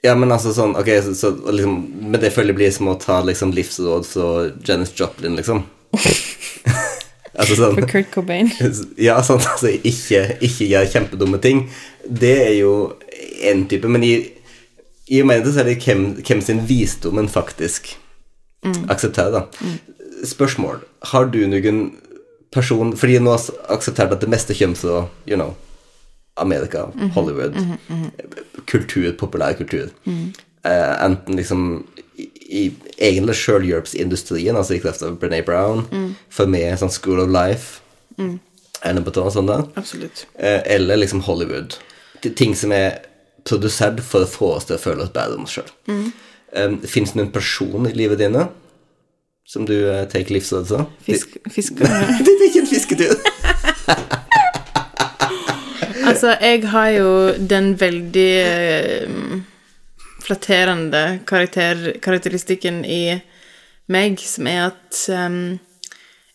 Ja, 0.05 0.15
men 0.15 0.31
altså 0.31 0.53
sånn 0.55 0.77
Ok, 0.79 0.89
så, 1.03 1.11
så 1.19 1.33
liksom 1.51 1.73
Men 2.07 2.21
det 2.23 2.29
føler 2.31 2.53
jeg 2.53 2.59
blir 2.61 2.71
som 2.71 2.87
å 2.93 2.99
ta 3.03 3.17
liksom 3.27 3.51
livsråd 3.57 4.07
fra 4.07 4.29
Janis 4.63 4.93
Joplin, 4.95 5.35
liksom. 5.35 5.65
altså 7.41 7.57
sånn 7.59 7.75
For 7.81 7.89
Kurt 7.91 8.13
Cobain. 8.15 8.53
Ja, 9.09 9.19
sånn 9.27 9.43
altså 9.43 9.73
ikke, 9.75 10.25
ikke 10.39 10.71
gjøre 10.71 10.93
kjempedumme 10.95 11.43
ting. 11.43 11.67
Det 12.07 12.35
er 12.45 12.55
jo 12.61 12.75
én 13.43 13.67
type, 13.71 13.91
men 13.91 14.07
i, 14.07 14.13
i 15.11 15.23
og 15.23 15.31
med 15.31 15.43
det 15.47 15.55
så 15.57 15.65
er 15.65 15.73
det 15.73 15.81
hvem, 15.83 16.13
hvem 16.23 16.45
sin 16.47 16.63
visdom 16.69 17.19
en 17.21 17.31
faktisk 17.31 17.93
aksepterer, 18.91 19.35
da. 19.39 19.75
Spørsmål. 20.27 20.81
Har 21.13 21.29
du 21.31 21.39
noen 21.47 21.83
person 22.55 22.95
Fordi 22.97 23.19
nå 23.21 23.35
har 23.35 23.75
akseptert 23.75 24.15
at 24.15 24.23
det 24.25 24.31
meste 24.33 24.57
kommer 24.57 24.79
fra, 24.79 25.01
you 25.29 25.37
know, 25.37 25.55
Amerika, 26.39 26.87
Hollywood, 27.15 27.57
kultur, 28.71 29.13
populær 29.19 29.57
kultur. 29.59 29.89
Eh, 30.07 31.05
enten 31.05 31.37
liksom 31.37 31.87
i, 32.15 32.29
i 32.49 32.63
egentlig 32.99 33.35
sjølhjelpsindustrien, 33.41 34.57
altså 34.57 34.77
i 34.77 34.83
kraft 34.83 35.03
av 35.03 35.17
Brené 35.19 35.41
Brown, 35.47 35.83
for 36.31 36.51
meg 36.51 36.79
sånn 36.79 36.95
School 36.95 37.25
of 37.25 37.33
Life, 37.35 37.81
mm. 38.19 38.39
Baton 39.03 39.27
og 39.27 39.35
sånn 39.35 39.51
Absolutt. 39.51 40.27
Uh, 40.39 40.63
eller 40.65 41.03
liksom 41.03 41.25
Hollywood. 41.27 41.75
Ting 42.23 42.55
som 42.59 42.73
er 42.75 43.01
produsert 43.49 44.01
for 44.05 44.23
å 44.23 44.31
få 44.31 44.55
oss 44.59 44.69
til 44.69 44.79
å 44.79 44.83
føle 44.83 45.05
oss 45.05 45.15
bedre 45.15 45.39
om 45.39 45.47
oss 45.47 45.59
sjøl. 45.59 45.71
Um, 46.55 46.79
Fins 46.87 47.13
det 47.13 47.21
noen 47.21 47.35
person 47.35 47.87
i 47.89 47.95
livet 47.97 48.23
dine 48.23 48.49
som 49.49 49.65
du 49.67 49.75
uh, 49.89 50.05
livs, 50.29 50.53
altså. 50.53 50.77
fra? 50.77 50.87
Fisk, 51.03 51.37
fisk 51.51 51.79
Det 52.25 52.35
er 52.35 52.49
ikke 52.51 52.65
en 52.67 52.73
fisketur! 52.75 53.15
Altså, 56.09 56.31
jeg 56.41 56.63
har 56.73 56.87
jo 56.95 57.09
den 57.37 57.75
veldig 57.77 58.31
uh, 58.41 59.43
flatterende 60.25 61.03
karakter, 61.29 61.99
karakteristikken 62.01 62.81
i 62.85 63.19
meg, 63.93 64.17
som 64.25 64.49
er 64.49 64.63
at 64.71 65.03
um, 65.13 65.59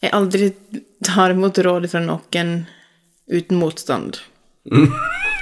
jeg 0.03 0.13
aldri 0.13 0.51
tar 1.03 1.33
imot 1.33 1.57
råd 1.65 1.89
fra 1.89 2.03
noen 2.05 2.53
uten 3.33 3.59
motstand. 3.59 4.21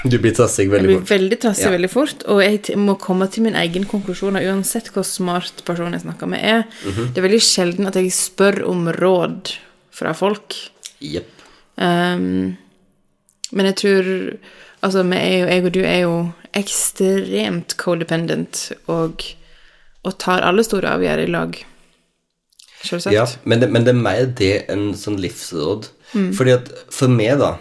Du 0.04 0.18
blir 0.18 0.34
trassig 0.34 0.66
Jeg 0.72 0.84
blir 0.86 1.04
veldig 1.06 1.38
trassig 1.44 1.68
Ja. 1.68 1.72
veldig 1.76 1.90
fort, 1.92 2.24
og 2.28 2.42
jeg 2.42 2.78
må 2.78 2.98
komme 3.00 3.28
til 3.30 3.44
min 3.44 3.56
egen 3.56 3.86
konklusjon 3.86 4.40
uansett 4.40 4.90
hvor 4.94 5.04
smart 5.06 5.62
personen 5.66 5.94
jeg 5.94 6.02
snakker 6.02 6.28
med 6.28 6.42
er. 6.42 6.64
Mhm. 6.86 7.14
Det 7.14 7.18
er 7.22 7.28
veldig 7.28 7.42
sjelden 7.42 7.88
at 7.88 7.96
jeg 7.96 8.12
spør 8.12 8.68
om 8.68 8.88
råd 8.88 9.54
fra 9.92 10.14
folk. 10.14 10.56
Yep. 11.02 11.28
Um, 11.78 12.58
men 13.52 13.66
jeg 13.66 13.76
tror 13.76 14.38
Altså, 14.84 15.04
vi 15.04 15.16
er 15.16 15.38
jo, 15.38 15.46
jeg 15.46 15.66
og 15.66 15.74
du 15.74 15.82
er 15.86 16.00
jo 16.02 16.32
ekstremt 16.58 17.78
codependent 17.78 18.72
og, 18.90 19.22
og 20.04 20.18
tar 20.18 20.42
alle 20.42 20.64
store 20.66 20.90
avgjørelser 20.90 21.28
i 21.28 21.32
lag. 21.32 21.60
Selvsagt. 22.82 23.14
Ja, 23.14 23.28
men 23.46 23.62
det, 23.62 23.70
men 23.72 23.86
det 23.86 23.94
er 23.94 24.00
mer 24.02 24.26
det 24.26 24.66
enn 24.74 24.96
sånn 24.98 25.20
livsråd. 25.22 25.92
Fordi 26.34 26.56
at 26.56 26.72
for 26.90 27.14
meg, 27.14 27.38
da, 27.38 27.60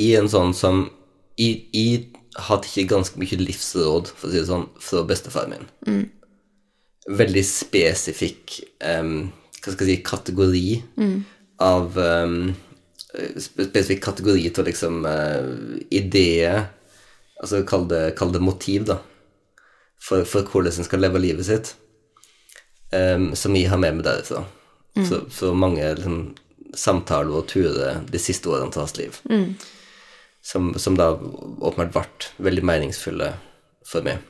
i 0.00 0.14
en 0.16 0.30
sånn 0.32 0.54
som 0.56 0.86
Jeg, 1.36 1.66
jeg 1.76 2.04
hadde 2.48 2.68
ikke 2.68 2.92
ganske 2.94 3.20
mye 3.20 3.38
livsråd, 3.40 4.12
for 4.12 4.28
å 4.28 4.32
si 4.32 4.40
det 4.40 4.48
sånn, 4.48 4.68
fra 4.82 5.02
bestefaren 5.08 5.52
min. 5.54 5.66
Veldig 7.16 7.42
spesifikk 7.46 8.60
um, 8.82 9.28
hva 9.62 9.74
skal 9.74 9.88
jeg 9.88 9.98
si, 9.98 10.06
kategori 10.06 10.68
av 11.62 11.96
um, 11.96 12.54
Spesifikk 13.40 14.02
kategori 14.04 14.50
til 14.52 14.66
liksom 14.68 15.06
uh, 15.08 15.78
ideer 15.94 16.66
Altså 17.40 17.62
kall 17.68 17.86
det, 17.88 18.02
kall 18.18 18.32
det 18.34 18.42
motiv, 18.44 18.84
da, 18.88 18.98
for, 20.00 20.24
for 20.28 20.44
hvordan 20.48 20.80
en 20.82 20.88
skal 20.88 21.02
leve 21.04 21.20
livet 21.20 21.48
sitt 21.48 21.74
Um, 22.94 23.32
som 23.34 23.56
jeg 23.58 23.66
har 23.66 23.80
med 23.82 23.96
meg 23.98 24.04
derifra. 24.06 24.44
Så, 25.08 25.16
så 25.34 25.50
mange 25.58 25.82
liksom, 25.98 26.20
samtaler 26.78 27.34
og 27.34 27.48
turer 27.50 27.98
de 28.06 28.20
siste 28.22 28.48
årene 28.48 28.70
til 28.72 28.80
hans 28.84 28.94
liv. 28.96 29.18
Som, 30.46 30.74
som 30.78 30.94
da 30.94 31.08
åpenbart 31.16 32.28
ble 32.36 32.46
veldig 32.46 32.62
meningsfulle 32.68 33.32
for 33.86 34.06
meg. 34.06 34.20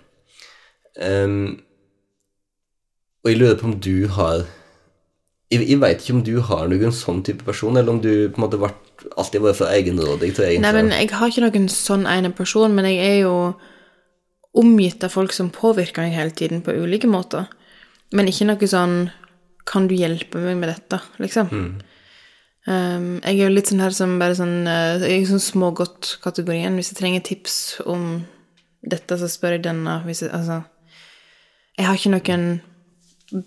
Um, 0.96 1.58
og 3.26 3.32
jeg 3.32 3.40
lurer 3.40 3.58
på 3.60 3.66
om 3.68 3.74
du 3.82 4.06
har 4.16 4.46
Jeg, 5.52 5.60
jeg 5.68 5.80
veit 5.82 6.00
ikke 6.00 6.14
om 6.16 6.22
du 6.24 6.38
har 6.42 6.70
noen 6.70 6.94
sånn 6.94 7.20
type 7.26 7.44
person, 7.46 7.76
eller 7.76 7.92
om 7.92 8.00
du 8.02 8.30
på 8.32 8.40
en 8.40 8.44
måte 8.46 8.58
ble, 8.58 8.70
alltid 9.18 9.44
vært 9.44 9.58
for 9.60 9.70
egenrådig 9.70 10.32
til 10.34 10.46
egentlig 10.46 10.64
Nei, 10.64 10.72
men 10.74 10.88
jeg 10.94 11.10
har 11.12 11.30
ikke 11.30 11.44
noen 11.44 11.68
sånn 11.70 12.06
ene 12.10 12.32
person, 12.34 12.72
men 12.74 12.88
jeg 12.88 13.02
er 13.04 13.18
jo 13.20 13.34
omgitt 14.56 15.04
av 15.04 15.12
folk 15.12 15.36
som 15.36 15.52
påvirker 15.54 16.02
meg 16.02 16.16
hele 16.16 16.34
tiden 16.34 16.64
på 16.64 16.74
ulike 16.74 17.10
måter. 17.10 17.46
Men 18.16 18.30
ikke 18.30 18.48
noe 18.48 18.70
sånn 18.70 18.96
Kan 19.66 19.88
du 19.90 19.96
hjelpe 19.98 20.38
meg 20.38 20.60
med 20.60 20.70
dette? 20.70 21.00
liksom. 21.18 21.50
Um, 22.66 23.20
jeg 23.22 23.36
er 23.38 23.44
jo 23.44 23.52
litt 23.54 23.68
sånn 23.70 23.82
her 23.84 23.94
som 23.94 24.16
bare 24.18 24.34
sånn 24.34 24.66
uh, 24.66 24.98
Jeg 24.98 25.20
er 25.20 25.28
sånn 25.30 25.42
smågodt-kategorien. 25.42 26.74
Hvis 26.74 26.90
jeg 26.90 26.98
trenger 26.98 27.22
tips 27.26 27.58
om 27.86 28.24
dette, 28.82 29.18
så 29.20 29.28
spør 29.30 29.56
jeg 29.56 29.66
denne. 29.68 30.00
Hvis 30.06 30.24
jeg, 30.24 30.32
altså 30.34 30.64
Jeg 31.78 31.86
har 31.86 32.00
ikke 32.00 32.14
noen 32.16 32.48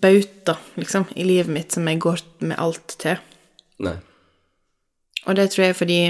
bauta, 0.00 0.58
liksom, 0.76 1.06
i 1.16 1.24
livet 1.24 1.52
mitt 1.52 1.72
som 1.76 1.88
jeg 1.88 2.00
går 2.00 2.24
med 2.44 2.58
alt 2.60 2.96
til. 3.00 3.20
Nei. 3.80 3.96
Og 5.28 5.36
det 5.36 5.50
tror 5.52 5.66
jeg 5.66 5.74
er 5.74 5.78
fordi 5.78 6.00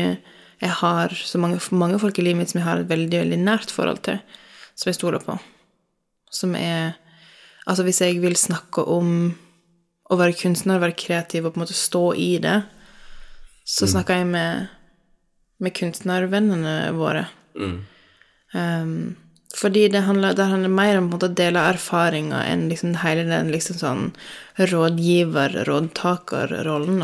jeg 0.61 0.73
har 0.83 1.15
så 1.15 1.39
mange, 1.41 1.59
mange 1.73 1.99
folk 2.03 2.19
i 2.19 2.25
livet 2.25 2.43
mitt 2.43 2.53
som 2.53 2.61
jeg 2.61 2.67
har 2.67 2.83
et 2.83 2.91
veldig, 2.91 3.23
veldig 3.25 3.39
nært 3.43 3.73
forhold 3.75 4.03
til, 4.07 4.19
som 4.79 4.91
jeg 4.91 4.99
stoler 4.99 5.23
på. 5.25 5.39
Som 6.31 6.59
er 6.59 6.99
Altså, 7.69 7.85
hvis 7.85 8.01
jeg 8.01 8.17
vil 8.23 8.35
snakke 8.41 8.83
om 8.89 9.35
å 10.11 10.17
være 10.19 10.35
kunstner, 10.35 10.81
være 10.81 10.97
kreativ 10.99 11.45
og 11.45 11.53
på 11.53 11.61
en 11.61 11.63
måte 11.63 11.77
stå 11.77 12.01
i 12.19 12.31
det, 12.43 12.57
så 13.71 13.87
snakker 13.91 14.15
jeg 14.19 14.27
med, 14.33 14.51
med 15.63 15.73
kunstnervennene 15.77 16.75
våre. 16.97 17.25
Um, 17.55 19.17
fordi 19.57 19.89
det 19.89 20.01
handler, 20.07 20.35
det 20.35 20.45
handler 20.51 20.69
mer 20.75 20.99
om 20.99 21.15
å 21.15 21.29
dele 21.29 21.61
erfaringer 21.73 22.43
enn 22.47 22.69
liksom 22.71 22.95
hele 23.03 23.25
den 23.29 23.51
liksom 23.55 23.77
sånn 23.81 24.13
rådgiver-rådtaker-rollen. 24.71 27.01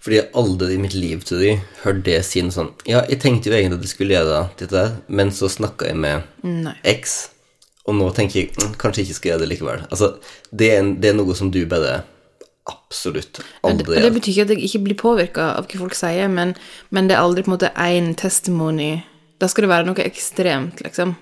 Fordi 0.00 0.16
jeg 0.16 0.32
aldri 0.38 0.74
i 0.74 0.80
mitt 0.80 0.94
liv 0.96 1.18
tror 1.26 1.42
jeg 1.44 1.60
hørte 1.82 2.06
det 2.06 2.24
si 2.24 2.42
noe 2.44 2.52
sånn 2.54 2.70
Ja, 2.88 3.00
jeg 3.08 3.18
tenkte 3.20 3.48
jo 3.50 3.56
egentlig 3.56 3.78
at 3.80 3.84
jeg 3.84 3.94
skulle 3.94 4.16
gjøre 4.16 4.48
dette 4.60 4.72
der, 4.72 4.90
men 5.08 5.28
så 5.34 5.46
snakka 5.52 5.82
jeg 5.90 5.96
med 6.00 6.16
Nei. 6.46 6.76
X, 6.88 7.00
og 7.88 7.92
nå 7.98 8.06
tenker 8.16 8.36
jeg 8.40 8.46
mm, 8.54 8.74
kanskje 8.80 9.02
ikke 9.04 9.18
skal 9.18 9.30
gjøre 9.32 9.42
det 9.44 9.50
likevel. 9.50 9.80
Altså, 9.90 10.06
det 10.52 10.68
er, 10.76 10.82
det 11.00 11.08
er 11.10 11.16
noe 11.18 11.34
som 11.36 11.48
du 11.52 11.60
bare 11.68 11.92
absolutt 12.68 13.38
det, 13.40 13.44
aldri 13.66 13.94
det 13.94 14.02
gjør. 14.02 14.12
betyr 14.16 14.32
ikke 14.32 14.44
at 14.44 14.50
jeg 14.54 14.64
ikke 14.68 14.82
blir 14.84 14.98
påvirka 15.00 15.46
av 15.56 15.68
hva 15.70 15.78
folk 15.80 15.96
sier, 15.96 16.28
men, 16.28 16.52
men 16.90 17.08
det 17.08 17.16
er 17.16 17.22
aldri 17.24 17.44
på 17.46 17.50
en 17.50 17.56
måte 17.56 17.72
én 17.80 18.12
testimony 18.18 19.00
Da 19.40 19.48
skal 19.48 19.64
det 19.64 19.70
være 19.72 19.86
noe 19.88 20.04
ekstremt, 20.04 20.82
liksom, 20.84 21.14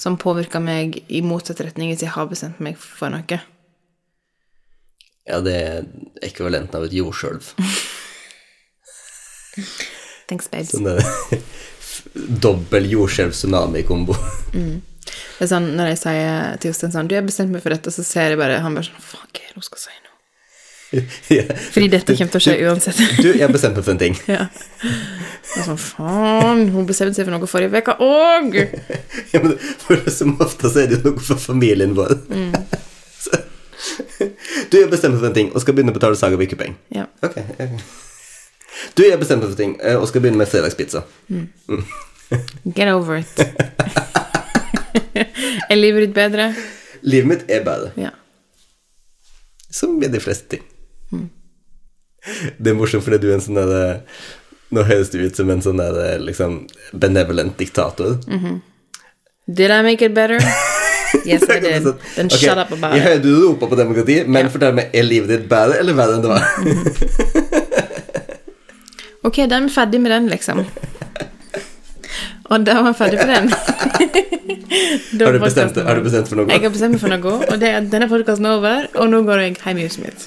som 0.00 0.16
påvirker 0.16 0.62
meg 0.64 1.02
i 1.12 1.20
motsatt 1.20 1.60
retning 1.60 1.90
hvis 1.92 2.00
jeg 2.06 2.14
har 2.14 2.24
bestemt 2.30 2.60
meg 2.64 2.78
for 2.80 3.12
noe. 3.12 3.40
Ja, 5.28 5.42
det 5.44 5.52
er 5.60 5.84
ekvivalenten 6.24 6.78
av 6.78 6.86
et 6.86 6.94
jordskjelv. 6.96 7.50
Thanks, 10.28 10.48
babes. 10.48 10.72
Sånn 10.72 10.88
dobbel 12.44 12.88
jordskjelv-tsunami-kombo. 12.88 14.16
Det 14.54 15.44
er 15.44 15.50
sånn 15.52 15.68
når 15.76 15.86
jeg 15.92 16.00
sier 16.02 16.56
til 16.60 16.68
Jostein 16.72 16.92
sånn 16.94 17.08
Du, 17.08 17.12
jeg 17.16 17.22
har 17.22 17.28
bestemt 17.28 17.52
meg 17.52 17.62
for 17.64 17.72
dette, 17.76 17.92
så 17.92 18.02
ser 18.04 18.32
jeg 18.32 18.38
bare 18.40 18.58
Han 18.64 18.74
bare 18.76 18.88
sånn 18.88 19.00
Fuck, 19.00 19.30
hva 19.36 19.44
er 19.44 19.52
det 19.52 19.56
hun 19.60 19.66
skal 19.68 19.80
si 19.84 19.92
nå? 20.02 20.07
Fordi 21.74 21.88
dette 21.92 22.14
kommer 22.16 22.32
til 22.32 22.40
å 22.40 22.44
skje 22.46 22.54
uansett. 22.64 23.00
Du, 23.22 23.28
jeg 23.34 23.42
har 23.44 23.52
bestemt 23.52 23.76
meg 23.76 23.84
for 23.84 23.92
en 23.92 24.00
ting. 24.00 24.14
ja. 24.30 24.46
Altså, 25.58 25.74
faen, 25.80 26.66
hun 26.74 26.86
bestemte 26.88 27.16
seg 27.16 27.26
for 27.28 27.34
noe 27.34 27.48
forrige 27.50 27.80
uke 27.82 27.94
òg! 28.04 28.56
Ja, 29.32 29.40
men 29.44 29.54
for 29.82 30.00
som 30.12 30.34
ofte 30.44 30.70
så 30.72 30.82
er 30.84 30.90
det 30.92 30.98
jo 31.02 31.10
noe 31.12 31.24
for 31.24 31.40
familien 31.40 31.92
vår. 31.96 32.14
Så, 33.18 33.40
du, 34.70 34.76
jeg 34.78 34.88
bestemte 34.92 35.16
meg 35.16 35.22
for 35.22 35.28
en 35.30 35.36
ting, 35.36 35.50
og 35.52 35.60
skal 35.64 35.76
begynne 35.76 35.92
å 35.92 35.96
betale 35.98 36.16
Saga 36.20 36.38
Vikepenger. 36.40 36.76
Ja. 36.94 37.04
Ok. 37.24 37.36
eh. 37.60 37.74
Du, 38.96 39.02
jeg 39.04 39.18
bestemte 39.20 39.44
meg 39.44 39.50
for 39.50 39.56
en 39.56 39.60
ting, 39.62 39.74
eh, 39.82 39.96
og 39.98 40.08
skal 40.10 40.24
begynne 40.24 40.40
med 40.40 40.48
fredagspizza. 40.52 41.04
Get 42.76 42.88
over 42.92 43.20
it. 43.20 43.40
er 45.68 45.76
livet 45.78 46.06
ditt 46.08 46.16
bedre? 46.16 46.50
Livet 47.08 47.28
mitt 47.32 47.44
er 47.52 47.62
bedre, 47.66 47.92
Ja. 48.00 48.12
som 49.70 49.96
med 50.00 50.12
de 50.16 50.20
fleste 50.22 50.48
ting. 50.56 50.64
Det 52.58 52.72
er 52.72 52.76
morsomt 52.76 53.04
fordi 53.06 53.20
du 53.22 53.30
er 53.30 53.38
en 53.38 53.44
sånn 53.44 53.60
der 53.60 54.02
Nå 54.74 54.82
høres 54.84 55.08
du 55.08 55.16
ut 55.22 55.38
som 55.38 55.48
en 55.48 55.62
sånn 55.64 55.80
der 55.80 56.18
liksom 56.20 56.58
benevolent 56.92 57.56
diktator. 57.56 58.18
Did 59.48 59.72
I 59.72 59.80
make 59.86 60.04
it 60.04 60.14
better? 60.14 60.42
Yes, 61.24 61.46
I 61.48 61.56
did. 61.56 61.86
Sånn, 61.86 62.00
Then 62.16 62.28
okay. 62.28 62.42
shut 62.42 62.58
up 62.60 62.72
about 62.74 62.98
it. 62.98 63.22
du 63.24 63.30
roper 63.32 63.70
på 63.70 63.78
demokrati, 63.78 64.18
men 64.26 64.42
yeah. 64.42 64.52
fortell 64.52 64.74
meg, 64.76 64.90
er 64.92 65.06
livet 65.06 65.32
ditt 65.32 65.46
bedre 65.48 65.78
eller 65.80 65.96
verre 65.96 66.18
enn 66.18 66.26
det 66.26 66.34
var? 66.34 66.44
Ok, 69.28 69.40
da 69.50 69.58
er 69.58 69.64
vi 69.66 69.72
ferdig 69.74 69.98
med 70.00 70.12
den, 70.14 70.28
liksom. 70.30 70.60
Og 72.48 72.62
da 72.64 72.76
var 72.78 72.92
vi 72.92 72.98
ferdig 73.00 73.18
med 73.18 73.32
den. 73.34 73.50
Har 75.18 75.32
du 75.34 75.40
bestemt, 75.42 75.76
har 75.76 75.96
du 75.98 76.04
bestemt 76.04 76.28
for 76.30 76.38
noe? 76.38 76.46
Jeg 76.52 76.62
har 76.62 76.70
bestemt 76.72 76.94
meg 76.94 77.00
for 77.02 77.12
noe, 77.12 77.38
og 77.48 77.60
det 77.60 77.70
denne 77.92 78.08
podkasten 78.08 78.46
er 78.46 78.58
over, 78.60 78.86
og 79.00 79.10
nå 79.10 79.22
går 79.26 79.42
jeg 79.42 79.56
hjem 79.58 79.80
i 79.80 79.86
huset 79.88 80.04
mitt. 80.04 80.26